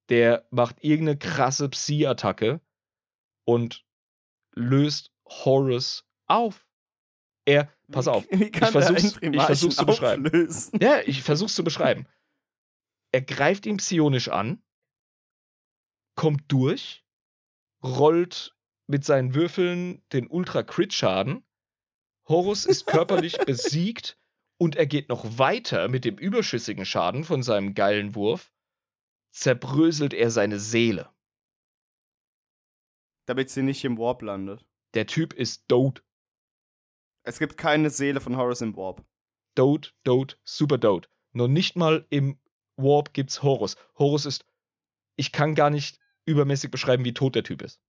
Der 0.09 0.47
macht 0.51 0.83
irgendeine 0.83 1.19
krasse 1.19 1.69
Psi-Attacke 1.69 2.63
und 3.45 3.85
löst 4.55 5.13
Horus 5.27 6.09
auf. 6.27 6.68
Er, 7.49 7.73
pass 7.91 8.05
Wie- 8.07 8.11
auf, 8.11 8.27
Wie 8.31 8.51
kann 8.51 8.75
er 8.75 8.83
versuch's- 8.83 9.19
ich 9.23 9.41
versuch's 9.43 9.77
zu 9.77 9.87
beschreiben. 9.87 10.27
auflösen? 10.27 10.79
Ja, 10.83 11.01
ich 11.07 11.23
versuch's 11.23 11.55
zu 11.55 11.65
beschreiben. 11.65 12.07
Er 13.11 13.23
greift 13.23 13.65
ihn 13.65 13.79
psionisch 13.79 14.29
an, 14.29 14.63
kommt 16.15 16.43
durch, 16.53 17.07
rollt 17.83 18.55
mit 18.87 19.05
seinen 19.07 19.35
Würfeln 19.35 20.03
den 20.13 20.27
Ultra-Crit-Schaden. 20.27 21.43
Horus 22.29 22.67
ist 22.67 22.87
körperlich 22.87 23.39
besiegt 23.47 24.19
und 24.59 24.77
er 24.77 24.87
geht 24.87 25.09
noch 25.09 25.39
weiter 25.39 25.89
mit 25.89 26.05
dem 26.05 26.19
überschüssigen 26.19 26.85
Schaden 26.85 27.25
von 27.25 27.43
seinem 27.43 27.73
geilen 27.75 28.15
Wurf. 28.15 28.53
Zerbröselt 29.33 30.13
er 30.13 30.31
seine 30.31 30.59
Seele. 30.61 31.09
Damit 33.27 33.49
sie 33.51 33.63
nicht 33.63 33.85
im 33.85 33.97
Warp 33.99 34.21
landet. 34.23 34.67
Der 34.95 35.07
Typ 35.07 35.33
ist 35.33 35.65
dote, 35.69 36.03
Es 37.29 37.39
gibt 37.39 37.59
keine 37.59 37.91
Seele 37.91 38.21
von 38.21 38.37
Horus 38.39 38.63
im 38.63 38.75
Warp. 38.75 39.05
dote, 39.55 39.91
dote, 40.05 40.37
super 40.45 40.79
dote. 40.79 41.09
Nur 41.33 41.47
nicht 41.49 41.77
mal 41.77 42.07
im 42.09 42.39
Warp 42.77 43.13
gibt's 43.13 43.43
Horus. 43.43 43.77
Horus 43.99 44.25
ist. 44.25 44.47
Ich 45.17 45.31
kann 45.31 45.55
gar 45.55 45.69
nicht 45.69 45.99
übermäßig 46.25 46.71
beschreiben, 46.71 47.05
wie 47.05 47.13
tot 47.13 47.35
der 47.35 47.43
Typ 47.45 47.61
ist. 47.61 47.81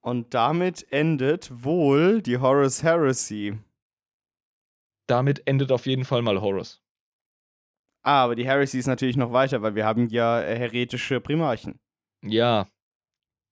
Und 0.00 0.32
damit 0.32 0.90
endet 0.90 1.50
wohl 1.64 2.22
die 2.22 2.38
Horus 2.38 2.82
Heresy. 2.82 3.58
damit 5.06 5.46
endet 5.46 5.70
auf 5.70 5.84
jeden 5.86 6.04
Fall 6.06 6.22
mal 6.22 6.40
Horus. 6.40 6.82
Ah, 8.02 8.24
aber 8.24 8.36
die 8.36 8.46
Heresy 8.46 8.78
ist 8.78 8.86
natürlich 8.86 9.16
noch 9.18 9.32
weiter, 9.32 9.60
weil 9.60 9.74
wir 9.74 9.84
haben 9.84 10.08
ja 10.08 10.40
äh, 10.40 10.56
heretische 10.58 11.20
Primarchen. 11.20 11.78
Ja. 12.22 12.68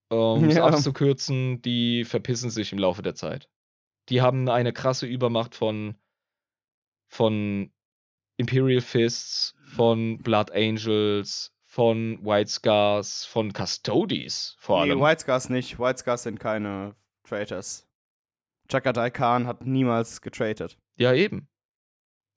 Um 0.09 0.45
es 0.45 0.55
Ja. 0.57 0.65
abzukürzen, 0.65 1.61
die 1.61 2.05
verpissen 2.05 2.49
sich 2.49 2.71
im 2.71 2.79
Laufe 2.79 3.01
der 3.03 3.13
Zeit. 3.15 3.49
Die 4.09 4.21
haben 4.21 4.49
eine 4.49 4.73
krasse 4.73 5.05
Übermacht 5.05 5.55
von, 5.55 5.95
von 7.07 7.71
Imperial 8.37 8.81
Fists, 8.81 9.53
von 9.65 10.17
Blood 10.19 10.51
Angels, 10.51 11.51
von 11.65 12.23
White 12.25 12.49
Scars, 12.51 13.25
von 13.25 13.53
Custodies 13.53 14.55
vor 14.59 14.83
Nee, 14.85 14.91
allem. 14.91 15.01
White 15.01 15.21
Scars 15.21 15.49
nicht. 15.49 15.79
White 15.79 15.99
Scars 15.99 16.23
sind 16.23 16.39
keine 16.39 16.95
Traitors. 17.23 17.87
Chakadai 18.69 19.09
Khan 19.09 19.47
hat 19.47 19.65
niemals 19.65 20.21
getratet. 20.21 20.77
ja, 20.95 21.13
eben. 21.13 21.47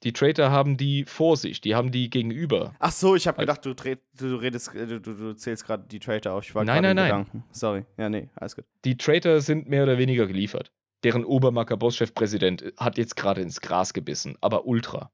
Die 0.03 0.13
Traitor 0.13 0.51
haben 0.51 0.77
die 0.77 1.07
vor 1.07 1.39
sich, 1.39 1.63
die 1.63 1.75
haben 1.75 1.91
die 1.91 2.11
gegenüber. 2.11 2.75
Ach 2.79 2.93
so, 2.93 3.17
ich 3.17 3.27
habe 3.27 3.39
Al- 3.39 3.47
gedacht, 3.47 3.65
du, 3.65 3.75
du 3.75 4.37
redest, 4.37 4.75
äh, 4.75 4.87
du, 4.87 5.01
du, 5.01 5.33
zählst 5.33 5.65
gerade 5.65 5.85
die 5.89 5.99
Traitor 5.99 6.35
auf. 6.35 6.45
Ich 6.45 6.55
war 6.55 6.65
Nein, 6.65 6.83
nein, 6.83 6.97
nein. 6.97 7.07
Gedanken. 7.09 7.45
Sorry. 7.51 7.87
Ja, 7.97 8.11
nee, 8.11 8.29
alles 8.35 8.55
gut. 8.57 8.67
Die 8.85 8.99
Traitor 8.99 9.41
sind 9.41 9.69
mehr 9.71 9.85
oder 9.85 9.97
weniger 9.97 10.27
geliefert. 10.27 10.71
Deren 11.05 11.25
Obermacker 11.25 11.77
Bosschef-Präsident 11.77 12.73
hat 12.77 12.99
jetzt 12.99 13.17
gerade 13.17 13.43
ins 13.43 13.61
Gras 13.61 13.93
gebissen, 13.93 14.37
aber 14.41 14.67
ultra. 14.67 15.13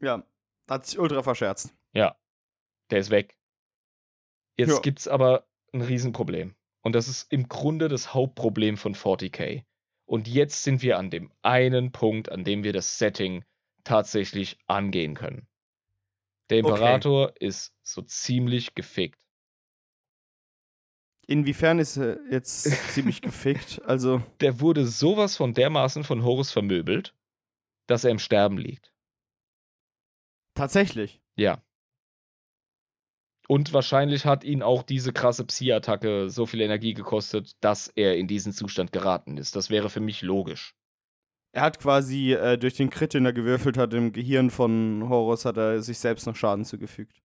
Ja, 0.00 0.24
hat 0.68 0.86
sich 0.86 0.98
ultra 0.98 1.22
verscherzt. 1.22 1.74
Ja, 1.92 2.16
der 2.90 2.98
ist 3.00 3.10
weg. 3.10 3.36
Jetzt 4.56 4.70
Ja. 4.70 4.80
gibt's 4.80 5.08
aber 5.08 5.46
ein 5.72 5.80
Riesenproblem. 5.82 6.54
Und 6.82 6.92
das 6.94 7.08
ist 7.08 7.32
im 7.32 7.48
Grunde 7.48 7.88
das 7.88 8.14
Hauptproblem 8.14 8.76
von 8.76 8.94
40k. 8.94 9.64
Und 10.04 10.28
jetzt 10.28 10.62
sind 10.62 10.82
wir 10.82 10.98
an 10.98 11.10
dem 11.10 11.32
einen 11.42 11.90
Punkt, 11.90 12.30
an 12.30 12.44
dem 12.44 12.62
wir 12.62 12.72
das 12.72 12.98
Setting 12.98 13.44
tatsächlich 13.82 14.58
angehen 14.66 15.14
können. 15.14 15.48
Der 16.50 16.58
Okay. 16.64 16.68
Imperator 16.68 17.32
ist 17.40 17.74
so 17.82 18.02
ziemlich 18.02 18.74
gefickt. 18.74 19.20
Inwiefern 21.28 21.78
ist 21.78 21.96
er 21.96 22.18
jetzt 22.30 22.62
ziemlich 22.92 23.20
gefickt? 23.20 23.82
Also, 23.84 24.22
Der 24.40 24.60
wurde 24.60 24.86
sowas 24.86 25.36
von 25.36 25.54
dermaßen 25.54 26.04
von 26.04 26.22
Horus 26.24 26.52
vermöbelt, 26.52 27.14
dass 27.86 28.04
er 28.04 28.10
im 28.10 28.18
Sterben 28.18 28.58
liegt. 28.58 28.92
tatsächlich. 30.54 31.20
Ja. 31.36 31.62
Und 33.48 33.72
wahrscheinlich 33.72 34.24
hat 34.24 34.42
ihn 34.42 34.62
auch 34.62 34.82
diese 34.82 35.12
krasse 35.12 35.44
Psi-Attacke 35.44 36.30
so 36.30 36.46
viel 36.46 36.60
Energie 36.60 36.94
gekostet, 36.94 37.52
dass 37.60 37.86
er 37.88 38.16
in 38.16 38.26
diesen 38.26 38.52
Zustand 38.52 38.90
geraten 38.90 39.36
ist. 39.36 39.54
Das 39.54 39.70
wäre 39.70 39.88
für 39.90 40.00
mich 40.00 40.22
logisch. 40.22 40.74
Er 41.52 41.62
hat 41.62 41.78
quasi 41.78 42.32
äh, 42.32 42.58
durch 42.58 42.74
den 42.74 42.90
Crit, 42.90 43.14
den 43.14 43.24
er 43.24 43.32
gewürfelt 43.32 43.78
hat, 43.78 43.94
im 43.94 44.12
Gehirn 44.12 44.50
von 44.50 45.08
Horus, 45.08 45.44
hat 45.44 45.56
er 45.58 45.80
sich 45.80 45.98
selbst 45.98 46.26
noch 46.26 46.34
Schaden 46.36 46.64
zugefügt. 46.64 47.22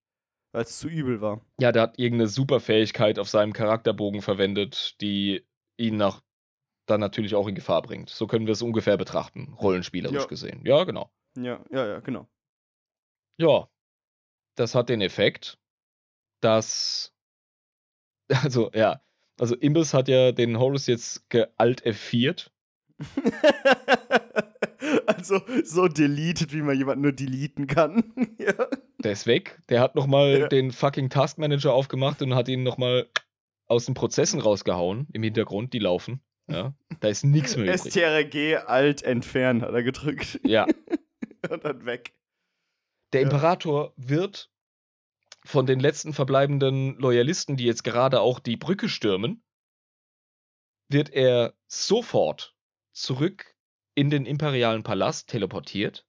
Weil 0.52 0.62
es 0.62 0.78
zu 0.78 0.88
übel 0.88 1.20
war. 1.20 1.40
Ja, 1.58 1.72
der 1.72 1.82
hat 1.82 1.98
irgendeine 1.98 2.28
Superfähigkeit 2.28 3.18
auf 3.18 3.28
seinem 3.28 3.52
Charakterbogen 3.52 4.22
verwendet, 4.22 5.00
die 5.00 5.44
ihn 5.78 5.96
nach 5.96 6.22
dann 6.86 7.00
natürlich 7.00 7.34
auch 7.34 7.48
in 7.48 7.54
Gefahr 7.54 7.80
bringt. 7.80 8.10
So 8.10 8.26
können 8.26 8.46
wir 8.46 8.52
es 8.52 8.62
ungefähr 8.62 8.96
betrachten, 8.96 9.54
rollenspielerisch 9.60 10.22
Ja. 10.22 10.26
gesehen. 10.26 10.60
Ja, 10.64 10.84
genau. 10.84 11.10
Ja, 11.36 11.64
ja, 11.70 11.86
ja, 11.86 12.00
genau. 12.00 12.28
Ja, 13.38 13.68
das 14.56 14.74
hat 14.74 14.88
den 14.88 15.00
Effekt, 15.00 15.58
dass 16.40 17.14
also, 18.42 18.70
ja, 18.74 19.00
also 19.38 19.54
Imbiss 19.56 19.94
hat 19.94 20.08
ja 20.08 20.32
den 20.32 20.58
Horus 20.58 20.86
jetzt 20.86 21.28
gealt 21.30 21.84
F4. 21.86 22.50
also 25.06 25.40
so 25.64 25.88
deleted, 25.88 26.52
wie 26.52 26.62
man 26.62 26.76
jemanden 26.76 27.02
nur 27.02 27.12
deleten 27.12 27.66
kann. 27.66 28.12
ja. 28.38 28.52
Der 29.04 29.12
ist 29.12 29.26
weg. 29.26 29.60
Der 29.68 29.80
hat 29.80 29.94
noch 29.94 30.06
mal 30.06 30.40
Ja. 30.40 30.48
den 30.48 30.70
fucking 30.72 31.10
Task 31.10 31.38
Manager 31.38 31.72
aufgemacht 31.72 32.22
und 32.22 32.34
hat 32.34 32.48
ihn 32.48 32.62
noch 32.62 32.78
mal 32.78 33.08
aus 33.66 33.86
den 33.86 33.94
Prozessen 33.94 34.40
rausgehauen 34.40 35.06
im 35.12 35.22
Hintergrund, 35.22 35.72
die 35.72 35.78
laufen. 35.78 36.22
Ja, 36.48 36.74
da 37.00 37.08
ist 37.08 37.24
nichts 37.24 37.56
mehr 37.56 37.66
übrig. 37.66 37.80
STRG 37.92 38.56
Alt 38.66 39.02
entfernen 39.02 39.62
hat 39.62 39.72
er 39.72 39.82
gedrückt. 39.82 40.40
Ja, 40.44 40.66
Und 41.50 41.64
dann 41.64 41.86
weg. 41.86 42.14
der 43.12 43.22
Ja. 43.22 43.26
Imperator 43.28 43.92
wird 43.96 44.50
von 45.44 45.66
den 45.66 45.80
letzten 45.80 46.12
verbleibenden 46.12 46.96
Loyalisten, 46.98 47.56
die 47.56 47.64
jetzt 47.64 47.82
gerade 47.84 48.20
auch 48.20 48.38
die 48.40 48.56
Brücke 48.56 48.88
stürmen, 48.88 49.42
wird 50.88 51.10
er 51.10 51.54
sofort 51.66 52.54
zurück 52.92 53.54
in 53.94 54.10
den 54.10 54.26
imperialen 54.26 54.82
Palast 54.82 55.28
teleportiert, 55.28 56.04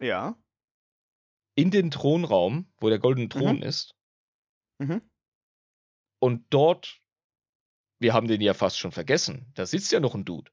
Ja. 0.00 0.36
In 1.54 1.70
den 1.70 1.90
Thronraum, 1.90 2.70
wo 2.80 2.88
der 2.88 2.98
goldene 2.98 3.28
Thron 3.28 3.56
Mhm. 3.56 3.62
ist, 3.62 3.94
Mhm. 4.78 5.02
und 6.20 6.46
dort, 6.50 7.00
wir 7.98 8.14
haben 8.14 8.28
den 8.28 8.40
ja 8.40 8.54
fast 8.54 8.78
schon 8.78 8.92
vergessen, 8.92 9.50
da 9.54 9.66
sitzt 9.66 9.92
ja 9.92 10.00
noch 10.00 10.14
ein 10.14 10.24
Dude. 10.24 10.50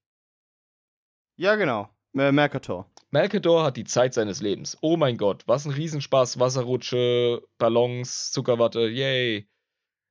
Ja, 1.38 1.56
genau. 1.56 1.90
Äh, 2.18 2.32
Mercator. 2.32 2.90
Malkador 3.12 3.64
hat 3.64 3.78
die 3.78 3.84
Zeit 3.86 4.14
seines 4.14 4.42
Lebens. 4.42 4.78
Oh 4.82 4.98
mein 4.98 5.18
Gott, 5.18 5.44
was 5.48 5.66
ein 5.66 5.72
Riesenspaß, 5.72 6.40
Wasserrutsche, 6.40 7.42
Ballons, 7.58 8.32
Zuckerwatte, 8.32 8.82
yay. 8.90 9.48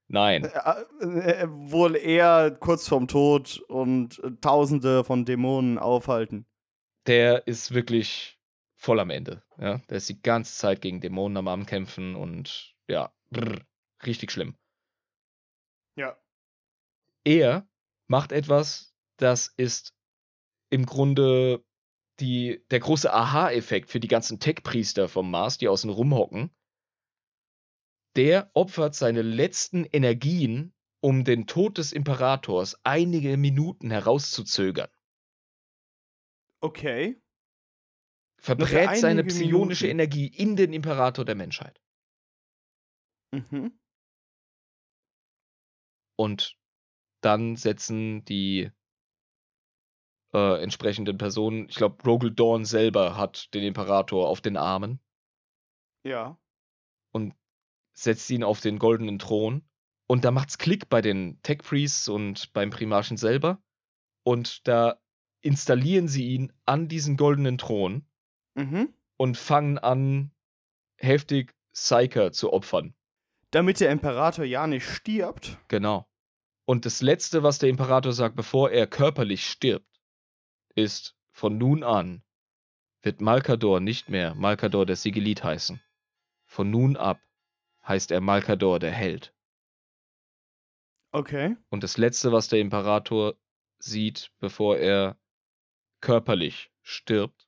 Nein, 0.08 0.44
Äh, 0.44 1.42
äh, 1.42 1.46
wohl 1.48 1.96
eher 1.96 2.52
kurz 2.52 2.86
vorm 2.86 3.08
Tod 3.08 3.58
und 3.68 4.20
äh, 4.20 4.30
Tausende 4.40 5.02
von 5.04 5.24
Dämonen 5.24 5.78
aufhalten. 5.78 6.46
der 7.06 7.46
ist 7.48 7.74
wirklich 7.74 8.35
voll 8.86 9.00
am 9.00 9.10
Ende. 9.10 9.42
Ja? 9.58 9.78
Der 9.90 9.96
ist 9.96 10.08
die 10.08 10.22
ganze 10.22 10.54
Zeit 10.54 10.80
gegen 10.80 11.00
Dämonen 11.00 11.36
am 11.36 11.48
Ankämpfen 11.48 12.14
und 12.14 12.76
ja, 12.88 13.12
brr, 13.30 13.60
richtig 14.06 14.30
schlimm. 14.30 14.56
Ja. 15.96 16.16
Er 17.24 17.68
macht 18.06 18.30
etwas, 18.30 18.94
das 19.16 19.48
ist 19.56 19.92
im 20.70 20.86
Grunde 20.86 21.64
die, 22.20 22.64
der 22.70 22.78
große 22.78 23.12
Aha-Effekt 23.12 23.90
für 23.90 23.98
die 23.98 24.08
ganzen 24.08 24.38
Tech-Priester 24.38 25.08
vom 25.08 25.30
Mars, 25.32 25.58
die 25.58 25.66
außen 25.66 25.90
rumhocken. 25.90 26.54
Der 28.14 28.50
opfert 28.54 28.94
seine 28.94 29.22
letzten 29.22 29.84
Energien, 29.84 30.72
um 31.00 31.24
den 31.24 31.48
Tod 31.48 31.78
des 31.78 31.92
Imperators 31.92 32.78
einige 32.84 33.36
Minuten 33.36 33.90
herauszuzögern. 33.90 34.88
Okay. 36.60 37.20
Verbrät 38.46 38.98
seine 38.98 39.24
psionische 39.24 39.86
Minuten. 39.86 40.00
Energie 40.00 40.26
in 40.28 40.54
den 40.54 40.72
Imperator 40.72 41.24
der 41.24 41.34
Menschheit. 41.34 41.80
Mhm. 43.32 43.76
Und 46.16 46.56
dann 47.22 47.56
setzen 47.56 48.24
die 48.24 48.70
äh, 50.32 50.62
entsprechenden 50.62 51.18
Personen, 51.18 51.68
ich 51.68 51.74
glaube, 51.74 52.02
Rogel 52.04 52.32
Dawn 52.32 52.64
selber 52.64 53.16
hat 53.16 53.52
den 53.52 53.64
Imperator 53.64 54.28
auf 54.28 54.40
den 54.40 54.56
Armen 54.56 55.00
Ja. 56.04 56.38
und 57.12 57.34
setzt 57.94 58.30
ihn 58.30 58.44
auf 58.44 58.60
den 58.60 58.78
goldenen 58.78 59.18
Thron. 59.18 59.68
Und 60.08 60.24
da 60.24 60.30
macht's 60.30 60.56
Klick 60.56 60.88
bei 60.88 61.02
den 61.02 61.42
Tech 61.42 61.58
Priests 61.58 62.08
und 62.08 62.52
beim 62.52 62.70
Primarchen 62.70 63.16
selber. 63.16 63.60
Und 64.24 64.68
da 64.68 65.00
installieren 65.40 66.06
sie 66.06 66.28
ihn 66.28 66.52
an 66.64 66.86
diesen 66.86 67.16
goldenen 67.16 67.58
Thron 67.58 68.06
Mhm. 68.56 68.92
und 69.16 69.36
fangen 69.36 69.78
an, 69.78 70.32
heftig 70.96 71.54
Psyker 71.72 72.32
zu 72.32 72.52
opfern. 72.52 72.94
Damit 73.50 73.80
der 73.80 73.90
Imperator 73.90 74.44
ja 74.44 74.66
nicht 74.66 74.86
stirbt. 74.88 75.58
Genau. 75.68 76.08
Und 76.64 76.84
das 76.84 77.00
Letzte, 77.00 77.42
was 77.42 77.58
der 77.58 77.68
Imperator 77.68 78.12
sagt, 78.12 78.34
bevor 78.34 78.70
er 78.70 78.86
körperlich 78.86 79.46
stirbt, 79.46 80.00
ist, 80.74 81.16
von 81.30 81.58
nun 81.58 81.84
an 81.84 82.22
wird 83.02 83.20
Malkador 83.20 83.78
nicht 83.80 84.08
mehr 84.08 84.34
Malkador 84.34 84.84
der 84.84 84.96
Sigilit 84.96 85.44
heißen. 85.44 85.80
Von 86.46 86.70
nun 86.70 86.96
ab 86.96 87.20
heißt 87.86 88.10
er 88.10 88.20
Malkador 88.20 88.78
der 88.78 88.90
Held. 88.90 89.32
Okay. 91.12 91.56
Und 91.68 91.84
das 91.84 91.98
Letzte, 91.98 92.32
was 92.32 92.48
der 92.48 92.60
Imperator 92.60 93.36
sieht, 93.78 94.32
bevor 94.38 94.76
er 94.76 95.16
körperlich 96.00 96.72
stirbt, 96.82 97.45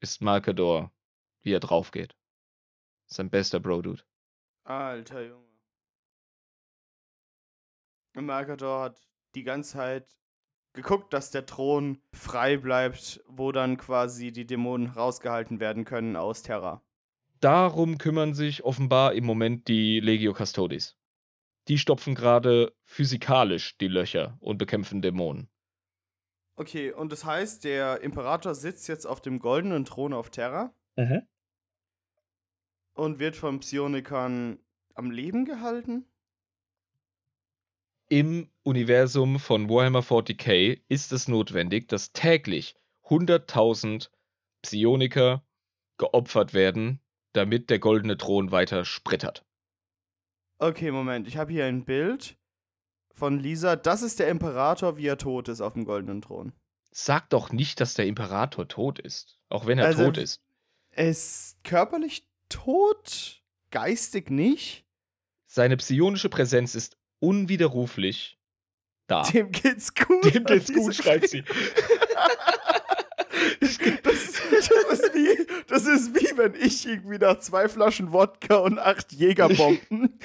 ist 0.00 0.20
Malkador, 0.20 0.92
wie 1.42 1.52
er 1.52 1.60
draufgeht. 1.60 2.16
Sein 3.06 3.30
bester 3.30 3.60
Bro-Dude. 3.60 4.02
Alter 4.64 5.26
Junge. 5.26 5.50
Mercator 8.14 8.82
hat 8.82 9.08
die 9.34 9.44
ganze 9.44 9.74
Zeit 9.74 10.16
geguckt, 10.72 11.12
dass 11.12 11.30
der 11.30 11.46
Thron 11.46 12.02
frei 12.12 12.56
bleibt, 12.56 13.22
wo 13.26 13.52
dann 13.52 13.76
quasi 13.76 14.32
die 14.32 14.46
Dämonen 14.46 14.88
rausgehalten 14.88 15.60
werden 15.60 15.84
können 15.84 16.16
aus 16.16 16.42
Terra. 16.42 16.82
Darum 17.40 17.98
kümmern 17.98 18.34
sich 18.34 18.64
offenbar 18.64 19.14
im 19.14 19.24
Moment 19.24 19.68
die 19.68 20.00
Legio 20.00 20.34
Custodes. 20.34 20.96
Die 21.68 21.78
stopfen 21.78 22.14
gerade 22.14 22.74
physikalisch 22.84 23.76
die 23.78 23.88
Löcher 23.88 24.36
und 24.40 24.58
bekämpfen 24.58 25.02
Dämonen. 25.02 25.48
Okay, 26.60 26.92
und 26.92 27.10
das 27.10 27.24
heißt, 27.24 27.64
der 27.64 28.02
Imperator 28.02 28.54
sitzt 28.54 28.86
jetzt 28.86 29.06
auf 29.06 29.22
dem 29.22 29.38
goldenen 29.38 29.86
Thron 29.86 30.12
auf 30.12 30.28
Terra 30.28 30.74
und 32.92 33.18
wird 33.18 33.34
von 33.34 33.60
Psionikern 33.60 34.58
am 34.94 35.10
Leben 35.10 35.46
gehalten? 35.46 36.04
Im 38.10 38.50
Universum 38.62 39.38
von 39.38 39.70
Warhammer 39.70 40.00
40k 40.00 40.82
ist 40.88 41.12
es 41.12 41.28
notwendig, 41.28 41.88
dass 41.88 42.12
täglich 42.12 42.76
100.000 43.04 44.10
Psioniker 44.60 45.42
geopfert 45.96 46.52
werden, 46.52 47.00
damit 47.32 47.70
der 47.70 47.78
goldene 47.78 48.18
Thron 48.18 48.52
weiter 48.52 48.84
sprittert. 48.84 49.46
Okay, 50.58 50.90
Moment, 50.90 51.26
ich 51.26 51.38
habe 51.38 51.52
hier 51.52 51.64
ein 51.64 51.86
Bild 51.86 52.36
von 53.12 53.38
Lisa. 53.38 53.76
Das 53.76 54.02
ist 54.02 54.18
der 54.18 54.28
Imperator, 54.28 54.96
wie 54.96 55.06
er 55.06 55.18
tot 55.18 55.48
ist 55.48 55.60
auf 55.60 55.74
dem 55.74 55.84
goldenen 55.84 56.22
Thron. 56.22 56.52
Sag 56.92 57.30
doch 57.30 57.52
nicht, 57.52 57.80
dass 57.80 57.94
der 57.94 58.06
Imperator 58.06 58.66
tot 58.66 58.98
ist, 58.98 59.38
auch 59.48 59.66
wenn 59.66 59.78
er 59.78 59.86
Also, 59.86 60.06
tot 60.06 60.18
ist. 60.18 60.40
Er 60.90 61.10
ist 61.10 61.56
körperlich 61.62 62.26
tot, 62.48 63.42
geistig 63.70 64.30
nicht. 64.30 64.84
Seine 65.46 65.76
psionische 65.76 66.28
Präsenz 66.28 66.74
ist 66.74 66.96
unwiderruflich 67.20 68.38
da. 69.06 69.22
Dem 69.22 69.50
geht's 69.52 69.94
gut. 69.94 70.34
Dem 70.34 70.44
geht's 70.44 70.72
gut, 70.72 70.94
schreit 70.94 71.28
sie. 71.28 71.44
Das 73.60 73.70
ist, 73.70 73.80
das, 74.02 75.00
ist 75.00 75.14
wie, 75.14 75.46
das 75.68 75.86
ist 75.86 76.14
wie 76.14 76.36
wenn 76.36 76.54
ich 76.54 76.86
irgendwie 76.86 77.18
nach 77.18 77.38
zwei 77.38 77.68
Flaschen 77.68 78.12
Wodka 78.12 78.56
und 78.56 78.78
acht 78.78 79.12
Jägerbomben 79.12 80.18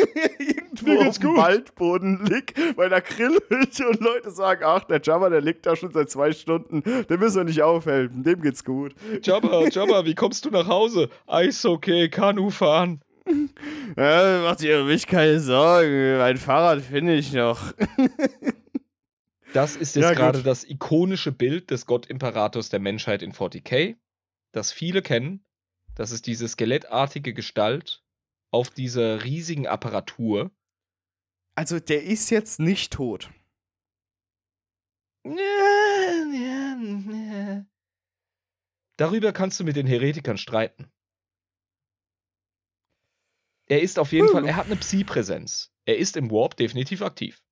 irgendwo 0.38 1.08
auf 1.08 1.18
dem 1.18 1.28
gut. 1.28 1.38
Waldboden 1.38 2.24
lieg 2.24 2.54
bei 2.76 2.86
einer 2.86 3.00
Grillhütte 3.00 3.88
und 3.88 4.00
Leute 4.00 4.30
sagen, 4.30 4.62
ach, 4.64 4.84
der 4.84 5.00
Jabba, 5.02 5.30
der 5.30 5.40
liegt 5.40 5.66
da 5.66 5.76
schon 5.76 5.92
seit 5.92 6.10
zwei 6.10 6.32
Stunden, 6.32 6.82
den 6.82 7.20
müssen 7.20 7.36
wir 7.36 7.44
nicht 7.44 7.62
aufhelfen, 7.62 8.22
dem 8.22 8.42
geht's 8.42 8.64
gut. 8.64 8.94
Jabba, 9.22 9.68
Jabba, 9.68 10.04
wie 10.04 10.14
kommst 10.14 10.44
du 10.44 10.50
nach 10.50 10.66
Hause? 10.66 11.08
Eis 11.26 11.64
okay, 11.64 12.08
Kanu 12.08 12.50
fahren. 12.50 13.00
Ja, 13.96 14.42
macht 14.42 14.62
ihr 14.62 14.84
mich 14.84 15.06
keine 15.06 15.40
Sorgen, 15.40 16.18
mein 16.18 16.36
Fahrrad 16.36 16.80
finde 16.80 17.14
ich 17.14 17.32
noch. 17.32 17.60
Das 19.52 19.76
ist 19.76 19.96
Ja, 19.96 20.02
jetzt 20.02 20.10
gut. 20.10 20.16
gerade 20.18 20.42
das 20.42 20.64
ikonische 20.64 21.32
Bild 21.32 21.70
des 21.70 21.86
Gottimperators 21.86 22.68
der 22.68 22.80
Menschheit 22.80 23.22
in 23.22 23.32
40k, 23.32 23.96
das 24.52 24.72
viele 24.72 25.02
kennen. 25.02 25.44
Das 25.96 26.12
ist 26.12 26.26
diese 26.26 26.48
skelettartige 26.48 27.34
Gestalt 27.34 28.04
auf 28.52 28.70
dieser 28.70 29.24
riesigen 29.24 29.66
Apparatur. 29.66 30.50
Also, 31.56 31.80
der 31.80 32.04
ist 32.04 32.30
jetzt 32.30 32.60
nicht 32.60 32.92
tot. 32.92 33.30
Darüber 38.96 39.32
kannst 39.32 39.58
du 39.60 39.64
mit 39.64 39.76
den 39.76 39.86
Heretikern 39.86 40.38
streiten. 40.38 40.90
Er 43.66 43.82
ist 43.82 43.98
auf 43.98 44.12
jeden. 44.12 44.28
Fall, 44.28 44.46
er 44.46 44.56
hat 44.56 44.66
eine 44.66 44.76
Psi-Präsenz. 44.76 45.72
Er 45.84 45.98
ist 45.98 46.16
im 46.16 46.30
Warp 46.30 46.56
definitiv 46.56 47.02
aktiv. 47.02 47.42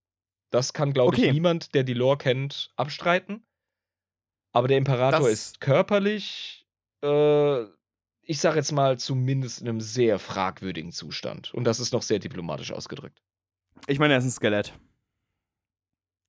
Das 0.50 0.72
kann, 0.72 0.92
glaube 0.92 1.08
Okay. 1.08 1.26
ich, 1.26 1.32
niemand, 1.32 1.74
der 1.74 1.84
die 1.84 1.94
Lore 1.94 2.18
kennt, 2.18 2.72
abstreiten. 2.76 3.44
Aber 4.52 4.66
der 4.68 4.78
Imperator 4.78 5.20
Das- 5.20 5.28
ist 5.32 5.60
körperlich, 5.60 6.66
äh, 7.04 7.62
ich 8.22 8.40
sage 8.40 8.56
jetzt 8.56 8.72
mal, 8.72 8.98
zumindest 8.98 9.60
in 9.60 9.68
einem 9.68 9.80
sehr 9.80 10.18
fragwürdigen 10.18 10.92
Zustand. 10.92 11.52
Und 11.54 11.64
das 11.64 11.80
ist 11.80 11.92
noch 11.92 12.02
sehr 12.02 12.18
diplomatisch 12.18 12.72
ausgedrückt. 12.72 13.22
Ich 13.86 13.98
meine, 13.98 14.14
er 14.14 14.18
ist 14.18 14.24
ein 14.24 14.30
Skelett. 14.30 14.72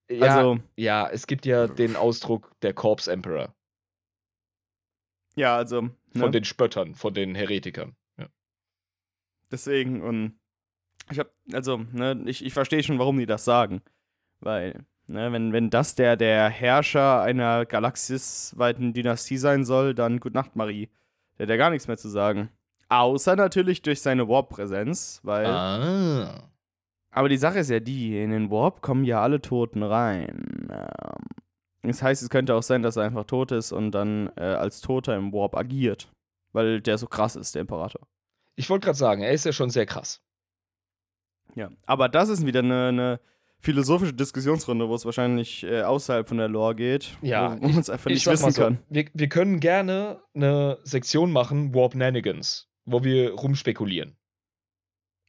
Ja, 0.09 0.37
Also, 0.37 0.59
ja, 0.75 1.07
es 1.09 1.27
gibt 1.27 1.45
ja 1.45 1.67
den 1.67 1.95
Ausdruck 1.95 2.51
der 2.61 2.73
Corpse 2.73 3.11
Emperor. 3.11 3.53
ja, 5.35 5.55
also, 5.55 5.81
Von 5.81 5.91
ne? 6.13 6.31
den 6.31 6.43
Spöttern, 6.45 6.95
von 6.95 7.13
den 7.13 7.35
Heretikern. 7.35 7.95
Ja. 8.17 8.27
deswegen 9.51 10.01
und 10.01 10.39
ich 11.11 11.19
hab, 11.19 11.31
also, 11.53 11.77
ne, 11.77 12.21
ich, 12.27 12.43
ich 12.43 12.53
verstehe 12.53 12.83
schon, 12.83 12.99
warum 12.99 13.17
die 13.17 13.25
das 13.25 13.45
sagen. 13.45 13.81
Weil, 14.39 14.85
ne, 15.07 15.31
wenn, 15.31 15.53
wenn 15.53 15.69
das 15.69 15.95
der, 15.95 16.15
der 16.15 16.49
Herrscher 16.49 17.21
einer 17.21 17.65
galaxisweiten 17.65 18.93
Dynastie 18.93 19.37
sein 19.37 19.65
soll, 19.65 19.93
dann 19.93 20.19
Gute 20.19 20.35
Nacht, 20.35 20.55
Marie. 20.55 20.89
Der 21.37 21.45
hat 21.45 21.49
ja 21.49 21.57
gar 21.57 21.69
nichts 21.69 21.87
mehr 21.87 21.97
zu 21.97 22.09
sagen. 22.09 22.49
Außer 22.89 23.35
natürlich 23.35 23.81
durch 23.81 24.01
seine 24.01 24.27
Warp-Präsenz, 24.27 25.21
weil. 25.23 25.45
Ah. 25.45 26.49
Aber 27.11 27.29
die 27.29 27.37
Sache 27.37 27.59
ist 27.59 27.69
ja 27.69 27.79
die, 27.79 28.21
in 28.21 28.31
den 28.31 28.51
Warp 28.51 28.81
kommen 28.81 29.03
ja 29.03 29.21
alle 29.21 29.41
Toten 29.41 29.83
rein. 29.83 30.69
Ähm, 30.71 31.25
das 31.81 32.01
heißt, 32.01 32.21
es 32.21 32.29
könnte 32.29 32.55
auch 32.55 32.63
sein, 32.63 32.83
dass 32.83 32.97
er 32.97 33.03
einfach 33.03 33.25
tot 33.25 33.51
ist 33.51 33.71
und 33.71 33.91
dann 33.91 34.31
äh, 34.35 34.43
als 34.43 34.81
Toter 34.81 35.15
im 35.15 35.33
Warp 35.33 35.55
agiert. 35.55 36.11
Weil 36.51 36.81
der 36.81 36.97
so 36.97 37.07
krass 37.07 37.35
ist, 37.35 37.55
der 37.55 37.61
Imperator. 37.61 38.07
Ich 38.55 38.69
wollte 38.69 38.85
gerade 38.85 38.97
sagen, 38.97 39.21
er 39.21 39.31
ist 39.31 39.45
ja 39.45 39.53
schon 39.53 39.69
sehr 39.69 39.85
krass. 39.85 40.21
Ja. 41.55 41.69
Aber 41.85 42.09
das 42.09 42.29
ist 42.29 42.45
wieder 42.45 42.59
eine, 42.59 42.87
eine 42.87 43.19
philosophische 43.61 44.13
Diskussionsrunde, 44.13 44.87
wo 44.87 44.95
es 44.95 45.05
wahrscheinlich 45.05 45.63
äh, 45.63 45.81
außerhalb 45.81 46.27
von 46.27 46.37
der 46.37 46.47
Lore 46.47 46.75
geht. 46.75 47.17
Ja, 47.21 47.59
wo 47.61 47.67
man 47.67 47.79
es 47.79 47.89
einfach 47.89 48.09
nicht 48.09 48.25
wissen 48.25 48.51
so, 48.51 48.61
kann. 48.61 48.79
Wir, 48.89 49.05
wir 49.13 49.29
können 49.29 49.59
gerne 49.59 50.21
eine 50.33 50.79
Sektion 50.83 51.31
machen, 51.31 51.73
Warp 51.73 51.95
Nanigans, 51.95 52.69
wo 52.85 53.03
wir 53.03 53.33
rumspekulieren. 53.33 54.15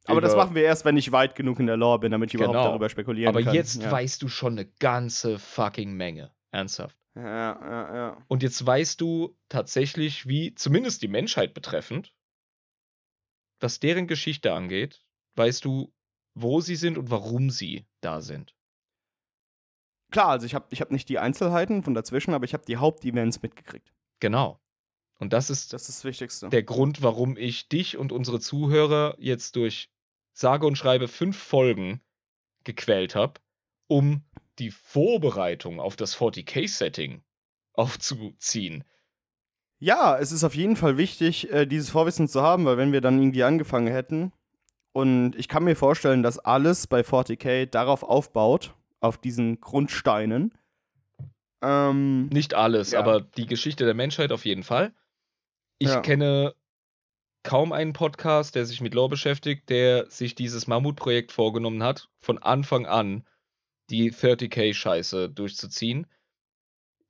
Aber 0.06 0.20
das 0.20 0.34
machen 0.34 0.54
wir 0.54 0.62
erst, 0.62 0.84
wenn 0.84 0.96
ich 0.96 1.12
weit 1.12 1.34
genug 1.34 1.60
in 1.60 1.66
der 1.66 1.76
Lore 1.76 2.00
bin, 2.00 2.10
damit 2.12 2.30
ich 2.30 2.34
überhaupt 2.34 2.54
Genau. 2.56 2.68
darüber 2.68 2.88
spekulieren 2.88 3.28
Aber 3.28 3.44
kann. 3.44 3.54
jetzt 3.54 3.82
ja. 3.82 3.92
weißt 3.92 4.22
du 4.22 4.28
schon 4.28 4.54
eine 4.54 4.66
ganze 4.80 5.38
fucking 5.38 5.92
Menge. 5.92 6.32
Ernsthaft. 6.50 6.96
Ja, 7.14 7.22
ja, 7.24 7.94
ja. 7.94 8.24
Und 8.28 8.42
jetzt 8.42 8.64
weißt 8.64 9.00
du 9.00 9.36
tatsächlich, 9.48 10.26
wie, 10.26 10.54
zumindest 10.54 11.02
die 11.02 11.08
Menschheit 11.08 11.54
betreffend, 11.54 12.12
was 13.60 13.78
deren 13.78 14.06
Geschichte 14.06 14.52
angeht, 14.52 15.04
weißt 15.36 15.64
du, 15.64 15.92
wo 16.42 16.60
sie 16.60 16.76
sind 16.76 16.98
und 16.98 17.10
warum 17.10 17.50
sie 17.50 17.86
da 18.00 18.20
sind. 18.20 18.54
Klar, 20.10 20.28
also 20.28 20.46
ich 20.46 20.54
habe 20.54 20.66
ich 20.70 20.80
hab 20.80 20.90
nicht 20.90 21.08
die 21.08 21.18
Einzelheiten 21.18 21.82
von 21.82 21.94
dazwischen, 21.94 22.34
aber 22.34 22.44
ich 22.44 22.54
habe 22.54 22.64
die 22.66 22.78
Hauptevents 22.78 23.42
mitgekriegt. 23.42 23.92
Genau. 24.18 24.60
Und 25.18 25.32
das 25.32 25.50
ist 25.50 25.72
Das 25.72 25.88
ist 25.88 25.98
das 25.98 26.04
Wichtigste. 26.04 26.48
der 26.48 26.62
Grund, 26.62 27.02
warum 27.02 27.36
ich 27.36 27.68
dich 27.68 27.96
und 27.96 28.10
unsere 28.10 28.40
Zuhörer 28.40 29.14
jetzt 29.18 29.56
durch 29.56 29.90
sage 30.32 30.66
und 30.66 30.76
schreibe 30.76 31.08
fünf 31.08 31.36
Folgen 31.36 32.00
gequält 32.64 33.14
habe, 33.14 33.40
um 33.86 34.24
die 34.58 34.70
Vorbereitung 34.70 35.80
auf 35.80 35.96
das 35.96 36.16
40k-Setting 36.16 37.22
aufzuziehen. 37.72 38.84
Ja, 39.78 40.18
es 40.18 40.32
ist 40.32 40.44
auf 40.44 40.54
jeden 40.54 40.76
Fall 40.76 40.98
wichtig, 40.98 41.50
äh, 41.50 41.66
dieses 41.66 41.90
Vorwissen 41.90 42.28
zu 42.28 42.42
haben, 42.42 42.64
weil 42.66 42.76
wenn 42.76 42.92
wir 42.92 43.00
dann 43.00 43.18
irgendwie 43.18 43.44
angefangen 43.44 43.86
hätten 43.86 44.32
und 44.92 45.34
ich 45.36 45.48
kann 45.48 45.64
mir 45.64 45.76
vorstellen, 45.76 46.22
dass 46.22 46.38
alles 46.38 46.86
bei 46.86 47.00
40k 47.00 47.66
darauf 47.66 48.02
aufbaut, 48.02 48.74
auf 49.00 49.18
diesen 49.18 49.60
Grundsteinen. 49.60 50.52
Ähm, 51.62 52.26
Nicht 52.28 52.54
alles, 52.54 52.92
Ja. 52.92 53.00
aber 53.00 53.20
die 53.20 53.46
Geschichte 53.46 53.84
der 53.84 53.94
Menschheit 53.94 54.32
auf 54.32 54.44
jeden 54.44 54.62
Fall. 54.62 54.92
Ich 55.78 55.88
Ja. 55.88 56.00
kenne 56.00 56.54
kaum 57.42 57.72
einen 57.72 57.92
Podcast, 57.92 58.54
der 58.54 58.66
sich 58.66 58.80
mit 58.80 58.94
Lore 58.94 59.10
beschäftigt, 59.10 59.68
der 59.70 60.10
sich 60.10 60.34
dieses 60.34 60.66
Mammutprojekt 60.66 61.32
vorgenommen 61.32 61.82
hat, 61.82 62.08
von 62.20 62.38
Anfang 62.38 62.86
an 62.86 63.26
die 63.90 64.12
30k-Scheiße 64.12 65.28
durchzuziehen. 65.28 66.06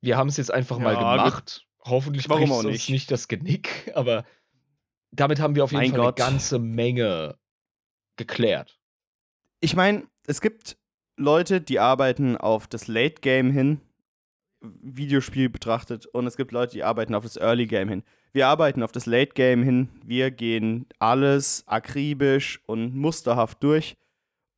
Wir 0.01 0.17
haben 0.17 0.29
es 0.29 0.37
jetzt 0.37 0.51
einfach 0.53 0.79
mal 0.79 0.93
Ja, 0.95 1.15
gut. 1.17 1.25
gemacht. 1.25 1.67
Hoffentlich 1.83 2.27
bricht 2.27 2.51
uns 2.51 2.63
nicht? 2.63 2.89
nicht 2.89 3.11
das 3.11 3.27
Genick, 3.27 3.91
aber 3.95 4.25
damit 5.11 5.39
haben 5.39 5.55
wir 5.55 5.63
auf 5.63 5.71
jeden 5.71 5.83
Mein 5.83 5.91
Fall 5.91 5.99
Gott. 5.99 6.19
eine 6.21 6.29
ganze 6.31 6.59
Menge 6.59 7.37
geklärt. 8.27 8.79
ich 9.59 9.75
meine, 9.75 10.07
es 10.27 10.41
gibt 10.41 10.77
Leute, 11.17 11.61
die 11.61 11.79
arbeiten 11.79 12.37
auf 12.37 12.67
das 12.67 12.87
Late 12.87 13.21
Game 13.21 13.51
hin, 13.51 13.81
Videospiel 14.61 15.49
betrachtet, 15.49 16.05
und 16.05 16.27
es 16.27 16.37
gibt 16.37 16.51
Leute, 16.51 16.73
die 16.73 16.83
arbeiten 16.83 17.15
auf 17.15 17.23
das 17.23 17.37
Early 17.37 17.67
Game 17.67 17.89
hin. 17.89 18.03
Wir 18.33 18.47
arbeiten 18.47 18.81
auf 18.83 18.91
das 18.91 19.05
Late 19.05 19.33
Game 19.33 19.63
hin. 19.63 19.89
Wir 20.05 20.31
gehen 20.31 20.87
alles 20.99 21.67
akribisch 21.67 22.61
und 22.65 22.95
musterhaft 22.95 23.61
durch, 23.63 23.97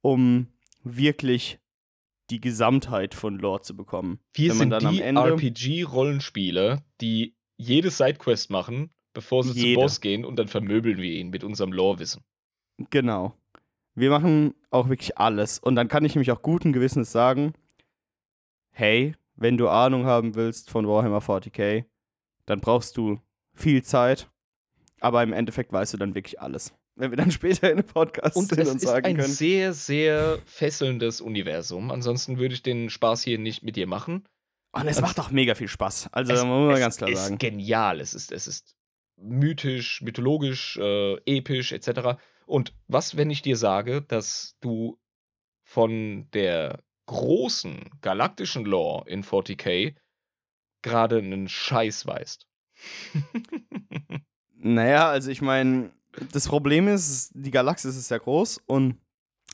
um 0.02 0.48
wirklich 0.84 1.60
die 2.30 2.40
Gesamtheit 2.40 3.16
von 3.16 3.40
Lore 3.40 3.62
zu 3.62 3.76
bekommen. 3.76 4.20
Wir 4.34 4.54
sind 4.54 4.74
die 4.80 5.02
RPG-Rollenspieler, 5.02 6.84
die 7.02 7.36
jede 7.58 7.90
Sidequest 7.90 8.50
machen, 8.50 8.92
bevor 9.14 9.44
sie 9.44 9.60
Jede. 9.60 9.74
zum 9.74 9.82
Boss 9.82 10.02
gehen 10.02 10.26
und 10.26 10.38
dann 10.38 10.48
vermöbeln 10.48 10.98
wir 10.98 11.12
ihn 11.12 11.30
mit 11.30 11.44
unserem 11.44 11.72
Lore-Wissen. 11.72 12.24
Genau. 12.90 13.36
Wir 13.96 14.10
machen 14.10 14.56
auch 14.70 14.90
wirklich 14.90 15.18
alles. 15.18 15.60
Und 15.60 15.76
dann 15.76 15.88
kann 15.88 16.06
ich 16.06 16.16
nämlich 16.16 16.32
auch 16.32 16.42
guten 16.42 16.74
Gewissens 16.74 17.12
sagen, 17.12 17.54
hey, 18.72 19.16
wenn 19.36 19.58
du 19.58 19.70
Ahnung 19.70 20.06
haben 20.06 20.36
willst 20.36 20.70
von 20.70 20.88
Warhammer 20.88 21.20
40k, 21.20 21.86
dann 22.46 22.60
brauchst 22.60 22.98
du 22.98 23.20
viel 23.54 23.84
Zeit. 23.84 24.30
Aber 25.00 25.22
im 25.22 25.34
Endeffekt 25.34 25.72
weißt 25.72 25.94
du 25.94 25.98
dann 25.98 26.16
wirklich 26.16 26.40
alles. 26.42 26.74
Wenn 26.96 27.12
wir 27.12 27.18
dann 27.18 27.32
später 27.32 27.70
in 27.70 27.80
einem 27.80 27.88
Podcast 27.88 28.36
Und 28.36 28.50
sind 28.50 28.60
es 28.60 28.70
und 28.70 28.78
ist 28.78 28.84
sagen 28.84 29.06
ein 29.06 29.18
können. 29.18 29.28
sehr, 29.28 29.74
sehr 29.74 30.40
fesselndes 30.46 31.22
Universum. 31.22 31.92
Ansonsten 31.92 32.38
würde 32.38 32.56
ich 32.56 32.64
den 32.64 32.90
Spaß 32.90 33.24
hier 33.24 33.40
nicht 33.40 33.64
mit 33.64 33.76
dir 33.76 33.88
machen. 33.88 34.26
Und 34.72 34.88
es 34.88 35.02
macht 35.02 35.20
auch 35.20 35.30
mega 35.30 35.54
viel 35.54 35.68
Spaß. 35.68 36.10
Also, 36.12 36.34
es, 36.34 36.40
muss 36.44 36.50
man 36.50 36.72
es 36.72 36.80
ganz 36.80 36.98
klar 36.98 37.10
ist 37.10 37.26
sagen. 37.26 37.38
genial. 37.38 38.00
Es 38.00 38.16
ist, 38.16 38.32
es 38.32 38.48
ist 38.48 38.76
mythisch, 39.18 40.02
mythologisch, 40.02 40.78
äh, 40.78 41.16
episch, 41.26 41.74
etc. 41.74 42.18
Und 42.46 42.74
was, 42.88 43.18
wenn 43.18 43.30
ich 43.30 43.42
dir 43.42 43.58
sage, 43.58 44.02
dass 44.02 44.56
du 44.62 45.00
von 45.64 46.30
der 46.34 46.84
großen 47.06 47.90
galaktischen 48.02 48.66
Lore 48.66 49.10
in 49.10 49.24
40k 49.24 49.96
gerade 50.82 51.18
einen 51.18 51.48
Scheiß 51.48 52.06
weißt? 52.06 52.48
Naja, 54.56 55.10
also 55.10 55.30
ich 55.30 55.42
meine, 55.42 55.92
das 56.32 56.48
Problem 56.48 56.88
ist, 56.88 57.32
die 57.34 57.52
Galaxis 57.52 57.96
ist 57.96 58.10
ja 58.12 58.18
groß 58.18 58.62
und 58.66 58.98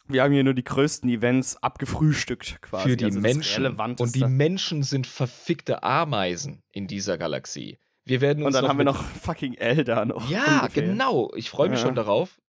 wir 0.08 0.24
haben 0.24 0.34
hier 0.34 0.44
nur 0.44 0.54
die 0.56 0.64
größten 0.64 1.10
Events 1.10 1.56
abgefrühstückt 1.58 2.62
quasi. 2.62 2.90
Für 2.90 2.98
die 2.98 3.06
also 3.06 3.20
Menschen. 3.20 3.66
Und 3.66 4.16
die. 4.16 4.26
Menschen 4.26 4.82
sind 4.84 5.06
verfickte 5.06 5.84
Ameisen 5.84 6.64
in 6.72 6.88
dieser 6.88 7.18
Galaxie. 7.18 7.78
Wir 8.06 8.22
werden 8.22 8.44
uns 8.44 8.56
Und 8.56 8.62
dann 8.62 8.70
haben 8.70 8.78
wir 8.80 8.86
noch 8.86 9.04
fucking 9.04 9.54
Elder 9.54 10.06
noch. 10.06 10.30
Ja, 10.30 10.62
ungefähr. 10.62 10.84
genau. 10.84 11.32
Ich 11.36 11.50
freue 11.52 11.70
mich 11.70 11.80
Ja. 11.80 11.86
schon 11.86 11.96
darauf, 11.96 12.40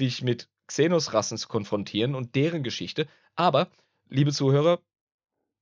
dich 0.00 0.22
mit 0.22 0.48
Xenos-Rassen 0.66 1.38
zu 1.38 1.48
konfrontieren 1.48 2.14
und 2.14 2.34
deren 2.34 2.62
Geschichte. 2.62 3.08
Aber, 3.34 3.70
liebe 4.08 4.32
Zuhörer, 4.32 4.80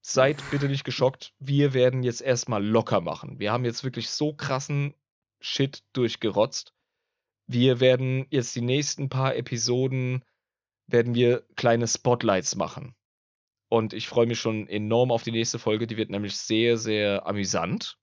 seid 0.00 0.42
bitte 0.50 0.68
nicht 0.68 0.84
geschockt. 0.84 1.32
Wir 1.38 1.74
werden 1.74 2.02
jetzt 2.02 2.20
erstmal 2.20 2.64
locker 2.64 3.00
machen. 3.00 3.38
Wir 3.38 3.52
haben 3.52 3.64
jetzt 3.64 3.84
wirklich 3.84 4.10
so 4.10 4.32
krassen 4.32 4.94
Shit 5.40 5.82
durchgerotzt. 5.92 6.72
Wir 7.46 7.80
werden 7.80 8.26
jetzt 8.30 8.54
die 8.54 8.60
nächsten 8.60 9.08
paar 9.08 9.36
Episoden 9.36 10.24
werden 10.86 11.14
wir 11.14 11.46
kleine 11.56 11.86
Spotlights 11.86 12.56
machen. 12.56 12.94
Und 13.68 13.92
ich 13.92 14.08
freue 14.08 14.26
mich 14.26 14.40
schon 14.40 14.66
enorm 14.68 15.10
auf 15.10 15.22
die 15.22 15.32
nächste 15.32 15.58
Folge. 15.58 15.86
Die 15.86 15.96
wird 15.96 16.10
nämlich 16.10 16.36
sehr, 16.36 16.78
sehr 16.78 17.26
amüsant. 17.26 17.97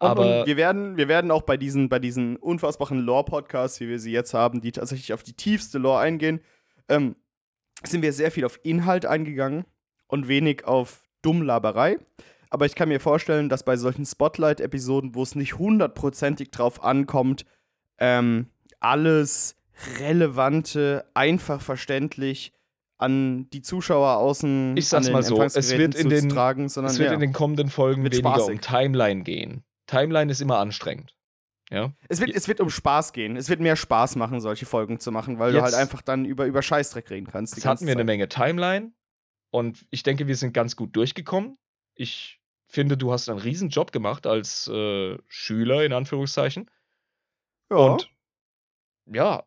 Aber 0.00 0.40
und 0.40 0.46
wir, 0.46 0.56
werden, 0.56 0.96
wir 0.96 1.08
werden 1.08 1.30
auch 1.30 1.42
bei 1.42 1.56
diesen, 1.56 1.88
bei 1.88 1.98
diesen 1.98 2.36
unfassbaren 2.36 2.98
Lore-Podcasts, 3.00 3.80
wie 3.80 3.88
wir 3.88 3.98
sie 3.98 4.12
jetzt 4.12 4.34
haben, 4.34 4.60
die 4.60 4.72
tatsächlich 4.72 5.12
auf 5.12 5.22
die 5.22 5.32
tiefste 5.34 5.78
Lore 5.78 6.00
eingehen, 6.00 6.40
ähm, 6.88 7.16
sind 7.84 8.02
wir 8.02 8.12
sehr 8.12 8.30
viel 8.30 8.44
auf 8.44 8.58
Inhalt 8.62 9.06
eingegangen 9.06 9.64
und 10.06 10.28
wenig 10.28 10.64
auf 10.64 11.02
Dummlaberei. 11.22 11.98
Aber 12.50 12.66
ich 12.66 12.74
kann 12.74 12.88
mir 12.88 13.00
vorstellen, 13.00 13.48
dass 13.48 13.64
bei 13.64 13.76
solchen 13.76 14.04
Spotlight-Episoden, 14.06 15.14
wo 15.14 15.22
es 15.22 15.34
nicht 15.34 15.58
hundertprozentig 15.58 16.50
drauf 16.50 16.84
ankommt, 16.84 17.44
ähm, 17.98 18.48
alles 18.80 19.56
Relevante, 19.98 21.04
einfach 21.14 21.60
verständlich 21.60 22.52
an 22.96 23.48
die 23.50 23.60
Zuschauer 23.60 24.18
außen 24.18 24.76
Ich 24.76 24.88
sag's 24.88 25.10
mal 25.10 25.22
so, 25.22 25.42
es 25.42 25.76
wird 25.76 25.94
in 25.94 26.08
den- 26.08 26.28
zu 26.30 26.34
tragen, 26.34 26.68
sondern 26.68 26.92
es 26.92 26.98
wird 26.98 27.08
ja. 27.08 27.14
in 27.14 27.20
den 27.20 27.32
kommenden 27.32 27.68
Folgen 27.68 28.04
weniger 28.04 28.18
spaßig. 28.18 28.54
um 28.56 28.60
Timeline 28.60 29.22
gehen. 29.24 29.64
Timeline 29.86 30.30
ist 30.30 30.40
immer 30.40 30.58
anstrengend. 30.58 31.14
Ja. 31.70 31.92
Es 32.08 32.20
wird, 32.20 32.30
es 32.30 32.46
wird 32.46 32.60
um 32.60 32.70
Spaß 32.70 33.12
gehen. 33.12 33.36
Es 33.36 33.48
wird 33.48 33.60
mehr 33.60 33.76
Spaß 33.76 34.16
machen, 34.16 34.40
solche 34.40 34.66
Folgen 34.66 35.00
zu 35.00 35.10
machen, 35.12 35.38
weil 35.38 35.52
du 35.52 35.58
Jetzt- 35.58 35.64
halt 35.64 35.74
einfach 35.74 36.02
dann 36.02 36.24
über, 36.24 36.46
über 36.46 36.62
Scheißdreck 36.62 37.10
reden 37.10 37.26
kannst. 37.26 37.56
Jetzt 37.56 37.64
hatten 37.66 37.86
wir 37.86 37.92
eine 37.92 38.00
Zeit. 38.00 38.06
Menge 38.06 38.28
Timeline 38.28 38.92
Und 39.50 39.86
ich 39.90 40.02
denke, 40.02 40.26
wir 40.26 40.36
sind 40.36 40.52
ganz 40.52 40.76
gut 40.76 40.94
durchgekommen. 40.96 41.58
Ich 41.94 42.40
finde, 42.66 42.96
du 42.96 43.12
hast 43.12 43.28
einen 43.28 43.38
riesen 43.38 43.68
Job 43.70 43.92
gemacht 43.92 44.26
als 44.26 44.66
äh, 44.68 45.16
Schüler, 45.28 45.84
in 45.84 45.92
Anführungszeichen. 45.92 46.70
Ja. 47.70 47.76
Und 47.76 48.10
ja, 49.06 49.44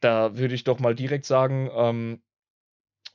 da 0.00 0.36
würde 0.36 0.54
ich 0.54 0.64
doch 0.64 0.78
mal 0.78 0.94
direkt 0.94 1.24
sagen, 1.26 1.68
ähm, 1.74 2.22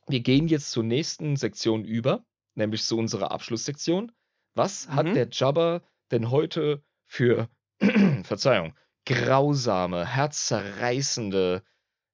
wir 0.07 0.19
gehen 0.21 0.47
jetzt 0.47 0.71
zur 0.71 0.83
nächsten 0.83 1.35
Sektion 1.35 1.83
über, 1.83 2.25
nämlich 2.55 2.83
zu 2.83 2.97
unserer 2.97 3.31
Abschlusssektion. 3.31 4.11
Was 4.55 4.87
hat 4.89 5.07
Mhm. 5.07 5.13
der 5.13 5.27
Jabber 5.31 5.83
denn 6.11 6.31
heute 6.31 6.83
für, 7.05 7.49
Verzeihung, 8.23 8.73
grausame, 9.05 10.05
herzzerreißende 10.05 11.63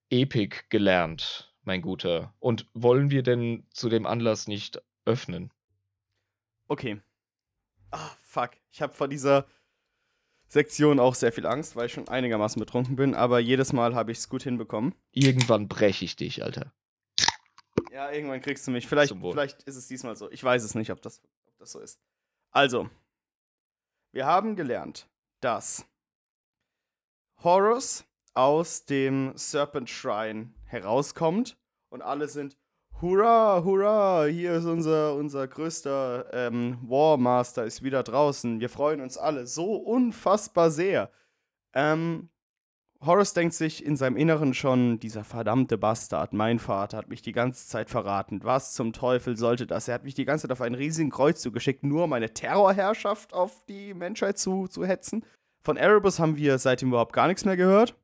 Epik 0.10 0.70
gelernt, 0.70 1.56
mein 1.64 1.82
Guter? 1.82 2.34
Und 2.40 2.68
wollen 2.74 3.10
wir 3.10 3.24
denn 3.24 3.68
zu 3.72 3.90
dem 3.90 4.06
Anlass 4.06 4.48
nicht 4.48 4.82
öffnen? 5.06 5.52
Okay. 6.68 7.02
Ah, 7.92 8.12
fuck. 8.22 8.52
Ich 8.72 8.82
habe 8.82 8.94
vor 8.94 9.08
dieser 9.08 9.48
Sektion 10.48 11.00
auch 11.00 11.16
sehr 11.16 11.32
viel 11.32 11.46
Angst, 11.46 11.76
weil 11.76 11.88
ich 11.88 11.94
schon 11.94 12.08
einigermaßen 12.08 12.60
betrunken 12.60 12.96
bin, 12.96 13.16
aber 13.16 13.40
jedes 13.40 13.74
Mal 13.74 13.96
habe 13.96 14.12
ich 14.12 14.20
es 14.20 14.30
gut 14.30 14.44
hinbekommen. 14.44 14.94
Irgendwann 15.12 15.68
breche 15.68 16.06
ich 16.06 16.16
dich, 16.16 16.44
Alter. 16.44 16.74
Ja, 17.92 18.12
irgendwann 18.12 18.42
kriegst 18.42 18.68
du 18.68 18.72
mich. 18.72 18.88
Vielleicht, 18.88 19.16
vielleicht 19.16 19.64
ist 19.64 19.76
es 19.76 19.88
diesmal 19.88 20.16
so. 20.16 20.30
Ich 20.32 20.44
weiß 20.44 20.64
es 20.64 20.76
nicht, 20.76 20.92
ob 20.92 21.02
das, 21.02 21.22
ob 21.48 21.58
das 21.58 21.72
so 21.72 21.80
ist. 21.80 22.00
Also, 22.52 22.90
wir 24.14 24.28
haben 24.28 24.56
gelernt, 24.56 25.10
dass 25.42 25.86
Horus 27.44 28.06
aus 28.34 28.86
dem 28.86 29.34
Serpent 29.36 29.90
Shrine 29.90 30.54
herauskommt 30.66 31.58
und 31.90 32.02
alle 32.02 32.28
sind 32.28 32.58
Hurra, 33.02 33.64
hurra, 33.64 34.26
hier 34.26 34.54
ist 34.54 34.66
unser, 34.66 35.16
unser 35.16 35.48
größter 35.48 36.32
ähm, 36.32 36.78
War 36.84 37.18
Master, 37.18 37.66
ist 37.66 37.84
wieder 37.84 38.04
draußen. 38.04 38.60
Wir 38.60 38.70
freuen 38.70 39.02
uns 39.02 39.18
alle 39.18 39.46
so 39.46 39.76
unfassbar 39.76 40.72
sehr. 40.72 41.12
Ähm, 41.74 42.30
Horus 43.06 43.34
denkt 43.34 43.54
sich 43.54 43.86
in 43.86 43.98
seinem 43.98 44.16
Inneren 44.16 44.54
schon, 44.54 44.98
dieser 45.00 45.26
verdammte 45.26 45.78
Bastard, 45.78 46.32
mein 46.32 46.58
Vater, 46.58 46.98
hat 46.98 47.10
mich 47.10 47.22
die 47.22 47.34
ganze 47.34 47.68
Zeit 47.68 47.90
verraten. 47.90 48.44
Was 48.44 48.74
zum 48.74 48.94
Teufel 48.94 49.36
sollte 49.36 49.68
das? 49.68 49.90
Er 49.90 49.96
hat 49.96 50.06
mich 50.06 50.14
die 50.14 50.24
ganze 50.24 50.44
Zeit 50.44 50.54
auf 50.54 50.62
einen 50.62 50.76
riesigen 50.76 51.10
Kreuzzug 51.10 51.54
geschickt, 51.54 51.84
nur 51.84 52.06
um 52.06 52.12
meine 52.12 52.34
Terrorherrschaft 52.34 53.34
auf 53.34 53.66
die 53.66 53.94
Menschheit 53.94 54.38
zu, 54.38 54.68
zu 54.68 54.86
hetzen. 54.86 55.26
Von 55.66 55.76
Erebus 55.76 56.20
haben 56.20 56.38
wir 56.38 56.58
seitdem 56.58 56.90
überhaupt 56.90 57.14
gar 57.14 57.28
nichts 57.28 57.44
mehr 57.44 57.58
gehört. 57.58 57.96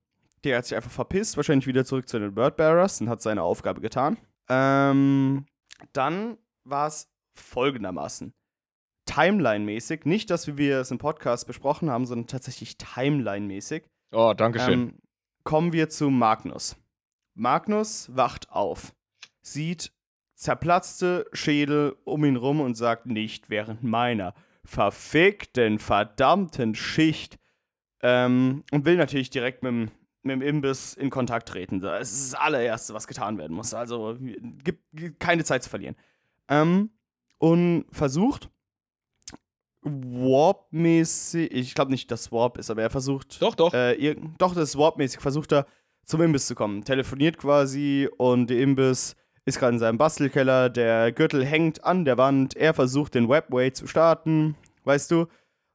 Der 0.43 0.57
hat 0.57 0.65
sich 0.65 0.75
einfach 0.75 0.91
verpisst, 0.91 1.37
wahrscheinlich 1.37 1.67
wieder 1.67 1.85
zurück 1.85 2.09
zu 2.09 2.19
den 2.19 2.33
Birdbearers 2.33 2.99
und 2.99 3.09
hat 3.09 3.21
seine 3.21 3.43
Aufgabe 3.43 3.79
getan. 3.79 4.17
Ähm, 4.49 5.45
dann 5.93 6.37
war 6.65 6.87
es 6.87 7.09
folgendermaßen. 7.35 8.33
Timeline-mäßig, 9.05 10.05
nicht, 10.05 10.29
dass 10.29 10.57
wir 10.57 10.79
es 10.79 10.91
im 10.91 10.97
Podcast 10.97 11.47
besprochen 11.47 11.89
haben, 11.89 12.05
sondern 12.05 12.27
tatsächlich 12.27 12.77
Timeline-mäßig, 12.77 13.83
Oh, 14.11 14.33
Dankeschön. 14.35 14.73
ähm, 14.73 14.99
kommen 15.43 15.73
wir 15.73 15.89
zu 15.89 16.09
Magnus. 16.09 16.75
Magnus 17.33 18.09
wacht 18.15 18.51
auf, 18.51 18.93
sieht 19.41 19.91
zerplatzte 20.35 21.25
Schädel 21.33 21.95
um 22.05 22.23
ihn 22.25 22.35
rum 22.35 22.61
und 22.61 22.75
sagt 22.75 23.05
nicht 23.05 23.49
während 23.49 23.83
meiner 23.83 24.33
verfickten, 24.63 25.79
verdammten 25.79 26.75
Schicht 26.75 27.37
ähm, 28.01 28.63
und 28.71 28.85
will 28.85 28.95
natürlich 28.97 29.29
direkt 29.29 29.63
mit 29.63 29.71
dem, 29.71 29.91
mit 30.21 30.33
dem 30.33 30.41
Imbiss 30.41 30.93
in 30.93 31.09
Kontakt 31.09 31.49
treten. 31.49 31.79
Das 31.79 32.11
ist 32.11 32.33
das 32.33 32.39
allererste, 32.39 32.93
was 32.93 33.07
getan 33.07 33.37
werden 33.37 33.55
muss. 33.55 33.73
Also 33.73 34.17
gibt, 34.19 34.83
gibt 34.93 35.19
keine 35.19 35.43
Zeit 35.43 35.63
zu 35.63 35.69
verlieren. 35.69 35.95
Ähm, 36.47 36.91
und 37.37 37.85
versucht 37.91 38.49
Warp-mäßig, 39.83 41.51
ich 41.51 41.75
glaube 41.75 41.91
nicht, 41.91 42.11
dass 42.11 42.31
Warp 42.31 42.57
ist, 42.57 42.69
aber 42.69 42.81
er 42.81 42.89
versucht 42.89 43.41
doch, 43.41 43.55
doch. 43.55 43.73
äh, 43.73 43.93
ir- 43.95 44.17
doch, 44.37 44.53
das 44.53 44.69
ist 44.69 44.77
Warp-mäßig. 44.77 45.21
Versucht 45.21 45.51
er 45.51 45.65
zum 46.05 46.21
Imbiss 46.21 46.47
zu 46.47 46.55
kommen. 46.55 46.83
Telefoniert 46.83 47.37
quasi 47.37 48.09
und 48.17 48.49
der 48.49 48.59
Imbiss 48.61 49.15
ist 49.45 49.59
gerade 49.59 49.73
in 49.73 49.79
seinem 49.79 49.97
Bastelkeller. 49.97 50.69
Der 50.69 51.11
Gürtel 51.11 51.45
hängt 51.45 51.83
an 51.83 52.05
der 52.05 52.17
Wand. 52.17 52.55
Er 52.55 52.73
versucht 52.73 53.15
den 53.15 53.29
Webway 53.29 53.71
zu 53.71 53.87
starten. 53.87 54.55
Weißt 54.83 55.11
du? 55.11 55.27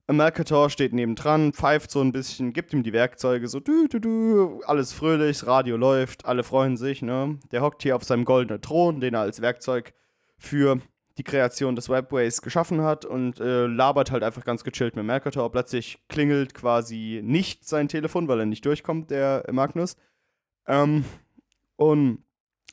Mercator 0.07 0.69
steht 0.69 0.93
nebendran, 0.93 1.55
pfeift 1.55 1.91
so 1.91 2.03
ein 2.03 2.13
bisschen, 2.13 2.53
gibt 2.53 2.75
ihm 2.75 2.83
die 2.83 2.93
Werkzeuge, 2.93 3.49
so 3.49 3.59
du, 3.59 3.89
du, 3.89 3.99
du, 4.01 4.61
alles 4.67 4.93
fröhlich, 4.93 5.39
das 5.39 5.47
Radio 5.47 5.79
läuft, 5.79 6.27
alle 6.27 6.43
freuen 6.43 6.77
sich, 6.77 7.01
ne? 7.01 7.39
Der 7.53 7.63
hockt 7.63 7.83
hier 7.83 7.97
auf 7.97 8.05
seinem 8.05 8.27
goldenen 8.27 8.61
Thron, 8.61 9.01
den 9.01 9.15
er 9.15 9.21
als 9.21 9.41
Werkzeug 9.41 9.95
für 10.37 10.79
die 11.19 11.23
Kreation 11.23 11.77
des 11.77 11.89
Webways 11.89 12.43
geschaffen 12.43 12.83
hat 12.83 13.05
und 13.05 13.41
äh, 13.41 13.67
labert 13.67 14.11
halt 14.11 14.23
einfach 14.23 14.45
ganz 14.45 14.65
gechillt 14.65 14.97
mit 14.97 15.05
Mercator. 15.05 15.51
Plötzlich 15.51 15.99
klingelt 16.09 16.55
quasi 16.55 17.21
nicht 17.23 17.67
sein 17.67 17.89
Telefon, 17.89 18.27
weil 18.27 18.41
er 18.41 18.47
nicht 18.47 18.67
durchkommt, 18.67 19.11
der 19.11 19.45
Magnus. 19.53 19.97
Ähm, 20.67 21.05
und 21.77 22.25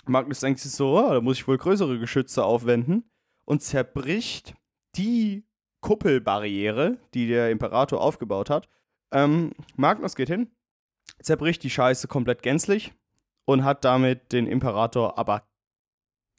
Magnus 0.06 0.40
denkt 0.40 0.60
sich 0.60 0.72
so, 0.72 0.98
ah, 0.98 1.14
da 1.14 1.22
muss 1.22 1.38
ich 1.38 1.48
wohl 1.48 1.58
größere 1.58 2.00
Geschütze 2.00 2.44
aufwenden 2.44 3.04
und 3.46 3.62
zerbricht 3.62 4.56
die 4.96 5.46
Kuppelbarriere, 5.82 6.98
die 7.14 7.28
der 7.28 7.52
Imperator 7.52 8.02
aufgebaut 8.02 8.50
hat. 8.50 8.68
Ähm, 9.12 9.52
Magnus 9.76 10.16
geht 10.16 10.30
hin, 10.30 10.50
zerbricht 11.22 11.64
die 11.64 11.70
Scheiße 11.70 12.08
komplett 12.08 12.42
gänzlich 12.44 12.94
und 13.46 13.64
hat 13.64 13.84
damit 13.86 14.32
den 14.32 14.48
Imperator 14.48 15.18
aber 15.18 15.44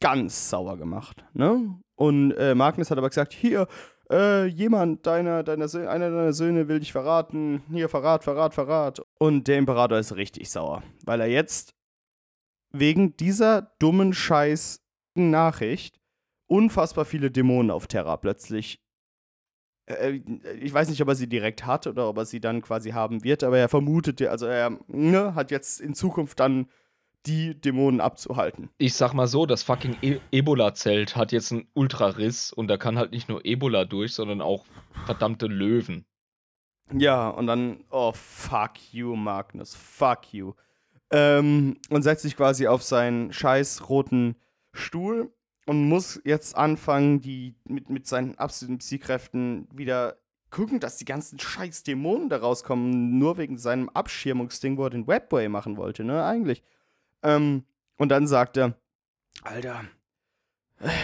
ganz 0.00 0.50
sauer 0.50 0.76
gemacht. 0.76 1.24
Ne? 1.32 1.78
Und 2.02 2.32
äh, 2.32 2.56
Magnus 2.56 2.90
hat 2.90 2.98
aber 2.98 3.10
gesagt, 3.10 3.32
hier, 3.32 3.68
äh, 4.10 4.46
jemand 4.46 5.06
deiner, 5.06 5.44
deiner 5.44 5.68
Söhne, 5.68 5.88
einer 5.88 6.10
deiner 6.10 6.32
Söhne 6.32 6.66
will 6.66 6.80
dich 6.80 6.90
verraten. 6.90 7.62
Hier, 7.70 7.88
Verrat, 7.88 8.24
Verrat, 8.24 8.54
Verrat. 8.54 9.00
Und 9.20 9.46
der 9.46 9.58
Imperator 9.58 9.96
ist 10.00 10.16
richtig 10.16 10.50
sauer, 10.50 10.82
weil 11.04 11.20
er 11.20 11.28
jetzt 11.28 11.76
wegen 12.72 13.16
dieser 13.16 13.70
dummen 13.78 14.14
Scheiß 14.14 14.84
Nachricht 15.14 16.00
unfassbar 16.48 17.04
viele 17.04 17.30
Dämonen 17.30 17.70
auf 17.70 17.86
Terra 17.86 18.16
plötzlich. 18.16 18.82
Äh, 19.86 20.22
ich 20.60 20.74
weiß 20.74 20.88
nicht, 20.88 21.02
ob 21.02 21.08
er 21.08 21.14
sie 21.14 21.28
direkt 21.28 21.66
hat 21.66 21.86
oder 21.86 22.08
ob 22.08 22.18
er 22.18 22.24
sie 22.24 22.40
dann 22.40 22.62
quasi 22.62 22.90
haben 22.90 23.22
wird, 23.22 23.44
aber 23.44 23.58
er 23.58 23.68
vermutet, 23.68 24.20
also 24.22 24.46
er 24.46 24.76
ne, 24.88 25.36
hat 25.36 25.52
jetzt 25.52 25.80
in 25.80 25.94
Zukunft 25.94 26.40
dann 26.40 26.66
die 27.26 27.60
Dämonen 27.60 28.00
abzuhalten. 28.00 28.70
Ich 28.78 28.94
sag 28.94 29.12
mal 29.12 29.28
so, 29.28 29.46
das 29.46 29.62
fucking 29.62 29.96
e 30.02 30.18
Ebola-Zelt 30.32 31.14
hat 31.16 31.32
jetzt 31.32 31.52
einen 31.52 31.68
Ultrariss 31.74 32.52
und 32.52 32.68
da 32.68 32.76
kann 32.76 32.98
halt 32.98 33.12
nicht 33.12 33.28
nur 33.28 33.44
Ebola 33.44 33.84
durch, 33.84 34.14
sondern 34.14 34.40
auch 34.40 34.64
verdammte 35.06 35.46
Löwen. 35.46 36.04
Ja, 36.92 37.28
und 37.28 37.46
dann, 37.46 37.84
oh, 37.90 38.12
fuck 38.12 38.72
you, 38.92 39.14
Magnus, 39.14 39.74
fuck 39.74 40.32
you. 40.32 40.54
Ähm, 41.10 41.76
und 41.90 42.02
setzt 42.02 42.22
sich 42.22 42.36
quasi 42.36 42.66
auf 42.66 42.82
seinen 42.82 43.32
scheiß 43.32 43.88
roten 43.88 44.36
Stuhl 44.72 45.32
und 45.66 45.88
muss 45.88 46.20
jetzt 46.24 46.56
anfangen, 46.56 47.20
die 47.20 47.54
mit, 47.64 47.88
mit 47.88 48.06
seinen 48.06 48.36
absoluten 48.38 48.78
Psykräften 48.78 49.68
wieder 49.72 50.16
gucken, 50.50 50.80
dass 50.80 50.96
die 50.96 51.04
ganzen 51.04 51.38
scheiß 51.38 51.82
Dämonen 51.84 52.28
da 52.28 52.38
rauskommen, 52.38 53.18
nur 53.18 53.38
wegen 53.38 53.58
seinem 53.58 53.88
Abschirmungsding, 53.88 54.76
wo 54.76 54.84
er 54.84 54.90
den 54.90 55.06
Webway 55.06 55.48
machen 55.48 55.76
wollte, 55.76 56.04
ne, 56.04 56.24
eigentlich. 56.24 56.62
Ähm, 57.22 57.64
und 57.96 58.08
dann 58.08 58.26
sagt 58.26 58.56
er, 58.56 58.74
Alter, 59.42 59.84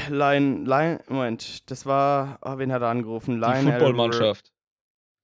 Lion, 0.09 0.67
Lion, 0.67 0.99
Moment, 1.09 1.71
das 1.71 1.87
war, 1.87 2.39
oh, 2.43 2.59
wen 2.59 2.73
hat 2.73 2.83
er 2.83 2.89
angerufen? 2.89 3.35
Die 3.35 3.41
Lionel 3.41 3.73
Footballmannschaft. 3.73 4.53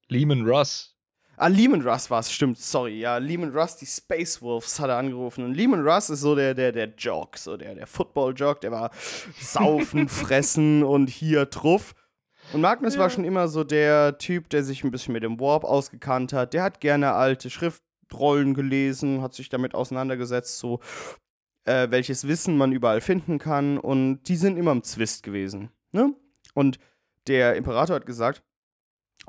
Lehman 0.08 0.46
Russ. 0.46 0.94
Ah, 1.36 1.48
Lehman 1.48 1.82
Russ 1.82 2.10
war 2.10 2.20
es, 2.20 2.30
stimmt, 2.30 2.58
sorry. 2.58 3.00
Ja, 3.00 3.16
Lehman 3.18 3.50
Russ, 3.50 3.76
die 3.76 3.86
Space 3.86 4.40
Wolves 4.40 4.78
hat 4.78 4.90
er 4.90 4.98
angerufen. 4.98 5.44
Und 5.44 5.54
Lehman 5.54 5.86
Russ 5.86 6.10
ist 6.10 6.20
so 6.20 6.36
der, 6.36 6.54
der, 6.54 6.70
der 6.70 6.94
Jock, 6.96 7.36
so 7.36 7.56
der, 7.56 7.74
der 7.74 7.88
Football-Jock, 7.88 8.60
der 8.60 8.70
war 8.70 8.90
saufen, 9.40 10.08
fressen 10.08 10.84
und 10.84 11.10
hier 11.10 11.50
truff. 11.50 11.94
Und 12.52 12.60
Magnus 12.60 12.98
war 12.98 13.10
schon 13.10 13.24
immer 13.24 13.48
so 13.48 13.64
der 13.64 14.18
Typ, 14.18 14.48
der 14.50 14.62
sich 14.62 14.84
ein 14.84 14.92
bisschen 14.92 15.14
mit 15.14 15.24
dem 15.24 15.40
Warp 15.40 15.64
ausgekannt 15.64 16.32
hat. 16.32 16.54
Der 16.54 16.62
hat 16.62 16.80
gerne 16.80 17.14
alte 17.14 17.50
Schriftrollen 18.14 18.54
gelesen, 18.54 19.22
hat 19.22 19.34
sich 19.34 19.48
damit 19.48 19.74
auseinandergesetzt, 19.74 20.58
so 20.58 20.80
äh, 21.64 21.90
welches 21.90 22.26
Wissen 22.28 22.56
man 22.56 22.72
überall 22.72 23.00
finden 23.00 23.38
kann. 23.38 23.78
Und 23.78 24.24
die 24.24 24.36
sind 24.36 24.56
immer 24.56 24.72
im 24.72 24.82
Zwist 24.82 25.22
gewesen. 25.22 25.70
Ne? 25.92 26.14
Und 26.54 26.78
der 27.26 27.56
Imperator 27.56 27.96
hat 27.96 28.06
gesagt, 28.06 28.42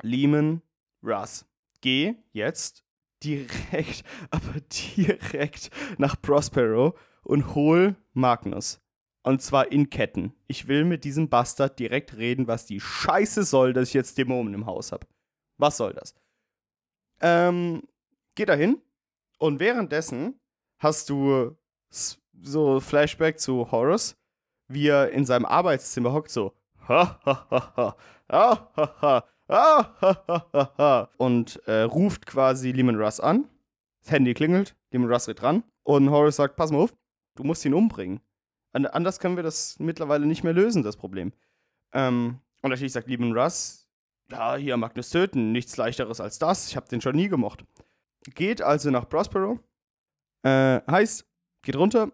Lehman 0.02 0.62
Russ, 1.04 1.46
geh 1.82 2.16
jetzt 2.32 2.84
direkt, 3.24 4.04
aber 4.30 4.60
direkt 4.98 5.70
nach 5.98 6.22
Prospero 6.22 6.96
und 7.24 7.56
hol 7.56 7.96
Magnus. 8.14 8.82
Und 9.24 9.42
zwar 9.42 9.72
in 9.72 9.90
Ketten. 9.90 10.36
Ich 10.46 10.68
will 10.68 10.86
mit 10.86 11.04
diesem 11.04 11.30
Bastard 11.30 11.80
direkt 11.80 12.16
reden, 12.16 12.46
was 12.46 12.68
die 12.68 12.80
Scheiße 12.80 13.44
soll, 13.44 13.74
dass 13.74 13.88
ich 13.88 13.96
jetzt 13.96 14.20
Dämonen 14.20 14.54
im 14.54 14.68
Haus 14.68 14.92
habe. 14.92 15.08
Was 15.58 15.78
soll 15.78 15.94
das? 15.94 16.14
Ähm, 17.22 17.82
geh 18.36 18.46
dahin 18.46 18.82
und 19.40 19.60
währenddessen 19.60 20.40
hast 20.80 21.10
du 21.10 21.58
so 22.42 22.80
Flashback 22.80 23.40
zu 23.40 23.72
Horus, 23.72 24.18
wie 24.68 24.88
er 24.88 25.12
in 25.12 25.26
seinem 25.26 25.46
Arbeitszimmer 25.46 26.14
hockt, 26.14 26.32
so. 26.32 26.54
Ha, 26.88 27.20
ha, 27.26 27.48
ha, 27.50 27.74
ha. 27.76 27.98
Ah, 28.28 28.70
ha, 28.76 28.96
ha. 29.02 29.26
Ah, 29.48 29.96
ha, 30.02 30.24
ha, 30.28 30.48
ha, 30.54 30.74
ha. 30.78 31.10
Und 31.18 31.62
äh, 31.68 31.82
ruft 31.82 32.26
quasi 32.26 32.72
Lehman 32.72 33.00
Russ 33.00 33.20
an. 33.20 33.48
Das 34.02 34.12
Handy 34.12 34.34
klingelt, 34.34 34.76
Lehman 34.92 35.12
Russ 35.12 35.28
geht 35.28 35.44
ran. 35.44 35.64
Und 35.84 36.10
Horace 36.10 36.36
sagt: 36.36 36.56
Pass 36.56 36.72
mal 36.72 36.80
auf, 36.80 36.96
du 37.36 37.44
musst 37.44 37.64
ihn 37.66 37.74
umbringen. 37.74 38.22
An 38.74 38.86
anders 38.88 39.20
können 39.20 39.36
wir 39.36 39.44
das 39.44 39.80
mittlerweile 39.80 40.26
nicht 40.26 40.44
mehr 40.44 40.54
lösen, 40.54 40.84
das 40.84 40.98
Problem. 40.98 41.32
Ähm, 41.94 42.40
und 42.62 42.70
natürlich 42.72 42.94
sagt 42.94 43.08
Lehman 43.08 43.38
Russ: 43.38 43.88
Ja, 44.32 44.56
hier 44.56 44.78
Magnus 44.78 45.12
töten, 45.12 45.52
nichts 45.52 45.78
leichteres 45.78 46.20
als 46.20 46.40
das. 46.40 46.70
Ich 46.70 46.76
habe 46.76 46.88
den 46.88 47.02
schon 47.02 47.16
nie 47.16 47.30
gemocht. 47.30 47.64
Geht 48.34 48.62
also 48.62 48.90
nach 48.90 49.08
Prospero. 49.08 49.60
Äh, 50.44 50.82
heißt, 50.90 51.26
geht 51.62 51.76
runter 51.76 52.12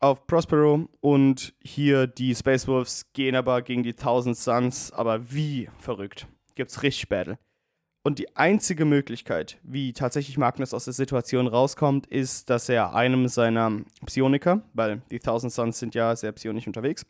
auf 0.00 0.26
Prospero 0.26 0.88
und 1.00 1.54
hier 1.60 2.06
die 2.06 2.34
Space 2.34 2.68
Wolves 2.68 3.12
gehen 3.12 3.34
aber 3.34 3.62
gegen 3.62 3.82
die 3.82 3.94
Thousand 3.94 4.36
Suns, 4.36 4.92
aber 4.92 5.32
wie 5.32 5.68
verrückt 5.78 6.26
gibt 6.54 6.70
es 6.70 6.82
richtig 6.82 7.08
Battle. 7.08 7.38
Und 8.02 8.18
die 8.18 8.36
einzige 8.36 8.84
Möglichkeit, 8.84 9.58
wie 9.62 9.92
tatsächlich 9.92 10.38
Magnus 10.38 10.72
aus 10.72 10.84
der 10.84 10.94
Situation 10.94 11.46
rauskommt, 11.46 12.06
ist, 12.06 12.48
dass 12.48 12.68
er 12.68 12.94
einem 12.94 13.28
seiner 13.28 13.70
Psioniker, 14.06 14.62
weil 14.72 15.02
die 15.10 15.18
Thousand 15.18 15.52
Suns 15.52 15.78
sind 15.78 15.94
ja 15.94 16.14
sehr 16.14 16.32
psionisch 16.32 16.66
unterwegs, 16.66 17.06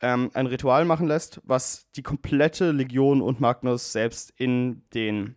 ähm, 0.00 0.30
ein 0.34 0.46
Ritual 0.46 0.84
machen 0.84 1.06
lässt, 1.06 1.40
was 1.44 1.90
die 1.92 2.02
komplette 2.02 2.72
Legion 2.72 3.22
und 3.22 3.40
Magnus 3.40 3.92
selbst 3.92 4.32
in 4.36 4.82
den, 4.92 5.36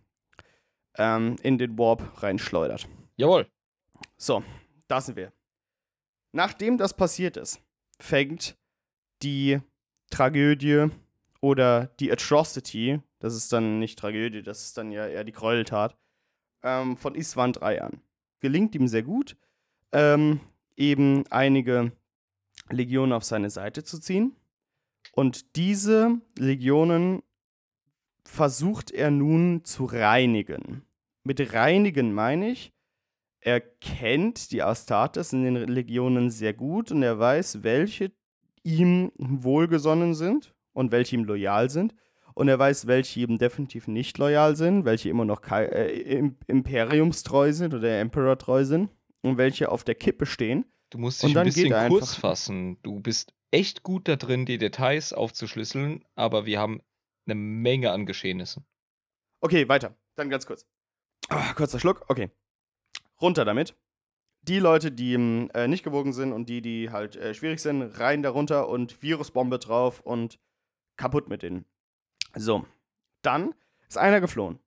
ähm, 1.00 1.36
in 1.42 1.58
den 1.58 1.76
Warp 1.78 2.22
reinschleudert. 2.22 2.88
Jawohl. 3.16 3.48
So, 4.16 4.44
da 4.86 5.00
sind 5.00 5.16
wir. 5.16 5.32
Nachdem 6.32 6.78
das 6.78 6.94
passiert 6.94 7.36
ist, 7.36 7.60
fängt 7.98 8.56
die 9.22 9.60
Tragödie 10.10 10.86
oder 11.40 11.86
die 11.98 12.12
Atrocity 12.12 13.00
das 13.20 13.34
ist 13.36 13.52
dann 13.52 13.78
nicht 13.78 13.98
Tragödie, 13.98 14.42
das 14.42 14.62
ist 14.62 14.78
dann 14.78 14.90
ja 14.90 15.06
eher 15.06 15.24
die 15.24 15.32
Gräueltat. 15.32 15.96
Ähm, 16.62 16.96
von 16.96 17.14
Iswan 17.14 17.52
3 17.52 17.82
an. 17.82 18.02
Gelingt 18.40 18.74
ihm 18.74 18.88
sehr 18.88 19.02
gut, 19.02 19.36
ähm, 19.92 20.40
eben 20.76 21.26
einige 21.30 21.92
Legionen 22.70 23.12
auf 23.12 23.24
seine 23.24 23.50
Seite 23.50 23.84
zu 23.84 23.98
ziehen. 23.98 24.36
Und 25.12 25.56
diese 25.56 26.20
Legionen 26.36 27.22
versucht 28.24 28.90
er 28.90 29.10
nun 29.10 29.64
zu 29.64 29.84
reinigen. 29.84 30.82
Mit 31.24 31.52
reinigen 31.52 32.12
meine 32.12 32.50
ich, 32.50 32.72
er 33.40 33.60
kennt 33.60 34.52
die 34.52 34.62
Astartes 34.62 35.32
in 35.32 35.44
den 35.44 35.56
Legionen 35.56 36.30
sehr 36.30 36.52
gut 36.54 36.90
und 36.90 37.02
er 37.02 37.18
weiß, 37.18 37.62
welche 37.62 38.12
ihm 38.62 39.12
wohlgesonnen 39.16 40.14
sind 40.14 40.54
und 40.72 40.92
welche 40.92 41.16
ihm 41.16 41.24
loyal 41.24 41.70
sind 41.70 41.94
und 42.34 42.48
er 42.48 42.58
weiß, 42.58 42.86
welche 42.86 43.20
ihm 43.20 43.38
definitiv 43.38 43.88
nicht 43.88 44.18
loyal 44.18 44.56
sind, 44.56 44.84
welche 44.84 45.08
immer 45.08 45.24
noch 45.24 45.42
äh, 45.50 46.22
imperiumstreu 46.46 47.52
sind 47.52 47.74
oder 47.74 47.98
Emperor 47.98 48.38
treu 48.38 48.64
sind 48.64 48.90
und 49.22 49.38
welche 49.38 49.70
auf 49.70 49.84
der 49.84 49.94
Kippe 49.94 50.26
stehen. 50.26 50.64
Du 50.90 50.98
musst 50.98 51.22
dich 51.22 51.36
ein 51.36 51.44
bisschen 51.44 51.88
kurz 51.88 52.14
fassen. 52.14 52.78
Du 52.82 53.00
bist 53.00 53.32
echt 53.50 53.82
gut 53.82 54.08
da 54.08 54.16
drin, 54.16 54.46
die 54.46 54.58
Details 54.58 55.12
aufzuschlüsseln, 55.12 56.04
aber 56.14 56.46
wir 56.46 56.58
haben 56.58 56.82
eine 57.26 57.34
Menge 57.34 57.92
an 57.92 58.06
Geschehnissen. 58.06 58.64
Okay, 59.40 59.68
weiter. 59.68 59.96
Dann 60.16 60.30
ganz 60.30 60.46
kurz. 60.46 60.66
Oh, 61.30 61.54
kurzer 61.54 61.78
Schluck. 61.78 62.04
Okay. 62.08 62.30
Runter 63.20 63.44
damit. 63.44 63.76
Die 64.42 64.58
Leute, 64.58 64.90
die 64.90 65.14
äh, 65.14 65.68
nicht 65.68 65.84
gewogen 65.84 66.12
sind 66.12 66.32
und 66.32 66.48
die, 66.48 66.62
die 66.62 66.90
halt 66.90 67.16
äh, 67.16 67.34
schwierig 67.34 67.60
sind, 67.60 67.82
rein 68.00 68.22
darunter 68.22 68.68
und 68.68 69.02
Virusbombe 69.02 69.58
drauf 69.58 70.00
und 70.00 70.38
kaputt 70.96 71.28
mit 71.28 71.42
denen. 71.42 71.66
So, 72.34 72.66
dann 73.22 73.54
ist 73.88 73.98
einer 73.98 74.20
geflohen. 74.20 74.58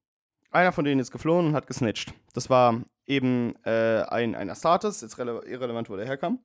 Einer 0.51 0.71
von 0.71 0.85
denen 0.85 1.01
ist 1.01 1.11
geflohen 1.11 1.47
und 1.47 1.55
hat 1.55 1.67
gesnitcht. 1.67 2.13
Das 2.33 2.49
war 2.49 2.83
eben 3.07 3.55
äh, 3.65 4.03
ein, 4.03 4.35
ein 4.35 4.49
Astartes, 4.49 5.01
jetzt 5.01 5.17
irrelevant, 5.17 5.89
wo 5.89 5.95
der 5.95 6.05
herkam. 6.05 6.39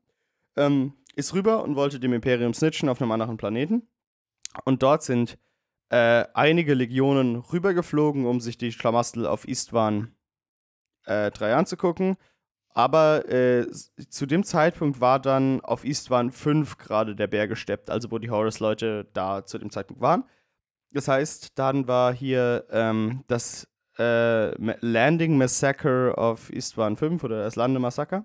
Ähm, 0.57 0.95
ist 1.15 1.35
rüber 1.35 1.63
und 1.63 1.77
wollte 1.77 2.01
dem 2.01 2.15
Imperium 2.15 2.55
snitchen 2.55 2.89
auf 2.89 3.01
einem 3.03 3.13
anderen 3.13 3.37
Planeten. 3.37 3.87
Und 4.65 4.83
dort 4.83 5.03
sind 5.03 5.39
äh, 5.91 6.25
einige 6.35 6.75
Legionen 6.75 7.37
rübergeflogen, 7.37 8.27
um 8.27 8.41
sich 8.41 8.59
die 8.59 8.73
Schlamastel 8.73 9.27
auf 9.27 9.47
Istvan 9.47 10.15
äh, 11.05 11.31
3 11.31 11.55
anzugucken. 11.55 12.17
Aber 12.75 13.29
äh, 13.29 13.67
zu 14.09 14.27
dem 14.27 14.45
Zeitpunkt 14.45 15.01
war 15.01 15.19
dann 15.19 15.61
auf 15.63 15.85
Istvan 15.85 16.31
5 16.31 16.77
gerade 16.79 17.17
der 17.17 17.27
Berg 17.27 17.51
gesteppt, 17.51 17.91
also 17.91 18.11
wo 18.11 18.19
die 18.19 18.31
Horus-Leute 18.31 19.09
da 19.15 19.45
zu 19.45 19.59
dem 19.59 19.71
Zeitpunkt 19.71 20.03
waren. 20.03 20.25
Das 20.93 21.09
heißt, 21.09 21.59
dann 21.59 21.89
war 21.89 22.15
hier 22.15 22.67
ähm, 22.71 23.25
das 23.27 23.67
äh, 23.99 24.55
Landing 24.81 25.37
Massacre 25.37 26.15
of 26.17 26.51
Istvan 26.51 26.97
5 26.97 27.25
oder 27.25 27.43
das 27.43 27.57
Landemassaker. 27.57 28.25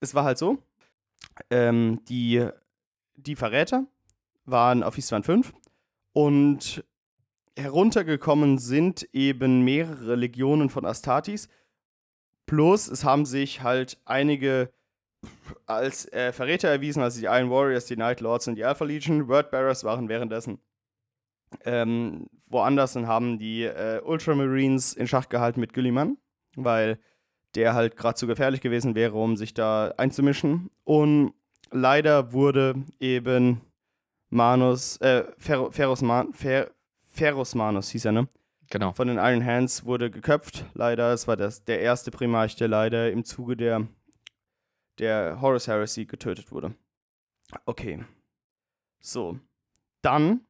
Es 0.00 0.14
war 0.14 0.24
halt 0.24 0.38
so, 0.38 0.58
ähm, 1.50 2.00
die, 2.08 2.46
die 3.16 3.36
Verräter 3.36 3.86
waren 4.44 4.82
auf 4.82 4.98
Istvan 4.98 5.22
5 5.22 5.52
und 6.14 6.82
heruntergekommen 7.56 8.58
sind 8.58 9.06
eben 9.12 9.62
mehrere 9.62 10.14
Legionen 10.14 10.70
von 10.70 10.86
Astartes. 10.86 11.48
Plus 12.46 12.88
es 12.88 13.04
haben 13.04 13.26
sich 13.26 13.62
halt 13.62 13.98
einige 14.04 14.72
als 15.66 16.10
äh, 16.12 16.32
Verräter 16.32 16.68
erwiesen, 16.68 17.02
also 17.02 17.20
die 17.20 17.26
Iron 17.26 17.50
Warriors, 17.50 17.86
die 17.86 17.96
Night 17.96 18.20
Lords 18.20 18.48
und 18.48 18.56
die 18.56 18.64
Alpha 18.64 18.84
Legion. 18.84 19.28
Wordbearers 19.28 19.84
waren 19.84 20.08
währenddessen 20.08 20.58
ähm, 21.64 22.28
woanders 22.48 22.96
und 22.96 23.06
haben 23.06 23.38
die 23.38 23.64
äh, 23.64 24.00
Ultramarines 24.02 24.94
in 24.94 25.08
Schach 25.08 25.28
gehalten 25.28 25.60
mit 25.60 25.74
Gulliman, 25.74 26.18
weil 26.56 26.98
der 27.54 27.74
halt 27.74 27.96
gerade 27.96 28.16
zu 28.16 28.26
gefährlich 28.26 28.60
gewesen 28.60 28.94
wäre, 28.94 29.14
um 29.14 29.36
sich 29.36 29.54
da 29.54 29.94
einzumischen. 29.96 30.70
Und 30.84 31.34
leider 31.70 32.32
wurde 32.32 32.74
eben 33.00 33.60
Manus, 34.34 34.96
äh, 34.98 35.24
Fer 35.38 35.70
Ferus, 35.70 36.02
Man 36.02 36.34
Fer 36.34 36.70
Ferus 37.04 37.54
Manus 37.54 37.90
hieß 37.90 38.06
er, 38.06 38.12
ne? 38.12 38.28
Genau. 38.70 38.92
Von 38.92 39.08
den 39.08 39.18
Iron 39.18 39.44
Hands 39.44 39.84
wurde 39.84 40.10
geköpft, 40.10 40.64
leider. 40.74 41.12
Es 41.12 41.28
war 41.28 41.36
das, 41.36 41.64
der 41.64 41.80
erste 41.80 42.10
Primarch, 42.10 42.56
der 42.56 42.68
leider 42.68 43.12
im 43.12 43.24
Zuge 43.24 43.56
der, 43.56 43.86
der 44.98 45.40
Horus 45.40 45.68
Heresy 45.68 46.06
getötet 46.06 46.50
wurde. 46.50 46.74
Okay. 47.66 48.04
So. 49.00 49.38
Dann 50.02 50.40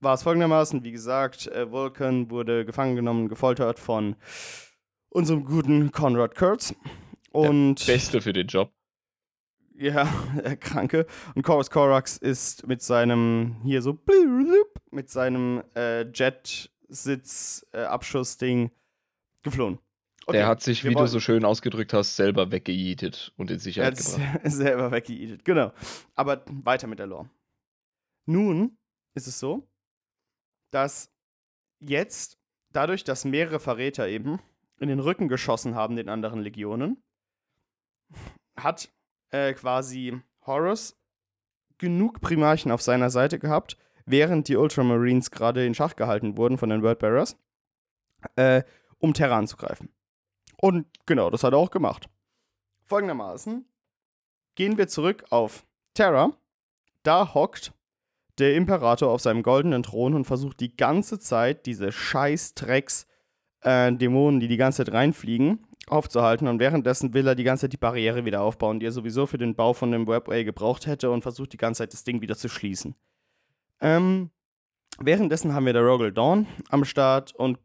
war 0.00 0.14
es 0.14 0.22
folgendermaßen, 0.22 0.84
wie 0.84 0.92
gesagt, 0.92 1.46
äh, 1.46 1.70
Vulcan 1.70 2.30
wurde 2.30 2.64
gefangen 2.66 2.96
genommen, 2.96 3.28
gefoltert 3.28 3.78
von 3.78 4.16
unserem 5.08 5.44
guten 5.44 5.90
Conrad 5.92 6.34
Kurtz. 6.34 6.74
Und 7.30 7.86
Der 7.86 7.92
Beste 7.94 8.20
für 8.20 8.32
den 8.32 8.46
Job. 8.46 8.70
Ja, 9.78 10.12
der 10.34 10.56
Kranke. 10.56 11.06
Und 11.34 11.42
Chorus 11.42 11.70
Korax 11.70 12.16
ist 12.16 12.66
mit 12.66 12.80
seinem, 12.82 13.60
hier 13.62 13.80
so, 13.80 13.96
mit 14.90 15.08
seinem 15.08 15.62
äh, 15.76 16.02
Jet-Sitz-Abschuss-Ding 16.10 18.66
äh, 18.66 18.70
geflohen. 19.44 19.78
Okay, 20.26 20.38
der 20.38 20.48
hat 20.48 20.62
sich, 20.62 20.84
wie 20.84 20.92
du 20.92 21.06
so 21.06 21.20
schön 21.20 21.44
ausgedrückt 21.44 21.92
hast, 21.94 22.16
selber 22.16 22.50
weggejetet 22.50 23.32
und 23.36 23.52
in 23.52 23.60
Sicherheit 23.60 23.98
er 23.98 24.04
gebracht. 24.04 24.40
selber 24.50 24.90
weggejetet, 24.90 25.44
genau. 25.44 25.72
Aber 26.16 26.42
weiter 26.50 26.88
mit 26.88 26.98
der 26.98 27.06
Lore. 27.06 27.30
Nun 28.26 28.76
ist 29.14 29.26
es 29.26 29.38
so, 29.38 29.66
dass 30.70 31.10
jetzt, 31.78 32.36
dadurch, 32.72 33.04
dass 33.04 33.24
mehrere 33.24 33.58
Verräter 33.60 34.06
eben 34.08 34.38
in 34.80 34.88
den 34.88 35.00
Rücken 35.00 35.28
geschossen 35.28 35.74
haben, 35.74 35.96
den 35.96 36.10
anderen 36.10 36.40
Legionen, 36.40 37.02
hat 38.56 38.90
äh, 39.30 39.52
quasi 39.54 40.20
Horus 40.46 40.96
genug 41.78 42.20
Primarchen 42.20 42.72
auf 42.72 42.82
seiner 42.82 43.10
Seite 43.10 43.38
gehabt, 43.38 43.76
während 44.06 44.48
die 44.48 44.56
Ultramarines 44.56 45.30
gerade 45.30 45.64
in 45.64 45.74
Schach 45.74 45.96
gehalten 45.96 46.36
wurden 46.36 46.58
von 46.58 46.70
den 46.70 46.82
Wordbearers, 46.82 47.36
äh, 48.36 48.62
um 48.98 49.14
Terra 49.14 49.38
anzugreifen. 49.38 49.90
Und 50.60 50.86
genau, 51.06 51.30
das 51.30 51.44
hat 51.44 51.52
er 51.52 51.58
auch 51.58 51.70
gemacht. 51.70 52.08
Folgendermaßen 52.84 53.64
gehen 54.54 54.78
wir 54.78 54.88
zurück 54.88 55.24
auf 55.30 55.64
Terra. 55.94 56.32
Da 57.02 57.34
hockt 57.34 57.72
der 58.38 58.54
Imperator 58.54 59.10
auf 59.10 59.20
seinem 59.20 59.42
goldenen 59.42 59.82
Thron 59.82 60.14
und 60.14 60.24
versucht 60.24 60.60
die 60.60 60.76
ganze 60.76 61.18
Zeit 61.18 61.66
diese 61.66 61.92
scheiß 61.92 62.54
Drecks 62.54 63.06
äh, 63.62 63.92
Dämonen, 63.92 64.40
die 64.40 64.48
die 64.48 64.56
ganze 64.56 64.84
Zeit 64.84 64.94
reinfliegen, 64.94 65.66
aufzuhalten. 65.90 66.48
Und 66.48 66.58
währenddessen 66.58 67.14
will 67.14 67.26
er 67.26 67.34
die 67.34 67.44
ganze 67.44 67.62
Zeit 67.62 67.72
die 67.72 67.78
Barriere 67.78 68.24
wieder 68.24 68.42
aufbauen, 68.42 68.80
die 68.80 68.86
er 68.86 68.92
sowieso 68.92 69.26
für 69.26 69.38
den 69.38 69.54
Bau 69.54 69.72
von 69.72 69.90
dem 69.92 70.06
Webway 70.06 70.44
gebraucht 70.44 70.86
hätte 70.86 71.10
und 71.10 71.22
versucht 71.22 71.52
die 71.52 71.56
ganze 71.56 71.82
Zeit 71.82 71.92
das 71.92 72.04
Ding 72.04 72.20
wieder 72.20 72.36
zu 72.36 72.48
schließen. 72.48 72.94
Ähm, 73.80 74.30
währenddessen 74.98 75.54
haben 75.54 75.66
wir 75.66 75.72
der 75.72 75.82
Rogel 75.82 76.12
Dawn 76.12 76.46
am 76.68 76.84
Start 76.84 77.34
und 77.34 77.58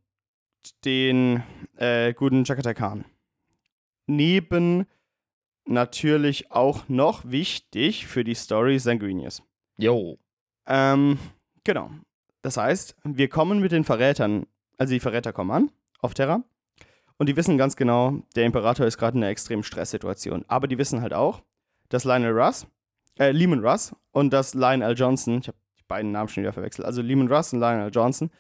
den 0.86 1.44
äh, 1.78 2.14
guten 2.14 2.46
Chakata 2.46 2.74
Khan. 2.74 3.06
Neben 4.06 4.86
natürlich 5.66 6.52
auch 6.52 6.88
noch 6.90 7.24
wichtig 7.26 8.08
für 8.08 8.24
die 8.24 8.36
Story 8.36 8.80
Sanguinius. 8.80 9.44
Jo. 9.78 10.20
Ähm, 10.66 11.18
genau. 11.64 11.92
Das 12.42 12.58
heißt, 12.58 12.96
wir 13.04 13.30
kommen 13.30 13.60
mit 13.60 13.72
den 13.72 13.84
Verrätern, 13.86 14.46
also 14.78 14.94
die 14.94 15.00
Verräter 15.00 15.34
kommen 15.34 15.52
an 15.52 15.72
auf 16.00 16.14
Terra 16.14 16.44
und 17.18 17.30
die 17.30 17.36
wissen 17.36 17.58
ganz 17.58 17.76
genau, 17.76 18.22
der 18.36 18.46
Imperator 18.46 18.86
ist 18.86 18.98
gerade 18.98 19.18
in 19.18 19.24
einer 19.24 19.32
extremen 19.32 19.64
Stresssituation. 19.64 20.46
Aber 20.48 20.68
die 20.68 20.78
wissen 20.78 21.02
halt 21.02 21.14
auch, 21.14 21.42
dass 21.90 22.04
Lionel 22.04 22.38
Russ, 22.38 22.68
äh, 23.20 23.32
Lehman 23.32 23.66
Russ 23.66 23.96
und 24.12 24.32
dass 24.34 24.54
Lionel 24.54 24.96
Johnson, 24.98 25.40
ich 25.40 25.48
habe 25.48 25.58
die 25.80 25.84
beiden 25.88 26.12
Namen 26.12 26.30
schon 26.30 26.44
wieder 26.44 26.54
verwechselt, 26.54 26.86
also 26.86 27.02
Lehman 27.02 27.32
Russ 27.32 27.54
und 27.54 27.60
Lionel 27.60 27.92
Johnson, 27.92 28.32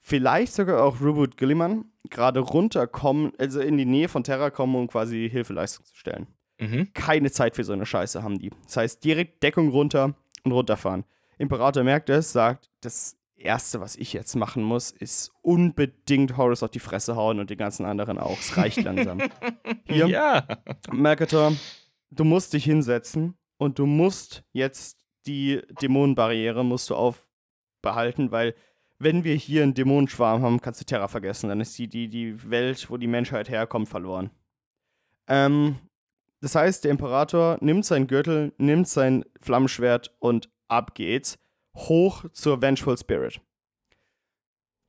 vielleicht 0.00 0.54
sogar 0.54 0.82
auch 0.82 1.00
Rubut 1.00 1.36
Gilliman 1.36 1.84
gerade 2.10 2.40
runterkommen, 2.40 3.32
also 3.38 3.60
in 3.60 3.76
die 3.76 3.84
Nähe 3.84 4.08
von 4.08 4.24
Terra 4.24 4.50
kommen, 4.50 4.76
um 4.76 4.88
quasi 4.88 5.28
Hilfeleistung 5.30 5.84
zu 5.84 5.96
stellen. 5.96 6.26
Mhm. 6.58 6.92
Keine 6.94 7.30
Zeit 7.30 7.56
für 7.56 7.64
so 7.64 7.72
eine 7.72 7.86
Scheiße 7.86 8.22
haben 8.22 8.38
die. 8.38 8.50
Das 8.64 8.76
heißt, 8.76 9.04
direkt 9.04 9.42
Deckung 9.42 9.68
runter 9.68 10.14
und 10.44 10.52
runterfahren. 10.52 11.04
Imperator 11.38 11.82
merkt 11.82 12.08
es, 12.08 12.32
sagt, 12.32 12.70
das 12.80 13.16
Erste, 13.36 13.80
was 13.80 13.96
ich 13.96 14.12
jetzt 14.12 14.34
machen 14.34 14.62
muss, 14.62 14.90
ist 14.90 15.30
unbedingt 15.42 16.36
Horus 16.36 16.62
auf 16.62 16.70
die 16.70 16.78
Fresse 16.80 17.16
hauen 17.16 17.38
und 17.38 17.50
die 17.50 17.56
ganzen 17.56 17.84
anderen 17.84 18.18
auch. 18.18 18.38
Es 18.38 18.56
reicht 18.56 18.82
langsam. 18.82 19.20
Hier, 19.84 20.06
Ja. 20.08 20.46
Mercator, 20.90 21.52
du 22.10 22.24
musst 22.24 22.54
dich 22.54 22.64
hinsetzen 22.64 23.36
und 23.58 23.78
du 23.78 23.86
musst 23.86 24.42
jetzt 24.52 24.98
die 25.26 25.60
Dämonenbarriere 25.82 26.64
musst 26.64 26.88
du 26.90 26.94
aufbehalten, 26.94 28.30
weil 28.30 28.54
wenn 28.98 29.24
wir 29.24 29.34
hier 29.34 29.62
einen 29.62 29.74
Dämonenschwarm 29.74 30.42
haben, 30.42 30.60
kannst 30.60 30.80
du 30.80 30.84
Terra 30.86 31.08
vergessen. 31.08 31.48
Dann 31.48 31.60
ist 31.60 31.76
die, 31.78 31.88
die, 31.88 32.08
die 32.08 32.50
Welt, 32.50 32.88
wo 32.90 32.96
die 32.96 33.06
Menschheit 33.06 33.50
herkommt, 33.50 33.88
verloren. 33.88 34.30
Ähm, 35.28 35.76
das 36.40 36.54
heißt, 36.54 36.84
der 36.84 36.92
Imperator 36.92 37.58
nimmt 37.60 37.84
seinen 37.84 38.06
Gürtel, 38.06 38.54
nimmt 38.56 38.88
sein 38.88 39.24
Flammenschwert 39.40 40.14
und 40.18 40.48
ab 40.68 40.94
geht's. 40.94 41.38
Hoch 41.76 42.24
zur 42.32 42.60
Vengeful 42.60 42.96
Spirit. 42.98 43.40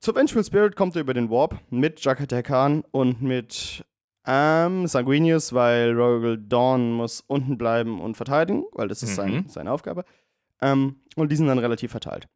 Zur 0.00 0.14
Vengeful 0.14 0.44
Spirit 0.44 0.76
kommt 0.76 0.94
er 0.96 1.02
über 1.02 1.14
den 1.14 1.30
Warp 1.30 1.60
mit 1.70 2.02
Jakatai 2.04 2.42
Khan 2.42 2.84
und 2.90 3.20
mit 3.20 3.84
ähm, 4.26 4.86
Sanguinius, 4.86 5.52
weil 5.52 5.92
Rogal 5.92 6.38
Dawn 6.38 6.92
muss 6.92 7.20
unten 7.22 7.58
bleiben 7.58 8.00
und 8.00 8.16
verteidigen, 8.16 8.64
weil 8.72 8.88
das 8.88 9.02
ist 9.02 9.14
sein, 9.14 9.32
Mhm. 9.32 9.48
seine 9.48 9.72
Aufgabe. 9.72 10.04
Ähm, 10.60 11.00
und 11.16 11.30
die 11.32 11.36
sind 11.36 11.46
dann 11.46 11.58
relativ 11.58 11.90
verteilt. 11.90 12.28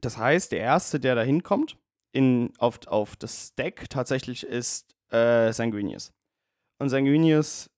Das 0.00 0.18
heißt, 0.18 0.52
der 0.52 0.60
Erste, 0.60 0.98
der 1.00 1.14
da 1.14 1.22
hinkommt, 1.22 1.76
in, 2.12 2.52
auf, 2.58 2.80
auf 2.86 3.16
das 3.16 3.54
Deck 3.54 3.88
tatsächlich 3.90 4.44
ist 4.44 4.94
äh, 5.10 5.52
Sanguinius. 5.52 6.12
Und 6.78 6.88
Sanguinius 6.90 7.70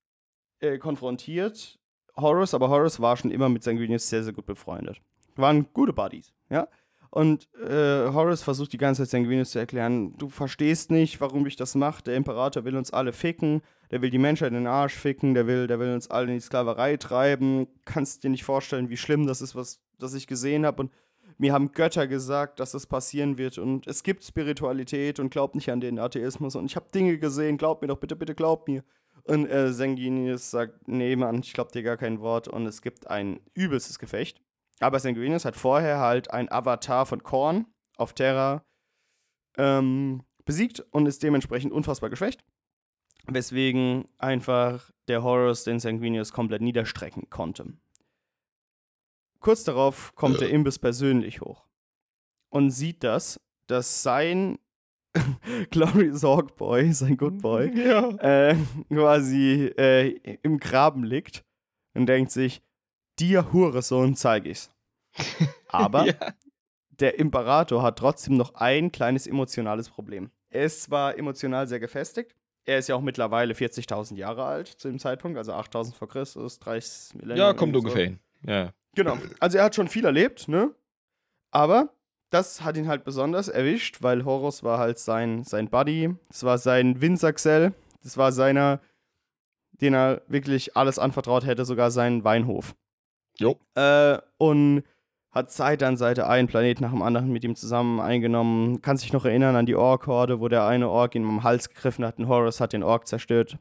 äh, 0.60 0.78
konfrontiert 0.78 1.78
Horus, 2.16 2.54
aber 2.54 2.68
Horus 2.68 3.00
war 3.00 3.16
schon 3.16 3.30
immer 3.30 3.48
mit 3.48 3.62
Sanguinius 3.62 4.08
sehr, 4.08 4.24
sehr 4.24 4.32
gut 4.32 4.46
befreundet. 4.46 5.00
Waren 5.36 5.66
gute 5.72 5.92
Buddies, 5.92 6.32
ja. 6.48 6.68
Und 7.10 7.48
äh, 7.54 8.12
Horus 8.12 8.42
versucht 8.42 8.72
die 8.72 8.78
ganze 8.78 9.02
Zeit 9.02 9.10
Sanguinius 9.10 9.50
zu 9.50 9.58
erklären, 9.58 10.16
du 10.16 10.28
verstehst 10.28 10.92
nicht, 10.92 11.20
warum 11.20 11.44
ich 11.44 11.56
das 11.56 11.74
mache. 11.74 12.04
Der 12.04 12.14
Imperator 12.14 12.64
will 12.64 12.76
uns 12.76 12.92
alle 12.92 13.12
ficken, 13.12 13.62
der 13.90 14.00
will 14.00 14.10
die 14.10 14.18
Menschheit 14.18 14.50
in 14.50 14.54
den 14.54 14.66
Arsch 14.68 14.94
ficken, 14.94 15.34
der 15.34 15.48
will, 15.48 15.66
der 15.66 15.80
will 15.80 15.92
uns 15.92 16.08
alle 16.08 16.28
in 16.28 16.34
die 16.34 16.40
Sklaverei 16.40 16.96
treiben. 16.98 17.66
Kannst 17.84 18.22
dir 18.22 18.30
nicht 18.30 18.44
vorstellen, 18.44 18.90
wie 18.90 18.96
schlimm 18.96 19.26
das 19.26 19.42
ist, 19.42 19.56
was 19.56 19.80
das 19.98 20.14
ich 20.14 20.28
gesehen 20.28 20.64
habe. 20.64 20.82
Und 20.82 20.92
mir 21.36 21.52
haben 21.52 21.72
Götter 21.72 22.06
gesagt, 22.06 22.60
dass 22.60 22.72
das 22.72 22.86
passieren 22.86 23.38
wird. 23.38 23.58
Und 23.58 23.88
es 23.88 24.04
gibt 24.04 24.22
Spiritualität 24.22 25.18
und 25.18 25.30
glaubt 25.30 25.56
nicht 25.56 25.70
an 25.70 25.80
den 25.80 25.98
Atheismus. 25.98 26.54
Und 26.54 26.66
ich 26.66 26.76
habe 26.76 26.86
Dinge 26.94 27.18
gesehen, 27.18 27.56
glaub 27.56 27.82
mir 27.82 27.88
doch, 27.88 27.98
bitte, 27.98 28.14
bitte 28.14 28.36
glaub 28.36 28.68
mir. 28.68 28.84
Und 29.24 29.46
äh, 29.46 29.72
Sanguinius 29.72 30.50
sagt, 30.50 30.86
nee, 30.86 31.16
Mann, 31.16 31.40
ich 31.40 31.52
glaub 31.54 31.72
dir 31.72 31.82
gar 31.82 31.96
kein 31.96 32.20
Wort. 32.20 32.46
Und 32.46 32.66
es 32.66 32.82
gibt 32.82 33.08
ein 33.08 33.40
übelstes 33.54 33.98
Gefecht. 33.98 34.40
Aber 34.80 34.98
Sanguinius 34.98 35.44
hat 35.44 35.56
vorher 35.56 35.98
halt 35.98 36.30
ein 36.30 36.50
Avatar 36.50 37.06
von 37.06 37.22
Korn 37.22 37.66
auf 37.96 38.14
Terra 38.14 38.64
ähm, 39.56 40.22
besiegt 40.44 40.80
und 40.90 41.06
ist 41.06 41.22
dementsprechend 41.22 41.72
unfassbar 41.72 42.10
geschwächt. 42.10 42.44
Weswegen 43.26 44.08
einfach 44.16 44.90
der 45.06 45.22
Horus 45.22 45.64
den 45.64 45.78
Sanguinius 45.80 46.32
komplett 46.32 46.62
niederstrecken 46.62 47.28
konnte. 47.28 47.74
Kurz 49.40 49.64
darauf 49.64 50.14
kommt 50.14 50.40
der 50.40 50.50
Imbiss 50.50 50.78
persönlich 50.78 51.40
hoch 51.42 51.66
und 52.50 52.70
sieht 52.70 53.04
das, 53.04 53.40
dass 53.66 54.02
sein 54.02 54.58
Glorious 55.70 56.22
Hawk 56.22 56.56
Boy, 56.56 56.92
sein 56.92 57.16
Good 57.16 57.42
Boy, 57.42 57.70
Ja. 57.76 58.08
äh, 58.18 58.56
quasi 58.88 59.66
äh, 59.76 60.36
im 60.42 60.58
Graben 60.58 61.04
liegt 61.04 61.44
und 61.94 62.06
denkt 62.06 62.30
sich, 62.30 62.62
dir 63.20 63.52
Hurensohn 63.52 64.16
zeige 64.16 64.50
ich's. 64.50 64.70
Aber 65.68 66.06
ja. 66.06 66.14
der 66.90 67.18
Imperator 67.18 67.82
hat 67.82 67.98
trotzdem 67.98 68.36
noch 68.36 68.54
ein 68.54 68.92
kleines 68.92 69.26
emotionales 69.26 69.90
Problem. 69.90 70.30
Er 70.48 70.64
ist 70.64 70.82
zwar 70.82 71.16
emotional 71.16 71.66
sehr 71.66 71.80
gefestigt, 71.80 72.34
er 72.64 72.78
ist 72.78 72.88
ja 72.88 72.94
auch 72.94 73.00
mittlerweile 73.00 73.54
40.000 73.54 74.16
Jahre 74.16 74.44
alt 74.44 74.68
zu 74.68 74.88
dem 74.88 74.98
Zeitpunkt, 74.98 75.38
also 75.38 75.52
8.000 75.52 75.94
vor 75.94 76.08
Christus, 76.08 76.58
30 76.60 77.14
Millennium. 77.14 77.46
ja, 77.48 77.52
kommt 77.54 77.74
so. 77.74 77.80
ungefähr 77.80 78.04
hin. 78.04 78.18
Ja. 78.46 78.72
Genau. 78.94 79.18
Also 79.38 79.58
er 79.58 79.64
hat 79.64 79.74
schon 79.74 79.88
viel 79.88 80.04
erlebt, 80.04 80.48
ne? 80.48 80.74
Aber 81.50 81.92
das 82.30 82.62
hat 82.62 82.76
ihn 82.76 82.88
halt 82.88 83.04
besonders 83.04 83.48
erwischt, 83.48 84.02
weil 84.02 84.24
Horus 84.24 84.62
war 84.62 84.78
halt 84.78 84.98
sein, 84.98 85.42
sein 85.44 85.68
Buddy. 85.68 86.14
Das 86.28 86.44
war 86.44 86.58
sein 86.58 87.00
Winsaxel. 87.00 87.74
Das 88.02 88.16
war 88.16 88.32
seiner, 88.32 88.80
den 89.72 89.94
er 89.94 90.22
wirklich 90.28 90.76
alles 90.76 90.98
anvertraut 90.98 91.44
hätte, 91.44 91.64
sogar 91.64 91.90
seinen 91.90 92.24
Weinhof. 92.24 92.74
Jo. 93.40 93.58
Äh, 93.74 94.18
und 94.38 94.84
hat 95.30 95.50
Seite 95.50 95.86
an 95.86 95.96
Seite 95.96 96.26
einen 96.26 96.48
Planet 96.48 96.80
nach 96.80 96.90
dem 96.90 97.02
anderen 97.02 97.30
mit 97.30 97.44
ihm 97.44 97.54
zusammen 97.54 98.00
eingenommen. 98.00 98.82
Kann 98.82 98.96
sich 98.96 99.12
noch 99.12 99.24
erinnern 99.24 99.56
an 99.56 99.66
die 99.66 99.76
Ork-Horde, 99.76 100.40
wo 100.40 100.48
der 100.48 100.66
eine 100.66 100.88
Ork 100.88 101.14
ihm 101.14 101.28
am 101.28 101.42
Hals 101.42 101.68
gegriffen 101.68 102.04
hat 102.04 102.18
und 102.18 102.28
Horus 102.28 102.60
hat 102.60 102.72
den 102.72 102.82
Ork 102.82 103.06
zerstört. 103.06 103.56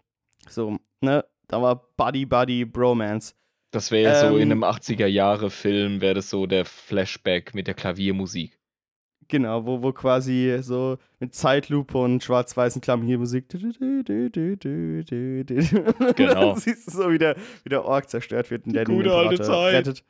So, 0.48 0.78
ne? 1.02 1.24
Da 1.48 1.62
war 1.62 1.88
Buddy, 1.98 2.26
Buddy, 2.26 2.66
Bromance. 2.66 3.34
Das 3.72 3.92
wäre 3.92 4.20
so 4.20 4.38
in 4.38 4.52
Ähm, 4.52 4.64
einem 4.64 4.64
80er-Jahre-Film, 4.64 6.02
wäre 6.02 6.16
das 6.16 6.30
so 6.30 6.48
der 6.48 6.66
Flashback 6.66 7.54
mit 7.54 7.68
der 7.68 7.76
Klaviermusik. 7.76 8.59
Genau, 9.30 9.66
wo, 9.66 9.82
wo 9.84 9.94
quasi 9.94 10.58
so 10.62 10.98
mit 11.20 11.36
Zeitlupe 11.36 11.98
und 12.00 12.24
schwarz-weißen 12.24 12.82
Klaviermusik. 12.82 13.46
Genau. 16.16 16.56
Siehst 16.56 16.88
du 16.88 16.92
so, 16.92 17.12
wie 17.12 17.20
der, 17.20 17.36
wie 17.64 17.70
der 17.70 17.86
Ork 17.86 18.10
zerstört 18.10 18.50
wird 18.50 18.66
und 18.66 18.74
der 18.74 18.86
gute 18.86 19.14
alte 19.14 19.42
Zeit. 19.42 19.74
rettet. 19.76 20.04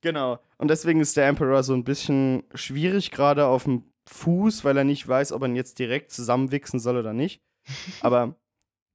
Genau. 0.00 0.38
Und 0.56 0.68
deswegen 0.70 1.00
ist 1.00 1.16
der 1.18 1.26
Emperor 1.28 1.62
so 1.62 1.74
ein 1.74 1.84
bisschen 1.84 2.44
schwierig 2.54 3.10
gerade 3.10 3.46
auf 3.46 3.64
dem 3.64 3.84
Fuß, 4.08 4.64
weil 4.64 4.76
er 4.78 4.84
nicht 4.84 5.06
weiß, 5.06 5.32
ob 5.32 5.42
er 5.42 5.48
ihn 5.48 5.56
jetzt 5.56 5.78
direkt 5.78 6.10
zusammenwichsen 6.10 6.80
soll 6.80 6.96
oder 6.96 7.12
nicht. 7.12 7.42
Aber 8.00 8.36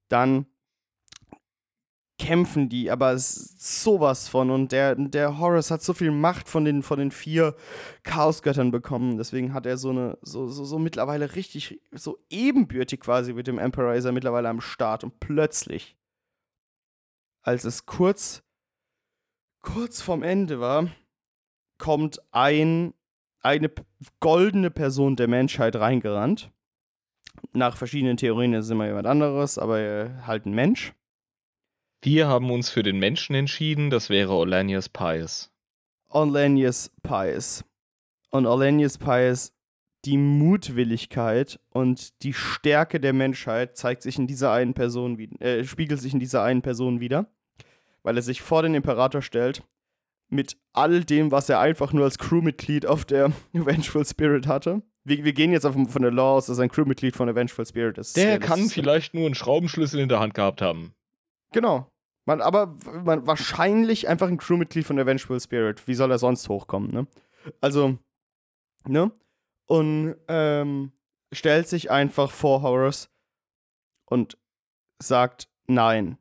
dann 0.10 0.48
kämpfen 2.22 2.70
die, 2.70 2.92
aber 2.92 3.18
sowas 3.18 4.28
von. 4.28 4.52
Und 4.52 4.72
der, 4.72 4.94
der 4.94 5.40
Horus 5.40 5.72
hat 5.72 5.82
so 5.82 5.94
viel 5.94 6.12
Macht 6.12 6.48
von 6.48 6.66
den, 6.66 6.84
von 6.84 7.00
den 7.00 7.10
vier 7.10 7.56
Chaosgöttern 8.04 8.70
bekommen. 8.70 9.18
Deswegen 9.18 9.56
hat 9.56 9.66
er 9.66 9.78
so 9.78 9.90
eine, 9.90 10.20
so, 10.22 10.48
so, 10.48 10.64
so 10.64 10.78
mittlerweile 10.78 11.34
richtig, 11.34 11.82
so 11.92 12.20
ebenbürtig 12.30 13.00
quasi 13.00 13.34
mit 13.34 13.48
dem 13.48 13.58
Emperor 13.58 13.96
ist 13.96 14.06
er 14.06 14.12
mittlerweile 14.12 14.50
am 14.50 14.62
Start. 14.62 15.04
Und 15.04 15.20
plötzlich, 15.20 15.98
als 17.42 17.64
es 17.64 17.88
kurz, 17.88 18.44
kurz 19.62 20.04
vorm 20.04 20.22
Ende 20.22 20.60
war, 20.60 20.90
kommt 21.80 22.22
ein, 22.32 22.94
eine 23.40 23.72
goldene 24.20 24.70
Person 24.70 25.16
der 25.16 25.28
Menschheit 25.28 25.76
reingerannt. 25.76 26.52
Nach 27.54 27.78
verschiedenen 27.78 28.18
Theorien 28.18 28.54
ist 28.54 28.66
es 28.66 28.72
immer 28.72 28.86
jemand 28.86 29.08
anderes, 29.08 29.58
aber 29.58 30.22
halt 30.28 30.46
ein 30.46 30.54
Mensch. 30.54 30.94
Wir 32.04 32.28
haben 32.28 32.50
uns 32.50 32.72
für 32.72 32.82
den 32.82 32.98
Menschen 32.98 33.36
entschieden, 33.36 33.92
das 33.92 34.10
wäre 34.10 34.34
Olanius 34.34 34.90
Pius. 34.90 35.52
Orlanius 36.10 36.90
Pius. 37.04 37.64
Und 38.32 38.48
Orlanius 38.48 38.98
Pius, 38.98 39.54
die 40.06 40.18
Mutwilligkeit 40.18 41.60
und 41.70 42.24
die 42.24 42.34
Stärke 42.34 43.00
der 43.00 43.14
Menschheit 43.14 43.78
zeigt 43.78 44.02
sich 44.02 44.18
in 44.18 44.26
dieser 44.26 44.52
einen 44.52 44.74
Person, 44.74 45.20
äh, 45.40 45.64
spiegelt 45.64 46.02
sich 46.02 46.14
in 46.14 46.20
dieser 46.20 46.42
einen 46.42 46.64
Person 46.64 47.02
wieder, 47.02 47.28
weil 48.02 48.18
er 48.18 48.24
sich 48.24 48.42
vor 48.42 48.64
den 48.64 48.74
Imperator 48.74 49.22
stellt, 49.22 49.62
mit 50.28 50.58
all 50.74 51.04
dem, 51.04 51.32
was 51.32 51.50
er 51.50 51.60
einfach 51.60 51.94
nur 51.94 52.06
als 52.06 52.18
Crewmitglied 52.18 52.88
auf 52.88 53.06
der 53.06 53.32
Vengeful 53.54 54.06
Spirit 54.08 54.48
hatte. 54.48 54.82
Wir, 55.04 55.24
wir 55.24 55.34
gehen 55.34 55.52
jetzt 55.52 55.66
auf, 55.66 55.76
von 55.76 56.02
der 56.02 56.12
Law 56.12 56.38
aus, 56.38 56.48
dass 56.48 56.58
er 56.58 56.64
ein 56.64 56.72
Crewmitglied 56.72 57.16
von 57.16 57.28
der 57.28 57.36
Vengeful 57.36 57.68
Spirit 57.68 58.00
ist. 58.00 58.18
Der 58.18 58.40
kann 58.40 58.70
vielleicht 58.70 59.14
nur 59.14 59.28
einen 59.28 59.36
Schraubenschlüssel 59.36 60.00
in 60.00 60.10
der 60.10 60.20
Hand 60.20 60.34
gehabt 60.34 60.64
haben. 60.64 60.96
Genau. 61.52 61.92
Man, 62.26 62.42
aber 62.42 62.76
man, 63.04 63.26
wahrscheinlich 63.26 64.08
einfach 64.08 64.28
ein 64.28 64.38
Crewmitglied 64.38 64.86
von 64.86 64.98
Vengeful 64.98 65.40
Spirit. 65.40 65.88
Wie 65.88 65.96
soll 65.96 66.12
er 66.12 66.20
sonst 66.20 66.48
hochkommen, 66.50 66.92
ne? 66.92 67.08
Also, 67.60 67.98
ne? 68.88 69.12
Und 69.66 70.16
ähm, 70.28 70.92
stellt 71.32 71.68
sich 71.68 71.90
einfach 71.90 72.32
vor 72.32 72.62
Horus 72.62 73.10
und 74.06 74.38
sagt 75.00 75.50
nein. 75.68 76.18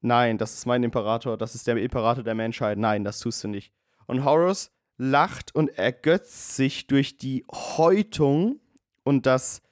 nein, 0.00 0.38
das 0.38 0.54
ist 0.54 0.66
mein 0.66 0.84
Imperator, 0.84 1.36
das 1.36 1.54
ist 1.54 1.66
der 1.66 1.76
Imperator 1.76 2.22
der 2.22 2.34
Menschheit, 2.34 2.78
nein, 2.78 3.04
das 3.04 3.18
tust 3.20 3.42
du 3.42 3.48
nicht. 3.48 3.72
Und 4.06 4.24
Horus 4.24 4.70
lacht 4.98 5.54
und 5.54 5.68
ergötzt 5.78 6.56
sich 6.56 6.86
durch 6.86 7.16
die 7.16 7.44
Häutung 7.50 8.60
und 9.04 9.26
das 9.26 9.62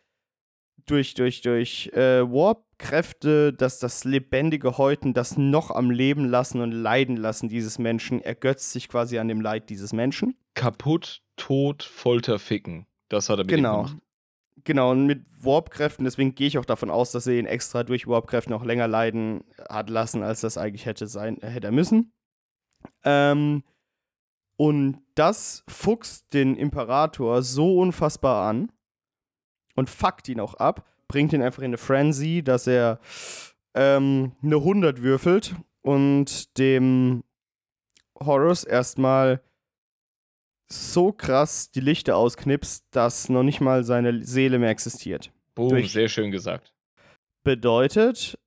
durch, 0.86 1.14
durch, 1.14 1.42
durch 1.42 1.90
äh, 1.92 2.22
Warp-Kräfte, 2.22 3.52
dass 3.52 3.78
das 3.78 4.04
lebendige 4.04 4.78
Häuten, 4.78 5.14
das 5.14 5.36
noch 5.36 5.70
am 5.70 5.90
Leben 5.90 6.24
lassen 6.26 6.60
und 6.60 6.72
leiden 6.72 7.16
lassen 7.16 7.48
dieses 7.48 7.78
Menschen, 7.78 8.20
ergötzt 8.20 8.72
sich 8.72 8.88
quasi 8.88 9.18
an 9.18 9.28
dem 9.28 9.40
Leid 9.40 9.68
dieses 9.70 9.92
Menschen. 9.92 10.36
Kaputt, 10.54 11.22
tot, 11.36 11.82
Folter, 11.82 12.38
ficken. 12.38 12.86
Das 13.08 13.28
hat 13.28 13.38
er 13.38 13.44
mit 13.44 13.54
Genau. 13.54 13.82
gemacht. 13.84 13.96
Genau, 14.64 14.90
und 14.90 15.06
mit 15.06 15.24
Warp-Kräften, 15.42 16.04
deswegen 16.04 16.34
gehe 16.34 16.46
ich 16.48 16.58
auch 16.58 16.64
davon 16.64 16.90
aus, 16.90 17.12
dass 17.12 17.26
er 17.26 17.34
ihn 17.38 17.46
extra 17.46 17.84
durch 17.84 18.06
Warp-Kräfte 18.08 18.50
noch 18.50 18.64
länger 18.64 18.88
leiden 18.88 19.44
hat 19.68 19.90
lassen, 19.90 20.22
als 20.22 20.40
das 20.40 20.56
eigentlich 20.56 20.86
hätte 20.86 21.06
sein, 21.06 21.38
hätte 21.42 21.68
er 21.68 21.72
müssen. 21.72 22.12
Ähm, 23.04 23.62
und 24.56 25.02
das 25.14 25.62
fuchst 25.68 26.32
den 26.32 26.56
Imperator 26.56 27.42
so 27.42 27.78
unfassbar 27.78 28.48
an 28.48 28.72
und 29.76 29.88
fuckt 29.88 30.28
ihn 30.28 30.40
auch 30.40 30.54
ab, 30.54 30.84
bringt 31.08 31.32
ihn 31.32 31.42
einfach 31.42 31.60
in 31.62 31.66
eine 31.66 31.78
Frenzy, 31.78 32.42
dass 32.42 32.66
er 32.66 32.98
ähm, 33.74 34.32
eine 34.42 34.56
100 34.56 35.02
würfelt 35.02 35.54
und 35.82 36.58
dem 36.58 37.22
Horus 38.18 38.64
erstmal 38.64 39.40
so 40.68 41.12
krass 41.12 41.70
die 41.70 41.80
Lichter 41.80 42.16
ausknipst, 42.16 42.86
dass 42.90 43.28
noch 43.28 43.42
nicht 43.44 43.60
mal 43.60 43.84
seine 43.84 44.24
Seele 44.24 44.58
mehr 44.58 44.70
existiert. 44.70 45.30
Boom, 45.54 45.68
Durch- 45.70 45.92
sehr 45.92 46.08
schön 46.08 46.30
gesagt. 46.30 46.72
Bedeutet, 47.44 48.38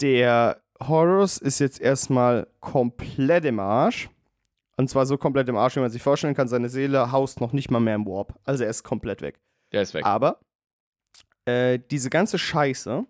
der 0.00 0.60
Horus 0.80 1.38
ist 1.38 1.60
jetzt 1.60 1.80
erstmal 1.80 2.48
komplett 2.60 3.44
im 3.44 3.60
Arsch. 3.60 4.08
Und 4.76 4.88
zwar 4.88 5.06
so 5.06 5.18
komplett 5.18 5.48
im 5.48 5.56
Arsch, 5.56 5.76
wie 5.76 5.80
man 5.80 5.90
sich 5.90 6.02
vorstellen 6.02 6.34
kann. 6.34 6.48
Seine 6.48 6.68
Seele 6.68 7.10
haust 7.12 7.40
noch 7.40 7.52
nicht 7.52 7.70
mal 7.70 7.80
mehr 7.80 7.96
im 7.96 8.06
Warp. 8.06 8.38
Also 8.44 8.64
er 8.64 8.70
ist 8.70 8.82
komplett 8.84 9.22
weg. 9.22 9.40
Der 9.72 9.82
ist 9.82 9.92
weg. 9.94 10.04
Aber 10.04 10.38
äh, 11.48 11.80
diese 11.90 12.10
ganze 12.10 12.38
Scheiße, 12.38 13.06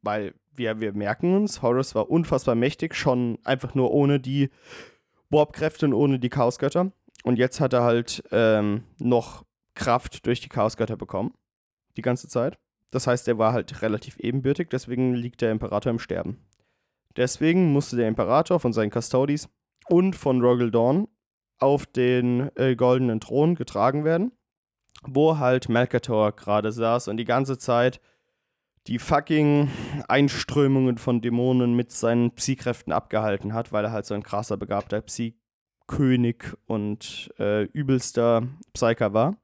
weil 0.00 0.34
wir, 0.54 0.80
wir 0.80 0.94
merken 0.94 1.36
uns, 1.36 1.60
Horus 1.60 1.94
war 1.94 2.10
unfassbar 2.10 2.54
mächtig, 2.54 2.94
schon 2.94 3.38
einfach 3.44 3.74
nur 3.74 3.92
ohne 3.92 4.18
die 4.18 4.48
Warp-Kräfte 5.28 5.84
und 5.84 5.92
ohne 5.92 6.18
die 6.18 6.30
Chaosgötter. 6.30 6.92
Und 7.22 7.38
jetzt 7.38 7.60
hat 7.60 7.74
er 7.74 7.82
halt 7.82 8.22
ähm, 8.30 8.84
noch 8.98 9.44
Kraft 9.74 10.24
durch 10.26 10.40
die 10.40 10.48
Chaosgötter 10.48 10.96
bekommen. 10.96 11.34
Die 11.98 12.02
ganze 12.02 12.28
Zeit. 12.28 12.58
Das 12.90 13.06
heißt, 13.06 13.28
er 13.28 13.36
war 13.36 13.52
halt 13.52 13.82
relativ 13.82 14.18
ebenbürtig, 14.20 14.68
deswegen 14.70 15.12
liegt 15.14 15.42
der 15.42 15.52
Imperator 15.52 15.90
im 15.90 15.98
Sterben. 15.98 16.38
Deswegen 17.16 17.72
musste 17.72 17.96
der 17.96 18.08
Imperator 18.08 18.58
von 18.58 18.72
seinen 18.72 18.90
Custodies 18.90 19.50
und 19.88 20.16
von 20.16 20.40
Rogel 20.40 20.70
Dawn 20.70 21.08
auf 21.58 21.84
den 21.84 22.50
äh, 22.56 22.74
goldenen 22.74 23.20
Thron 23.20 23.54
getragen 23.54 24.04
werden 24.04 24.32
wo 25.02 25.38
halt 25.38 25.68
Malkator 25.68 26.32
gerade 26.32 26.72
saß 26.72 27.08
und 27.08 27.16
die 27.16 27.24
ganze 27.24 27.58
Zeit 27.58 28.00
die 28.86 28.98
fucking 28.98 29.70
Einströmungen 30.06 30.98
von 30.98 31.20
Dämonen 31.20 31.74
mit 31.74 31.90
seinen 31.90 32.30
Psy-Kräften 32.32 32.92
abgehalten 32.92 33.52
hat, 33.52 33.72
weil 33.72 33.84
er 33.84 33.92
halt 33.92 34.06
so 34.06 34.14
ein 34.14 34.22
krasser, 34.22 34.56
begabter 34.56 35.00
Psy-König 35.00 36.56
und 36.66 37.32
äh, 37.38 37.64
übelster 37.64 38.46
Psyker 38.72 39.12
war. 39.12 39.36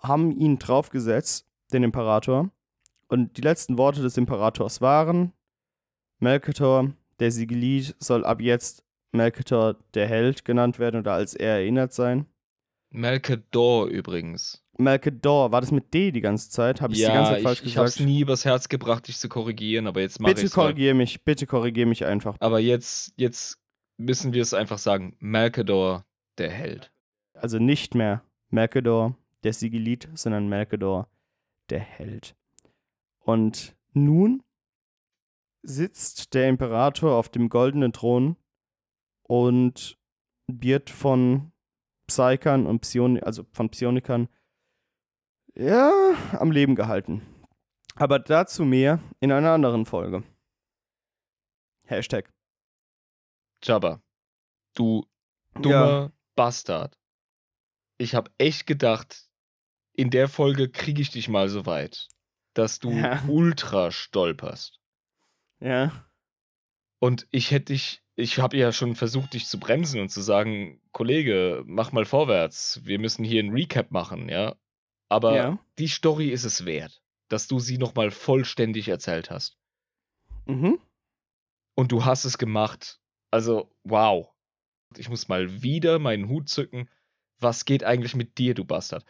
Haben 0.00 0.30
ihn 0.30 0.58
draufgesetzt, 0.58 1.48
den 1.72 1.82
Imperator. 1.82 2.50
Und 3.08 3.36
die 3.36 3.42
letzten 3.42 3.78
Worte 3.78 4.02
des 4.02 4.16
Imperators 4.16 4.80
waren: 4.80 5.32
Melkator, 6.18 6.92
der 7.18 7.32
Sigilit, 7.32 7.96
soll 7.98 8.24
ab 8.24 8.40
jetzt 8.40 8.84
Melkator 9.12 9.76
der 9.94 10.06
Held 10.06 10.44
genannt 10.44 10.78
werden 10.78 11.00
oder 11.00 11.14
als 11.14 11.34
er 11.34 11.54
erinnert 11.54 11.92
sein. 11.92 12.26
Malkador 12.90 13.86
übrigens. 13.88 14.62
Malkador, 14.78 15.52
war 15.52 15.60
das 15.60 15.70
mit 15.70 15.92
D 15.92 16.12
die 16.12 16.20
ganze 16.20 16.50
Zeit? 16.50 16.80
Habe 16.80 16.92
ich 16.92 17.00
die 17.00 17.06
ganze 17.06 17.30
Ja, 17.30 17.34
Zeit 17.36 17.42
falsch 17.42 17.60
ich, 17.62 17.66
ich 17.68 17.76
habe 17.78 17.88
es 17.88 17.94
gesagt? 17.94 18.08
nie 18.08 18.20
übers 18.20 18.44
Herz 18.44 18.68
gebracht, 18.68 19.08
dich 19.08 19.18
zu 19.18 19.28
korrigieren, 19.28 19.86
aber 19.86 20.00
jetzt 20.00 20.20
mache 20.20 20.32
ich 20.32 20.36
bitte 20.36 20.46
es. 20.46 20.52
korrigier 20.52 20.94
mich, 20.94 21.24
bitte 21.24 21.46
korrigier 21.46 21.86
mich 21.86 22.04
einfach. 22.04 22.36
Aber 22.40 22.60
jetzt, 22.60 23.12
jetzt 23.16 23.58
müssen 23.96 24.32
wir 24.32 24.42
es 24.42 24.54
einfach 24.54 24.78
sagen. 24.78 25.16
Malkador, 25.18 26.04
der 26.38 26.50
Held. 26.50 26.92
Also 27.34 27.58
nicht 27.58 27.94
mehr 27.94 28.22
Malkador, 28.50 29.16
der 29.44 29.52
Sigilit, 29.52 30.08
sondern 30.14 30.48
Malkador, 30.48 31.08
der 31.70 31.80
Held. 31.80 32.34
Und 33.20 33.74
nun 33.92 34.42
sitzt 35.62 36.34
der 36.34 36.48
Imperator 36.48 37.14
auf 37.16 37.28
dem 37.28 37.48
goldenen 37.48 37.92
Thron 37.92 38.36
und 39.22 39.98
wird 40.46 40.90
von 40.90 41.50
Psykern 42.06 42.66
und 42.66 42.80
Psion 42.80 43.22
also 43.22 43.44
von 43.52 43.70
Psionikern 43.70 44.28
ja, 45.54 45.90
am 46.32 46.50
Leben 46.50 46.74
gehalten. 46.74 47.22
Aber 47.94 48.18
dazu 48.18 48.64
mehr 48.64 49.00
in 49.20 49.32
einer 49.32 49.52
anderen 49.52 49.86
Folge. 49.86 50.22
Hashtag. 51.84 52.32
Jabba, 53.62 54.02
du 54.74 55.06
dummer 55.54 56.02
Ja. 56.02 56.12
Bastard. 56.34 56.98
Ich 57.98 58.14
habe 58.14 58.30
echt 58.36 58.66
gedacht, 58.66 59.28
in 59.94 60.10
der 60.10 60.28
Folge 60.28 60.68
kriege 60.68 61.00
ich 61.00 61.10
dich 61.10 61.28
mal 61.28 61.48
so 61.48 61.64
weit, 61.64 62.08
dass 62.52 62.78
du 62.78 62.90
Ja. 62.90 63.22
ultra 63.28 63.90
stolperst. 63.90 64.78
Ja. 65.60 66.06
Und 66.98 67.26
ich 67.30 67.50
hätte 67.50 67.72
dich, 67.72 68.02
ich 68.16 68.38
habe 68.38 68.56
ja 68.56 68.72
schon 68.72 68.96
versucht, 68.96 69.34
dich 69.34 69.46
zu 69.46 69.60
bremsen 69.60 70.00
und 70.00 70.08
zu 70.08 70.22
sagen, 70.22 70.80
Kollege, 70.92 71.62
mach 71.66 71.92
mal 71.92 72.06
vorwärts, 72.06 72.80
wir 72.84 72.98
müssen 72.98 73.24
hier 73.24 73.42
ein 73.42 73.52
Recap 73.52 73.90
machen, 73.90 74.28
ja. 74.30 74.56
Aber 75.08 75.36
ja. 75.36 75.58
die 75.78 75.86
Story 75.86 76.30
ist 76.30 76.44
es 76.44 76.64
wert, 76.64 77.02
dass 77.28 77.46
du 77.46 77.60
sie 77.60 77.76
nochmal 77.78 78.10
vollständig 78.10 78.88
erzählt 78.88 79.30
hast. 79.30 79.58
Mhm. 80.46 80.78
Und 81.74 81.92
du 81.92 82.06
hast 82.06 82.24
es 82.24 82.38
gemacht. 82.38 83.00
Also, 83.30 83.70
wow. 83.84 84.32
Ich 84.96 85.10
muss 85.10 85.28
mal 85.28 85.62
wieder 85.62 85.98
meinen 85.98 86.28
Hut 86.28 86.48
zücken. 86.48 86.88
Was 87.38 87.66
geht 87.66 87.84
eigentlich 87.84 88.16
mit 88.16 88.38
dir, 88.38 88.54
du 88.54 88.64
Bastard? 88.64 89.04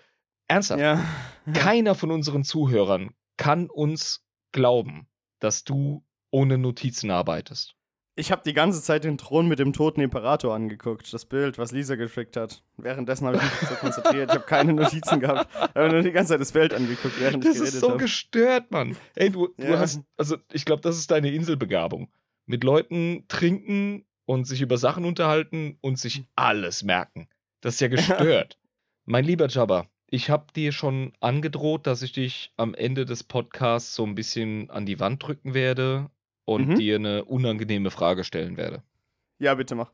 Ernsthaft, 0.48 0.80
Ja. 0.80 1.05
keiner 1.55 1.94
von 1.94 2.10
unseren 2.10 2.43
Zuhörern 2.43 3.14
kann 3.36 3.70
uns 3.70 4.26
glauben, 4.51 5.06
dass 5.39 5.62
du 5.62 6.05
ohne 6.30 6.59
Notizen 6.59 7.10
arbeitest. 7.12 7.76
Ich 8.18 8.32
habe 8.32 8.40
die 8.47 8.55
ganze 8.55 8.80
Zeit 8.82 9.05
den 9.05 9.18
Thron 9.18 9.47
mit 9.47 9.59
dem 9.59 9.74
toten 9.74 10.01
Imperator 10.01 10.55
angeguckt, 10.55 11.12
das 11.12 11.26
Bild, 11.26 11.59
was 11.59 11.72
Lisa 11.72 11.97
geschickt 11.97 12.36
hat. 12.38 12.62
Währenddessen 12.78 13.26
habe 13.26 13.36
ich 13.36 13.43
mich 13.43 13.68
so 13.68 13.74
konzentriert. 13.74 14.30
Ich 14.30 14.34
habe 14.34 14.47
keine 14.47 14.72
Notizen 14.72 15.20
gehabt. 15.20 15.51
Ich 15.55 15.60
habe 15.74 15.90
nur 15.90 16.01
die 16.02 16.12
ganze 16.12 16.30
Zeit 16.32 16.40
das 16.40 16.52
Bild 16.52 16.72
angeguckt, 16.72 17.20
während 17.20 17.44
Das 17.44 17.52
ich 17.52 17.59
geredet 17.59 17.74
ist 17.74 17.80
so 17.80 17.90
habe. 17.90 17.98
gestört, 17.98 18.70
Mann. 18.70 18.97
Ey, 19.16 19.28
du, 19.30 19.48
du 19.59 19.64
Ja. 19.64 19.78
hast, 19.78 20.01
also 20.16 20.38
ich 20.51 20.64
glaube, 20.64 20.80
das 20.80 20.97
ist 20.97 21.10
deine 21.10 21.30
Inselbegabung. 21.30 22.09
Mit 22.47 22.64
Leuten 22.64 23.24
trinken 23.28 24.06
und 24.24 24.47
sich 24.47 24.62
über 24.62 24.78
Sachen 24.78 25.05
unterhalten 25.05 25.76
und 25.82 25.98
sich 25.98 26.24
alles 26.36 26.82
merken. 26.84 27.28
Das 27.60 27.74
ist 27.74 27.80
ja 27.80 27.88
gestört. 27.88 28.59
mein 29.05 29.24
lieber 29.26 29.48
Jabba, 29.48 29.88
ich 30.09 30.30
habe 30.30 30.47
dir 30.56 30.72
schon 30.72 31.12
angedroht, 31.20 31.86
dass 31.86 32.01
ich 32.01 32.12
dich 32.12 32.55
am 32.56 32.72
Ende 32.72 33.05
des 33.05 33.24
Podcasts 33.24 33.94
so 33.94 34.05
ein 34.05 34.14
bisschen 34.14 34.70
an 34.70 34.86
die 34.86 35.01
Wand 35.01 35.22
drücken 35.22 35.52
werde 35.52 36.09
und 36.47 36.68
Mhm. 36.68 36.74
dir 36.77 36.97
eine 36.97 37.24
unangenehme 37.27 37.90
Frage 37.90 38.24
stellen 38.24 38.56
werde. 38.56 38.82
Ja, 39.39 39.55
bitte 39.55 39.74
mach. 39.74 39.93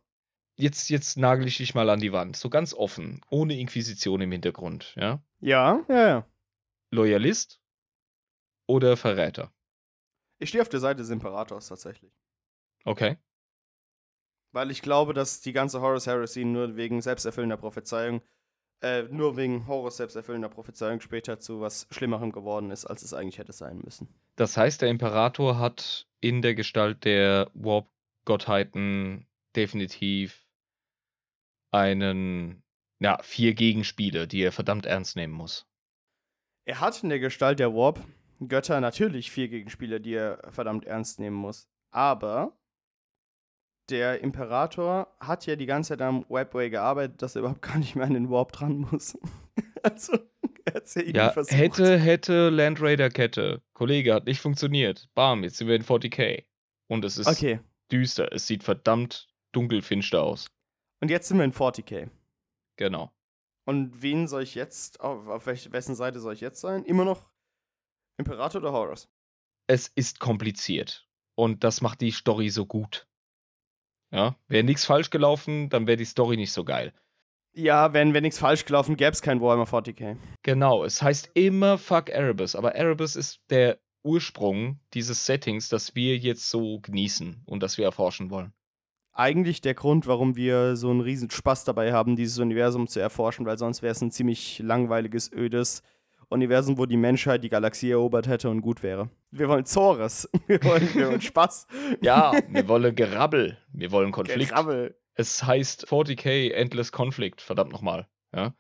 Jetzt, 0.57 0.91
jetzt 0.91 1.17
nagel 1.17 1.49
ich 1.49 1.57
dich 1.57 1.75
mal 1.75 1.91
an 1.91 1.99
die 1.99 2.13
Wand, 2.13 2.37
so 2.37 2.49
ganz 2.51 2.75
offen, 2.75 3.21
ohne 3.31 3.59
Inquisition 3.59 4.21
im 4.21 4.31
Hintergrund, 4.31 4.95
ja? 4.97 5.21
Ja, 5.41 5.85
ja, 5.89 6.07
ja. 6.07 6.27
Loyalist 6.93 7.61
oder 8.69 8.97
Verräter? 8.97 9.53
Ich 10.39 10.51
stehe 10.51 10.63
auf 10.63 10.69
der 10.69 10.81
Seite 10.81 10.99
des 10.99 11.11
Imperators 11.11 11.69
tatsächlich. 11.69 12.13
Okay. 12.85 13.17
Weil 14.53 14.71
ich 14.71 14.83
glaube, 14.83 15.15
dass 15.15 15.41
die 15.41 15.53
ganze 15.53 15.81
Horus 15.81 16.07
Heresy 16.07 16.45
nur 16.45 16.77
wegen 16.77 17.01
selbsterfüllender 17.01 17.57
Prophezeiung, 17.57 18.21
äh, 18.83 19.05
nur 19.05 19.37
wegen 19.37 19.67
Horus 19.67 19.97
selbsterfüllender 19.97 20.49
Prophezeiung 20.49 21.01
später 21.01 21.39
zu 21.39 21.61
was 21.61 21.87
Schlimmerem 21.91 22.33
geworden 22.33 22.71
ist, 22.71 22.85
als 22.85 23.03
es 23.03 23.15
eigentlich 23.15 23.39
hätte 23.39 23.53
sein 23.53 23.81
müssen. 23.85 24.09
Das 24.37 24.57
heißt, 24.57 24.83
der 24.83 24.89
Imperator 24.89 25.59
hat 25.59 26.07
in 26.21 26.43
der 26.43 26.55
Gestalt 26.55 27.05
der 27.05 27.51
Warp-Gottheiten 27.55 29.27
definitiv 29.55 30.47
einen, 31.71 32.63
ja, 32.99 33.23
vier 33.23 33.55
Gegenspiele, 33.55 34.27
die 34.27 34.43
er 34.43 34.53
verdammt 34.53 34.87
ernst 34.87 35.17
nehmen 35.17 35.33
muss. 35.33 35.67
Er 36.65 36.81
hat 36.81 37.03
in 37.03 37.09
der 37.09 37.19
Gestalt 37.19 37.59
der 37.59 37.75
Warp-Götter 37.75 38.81
natürlich 38.81 39.31
vier 39.31 39.49
Gegenspieler, 39.49 40.01
die 40.01 40.15
er 40.15 40.41
verdammt 40.51 40.87
ernst 40.87 41.19
nehmen 41.19 41.37
muss. 41.37 41.69
Aber 41.91 42.57
der 43.91 44.21
Imperator 44.23 45.09
hat 45.21 45.47
ja 45.47 45.57
die 45.57 45.67
ganze 45.67 45.91
Zeit 45.91 46.03
am 46.03 46.25
Webway 46.29 46.71
gearbeitet, 46.71 47.21
dass 47.23 47.35
er 47.37 47.41
überhaupt 47.41 47.63
gar 47.63 47.79
nicht 47.79 47.95
mehr 47.97 48.07
an 48.07 48.15
den 48.15 48.31
Warp 48.31 48.53
dran 48.53 48.87
muss. 48.91 49.19
also, 49.83 50.17
er 50.65 50.75
hat 50.75 50.95
ja, 50.95 51.03
Ja, 51.03 51.31
versucht. 51.31 51.57
hätte, 51.59 51.99
hätte 51.99 52.49
Land 52.51 52.81
Raider 52.81 53.11
Kette. 53.11 53.63
Kollege, 53.75 54.15
hat 54.15 54.27
nicht 54.27 54.41
funktioniert. 54.41 55.09
Bam, 55.15 55.43
jetzt 55.45 55.57
sind 55.59 55.69
wir 55.69 55.75
in 55.77 55.85
40k. 55.85 56.45
Und 56.89 57.05
es 57.05 57.19
ist 57.19 57.27
Okay. 57.27 57.61
düster. 57.91 58.33
Es 58.33 58.47
sieht 58.47 58.63
verdammt 58.63 59.29
dunkelfinster 59.53 60.23
aus. 60.23 60.51
Und 61.01 61.11
jetzt 61.11 61.29
sind 61.29 61.39
wir 61.39 61.45
in 61.45 61.53
40k. 61.53 62.11
Genau. 62.77 63.13
Und 63.65 64.03
wen 64.03 64.27
soll 64.29 64.43
ich 64.43 64.55
jetzt, 64.55 65.01
auf, 65.01 65.27
auf 65.29 65.47
welch, 65.47 65.71
wessen 65.73 65.95
Seite 65.95 66.21
soll 66.21 66.35
ich 66.35 66.41
jetzt 66.41 66.61
sein? 66.61 66.85
Immer 66.85 67.05
noch 67.05 67.31
Imperator 68.19 68.61
oder 68.61 68.73
Horus? 68.73 69.09
Es 69.67 69.89
ist 69.89 70.21
kompliziert. 70.21 71.07
Und 71.35 71.65
das 71.65 71.81
macht 71.81 72.01
die 72.01 72.11
Story 72.11 72.51
so 72.51 72.67
gut. 72.67 73.07
Ja, 74.13 74.37
wäre 74.47 74.63
nichts 74.63 74.85
falsch 74.85 75.11
gelaufen, 75.11 75.71
dann 75.71 75.87
wäre 75.87 75.97
die 75.97 76.05
Story 76.05 76.37
nicht 76.37 76.53
so 76.53 76.65
geil. 76.65 76.93
Ja, 77.55 77.93
wenn, 77.93 78.15
wenn 78.15 78.23
nichts 78.23 78.39
falsch 78.39 78.65
gelaufen, 78.65 78.97
gäbe 78.97 79.11
es 79.11 79.23
kein 79.23 79.41
Warhammer 79.41 79.65
40k. 79.65 80.17
Genau, 80.43 80.85
es 80.85 81.03
heißt 81.03 81.31
immer 81.35 81.79
Fuck 81.79 82.11
Erebus, 82.11 82.55
aber 82.55 82.75
Erebus 82.75 83.17
ist 83.17 83.41
der 83.51 83.79
Ursprung 84.03 84.81
dieses 84.95 85.27
Settings, 85.27 85.69
das 85.69 85.95
wir 85.95 86.17
jetzt 86.17 86.51
so 86.51 86.81
genießen 86.81 87.43
und 87.47 87.63
das 87.63 87.79
wir 87.79 87.85
erforschen 87.85 88.31
wollen. 88.31 88.53
Eigentlich 89.15 89.61
der 89.61 89.75
Grund, 89.75 90.07
warum 90.07 90.37
wir 90.37 90.77
so 90.77 90.91
einen 90.91 91.03
riesen 91.03 91.31
Spaß 91.31 91.65
dabei 91.65 91.93
haben, 91.93 92.17
dieses 92.17 92.39
Universum 92.39 92.89
zu 92.89 93.01
erforschen, 93.01 93.45
weil 93.45 93.59
sonst 93.59 93.83
wäre 93.83 93.93
es 93.93 94.01
ein 94.01 94.11
ziemlich 94.11 94.59
langweiliges, 94.59 95.31
ödes 95.31 95.83
Universum, 96.33 96.79
wo 96.79 96.87
die 96.87 96.97
Menschheit 96.97 97.45
die 97.45 97.49
Galaxie 97.49 97.91
erobert 97.91 98.27
hätte 98.27 98.51
und 98.51 98.61
gut 98.61 98.83
wäre. 98.83 99.11
Wir 99.31 99.49
wollen 99.49 99.65
Zores. 99.65 100.29
Wir 100.47 100.63
wollen, 100.65 100.95
wir 100.95 101.09
wollen 101.09 101.21
Spaß. 101.21 101.67
Ja, 102.03 102.33
wir 102.49 102.69
wollen 102.69 102.95
Gerabbel, 102.95 103.57
wir 103.73 103.91
wollen 103.91 104.13
Konflikt. 104.13 104.51
Gerabbel. 104.51 104.97
Es 105.15 105.43
heißt 105.43 105.89
40k 105.89 106.51
Endless 106.53 106.93
Conflict, 106.93 107.41
verdammt 107.41 107.73
nochmal. 107.73 108.09
Ja? 108.35 108.55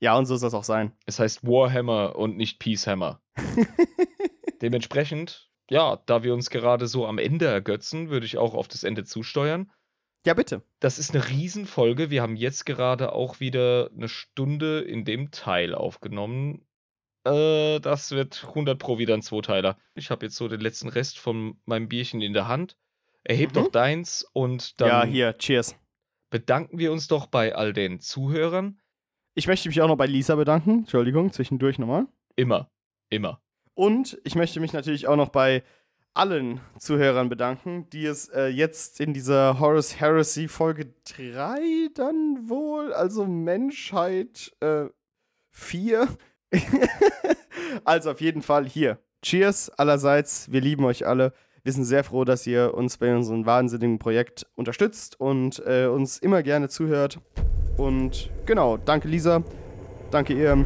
Ja, 0.00 0.16
und 0.16 0.26
so 0.26 0.36
soll 0.36 0.48
es 0.48 0.54
auch 0.54 0.64
sein. 0.64 0.92
Es 1.06 1.18
heißt 1.18 1.46
Warhammer 1.46 2.16
und 2.16 2.36
nicht 2.36 2.58
Peacehammer. 2.58 3.20
Dementsprechend, 4.62 5.50
ja, 5.70 6.02
da 6.06 6.22
wir 6.22 6.34
uns 6.34 6.50
gerade 6.50 6.86
so 6.86 7.06
am 7.06 7.18
Ende 7.18 7.46
ergötzen, 7.46 8.10
würde 8.10 8.26
ich 8.26 8.38
auch 8.38 8.54
auf 8.54 8.68
das 8.68 8.84
Ende 8.84 9.04
zusteuern. 9.04 9.70
Ja, 10.26 10.34
bitte. 10.34 10.62
Das 10.80 10.98
ist 10.98 11.14
eine 11.14 11.28
Riesenfolge. 11.28 12.10
Wir 12.10 12.22
haben 12.22 12.36
jetzt 12.36 12.66
gerade 12.66 13.12
auch 13.12 13.40
wieder 13.40 13.90
eine 13.96 14.08
Stunde 14.08 14.80
in 14.80 15.04
dem 15.04 15.30
Teil 15.30 15.74
aufgenommen. 15.74 16.66
Äh, 17.24 17.80
das 17.80 18.10
wird 18.12 18.44
100 18.48 18.78
pro 18.78 18.98
wieder 18.98 19.14
ein 19.14 19.22
Zweiteiler. 19.22 19.76
Ich 19.94 20.10
habe 20.10 20.26
jetzt 20.26 20.36
so 20.36 20.48
den 20.48 20.60
letzten 20.60 20.88
Rest 20.88 21.18
von 21.18 21.60
meinem 21.64 21.88
Bierchen 21.88 22.20
in 22.20 22.32
der 22.32 22.48
Hand. 22.48 22.76
Erheb 23.24 23.50
Mhm. 23.50 23.54
doch 23.54 23.68
deins 23.70 24.26
und 24.32 24.80
dann 24.80 24.88
ja, 24.88 25.04
hier, 25.04 25.36
cheers. 25.38 25.76
bedanken 26.30 26.78
wir 26.78 26.92
uns 26.92 27.08
doch 27.08 27.26
bei 27.26 27.54
all 27.54 27.72
den 27.72 28.00
Zuhörern. 28.00 28.80
Ich 29.34 29.46
möchte 29.46 29.68
mich 29.68 29.80
auch 29.82 29.88
noch 29.88 29.96
bei 29.96 30.06
Lisa 30.06 30.34
bedanken. 30.36 30.80
Entschuldigung, 30.80 31.32
zwischendurch 31.32 31.78
nochmal. 31.78 32.06
Immer, 32.36 32.70
immer. 33.10 33.40
Und 33.74 34.18
ich 34.24 34.34
möchte 34.34 34.60
mich 34.60 34.72
natürlich 34.72 35.06
auch 35.06 35.16
noch 35.16 35.28
bei 35.28 35.62
allen 36.14 36.60
Zuhörern 36.78 37.28
bedanken, 37.28 37.88
die 37.90 38.04
es 38.06 38.28
äh, 38.30 38.46
jetzt 38.46 38.98
in 39.00 39.14
dieser 39.14 39.60
Horus 39.60 40.00
Heresy 40.00 40.48
Folge 40.48 40.94
3 41.04 41.90
dann 41.94 42.48
wohl, 42.48 42.92
also 42.92 43.26
Menschheit 43.26 44.52
äh, 44.60 44.86
4. 45.50 46.08
also 47.84 48.10
auf 48.10 48.20
jeden 48.20 48.42
Fall 48.42 48.66
hier. 48.66 48.98
Cheers 49.22 49.70
allerseits. 49.70 50.50
Wir 50.50 50.60
lieben 50.60 50.84
euch 50.84 51.06
alle. 51.06 51.32
Wir 51.64 51.72
sind 51.72 51.84
sehr 51.84 52.04
froh, 52.04 52.24
dass 52.24 52.46
ihr 52.46 52.74
uns 52.74 52.96
bei 52.96 53.14
unserem 53.14 53.44
wahnsinnigen 53.44 53.98
Projekt 53.98 54.46
unterstützt 54.54 55.20
und 55.20 55.62
äh, 55.66 55.86
uns 55.86 56.18
immer 56.18 56.42
gerne 56.42 56.68
zuhört. 56.68 57.18
Und 57.76 58.30
genau, 58.46 58.76
danke 58.76 59.08
Lisa. 59.08 59.42
Danke 60.10 60.34
ihr. 60.34 60.64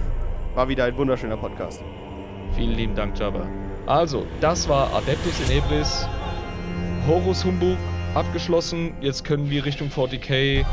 War 0.54 0.68
wieder 0.68 0.84
ein 0.84 0.96
wunderschöner 0.96 1.36
Podcast. 1.36 1.82
Vielen 2.54 2.72
lieben 2.72 2.94
Dank, 2.94 3.18
Jabba. 3.18 3.48
Also, 3.86 4.26
das 4.40 4.68
war 4.68 4.92
Adeptus 4.92 5.40
Inebris. 5.48 6.06
Horus 7.06 7.44
Humbug 7.44 7.78
abgeschlossen. 8.14 8.94
Jetzt 9.00 9.24
können 9.24 9.50
wir 9.50 9.64
Richtung 9.64 9.88
40k. 9.88 10.64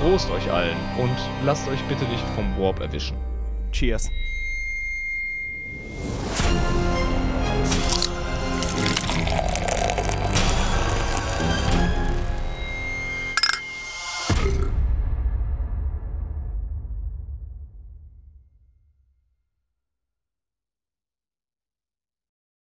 Prost 0.00 0.30
euch 0.30 0.50
allen 0.50 0.76
und 0.98 1.16
lasst 1.44 1.68
euch 1.68 1.82
bitte 1.84 2.04
nicht 2.04 2.24
vom 2.34 2.58
Warp 2.58 2.80
erwischen. 2.80 3.16
Cheers. 3.72 4.08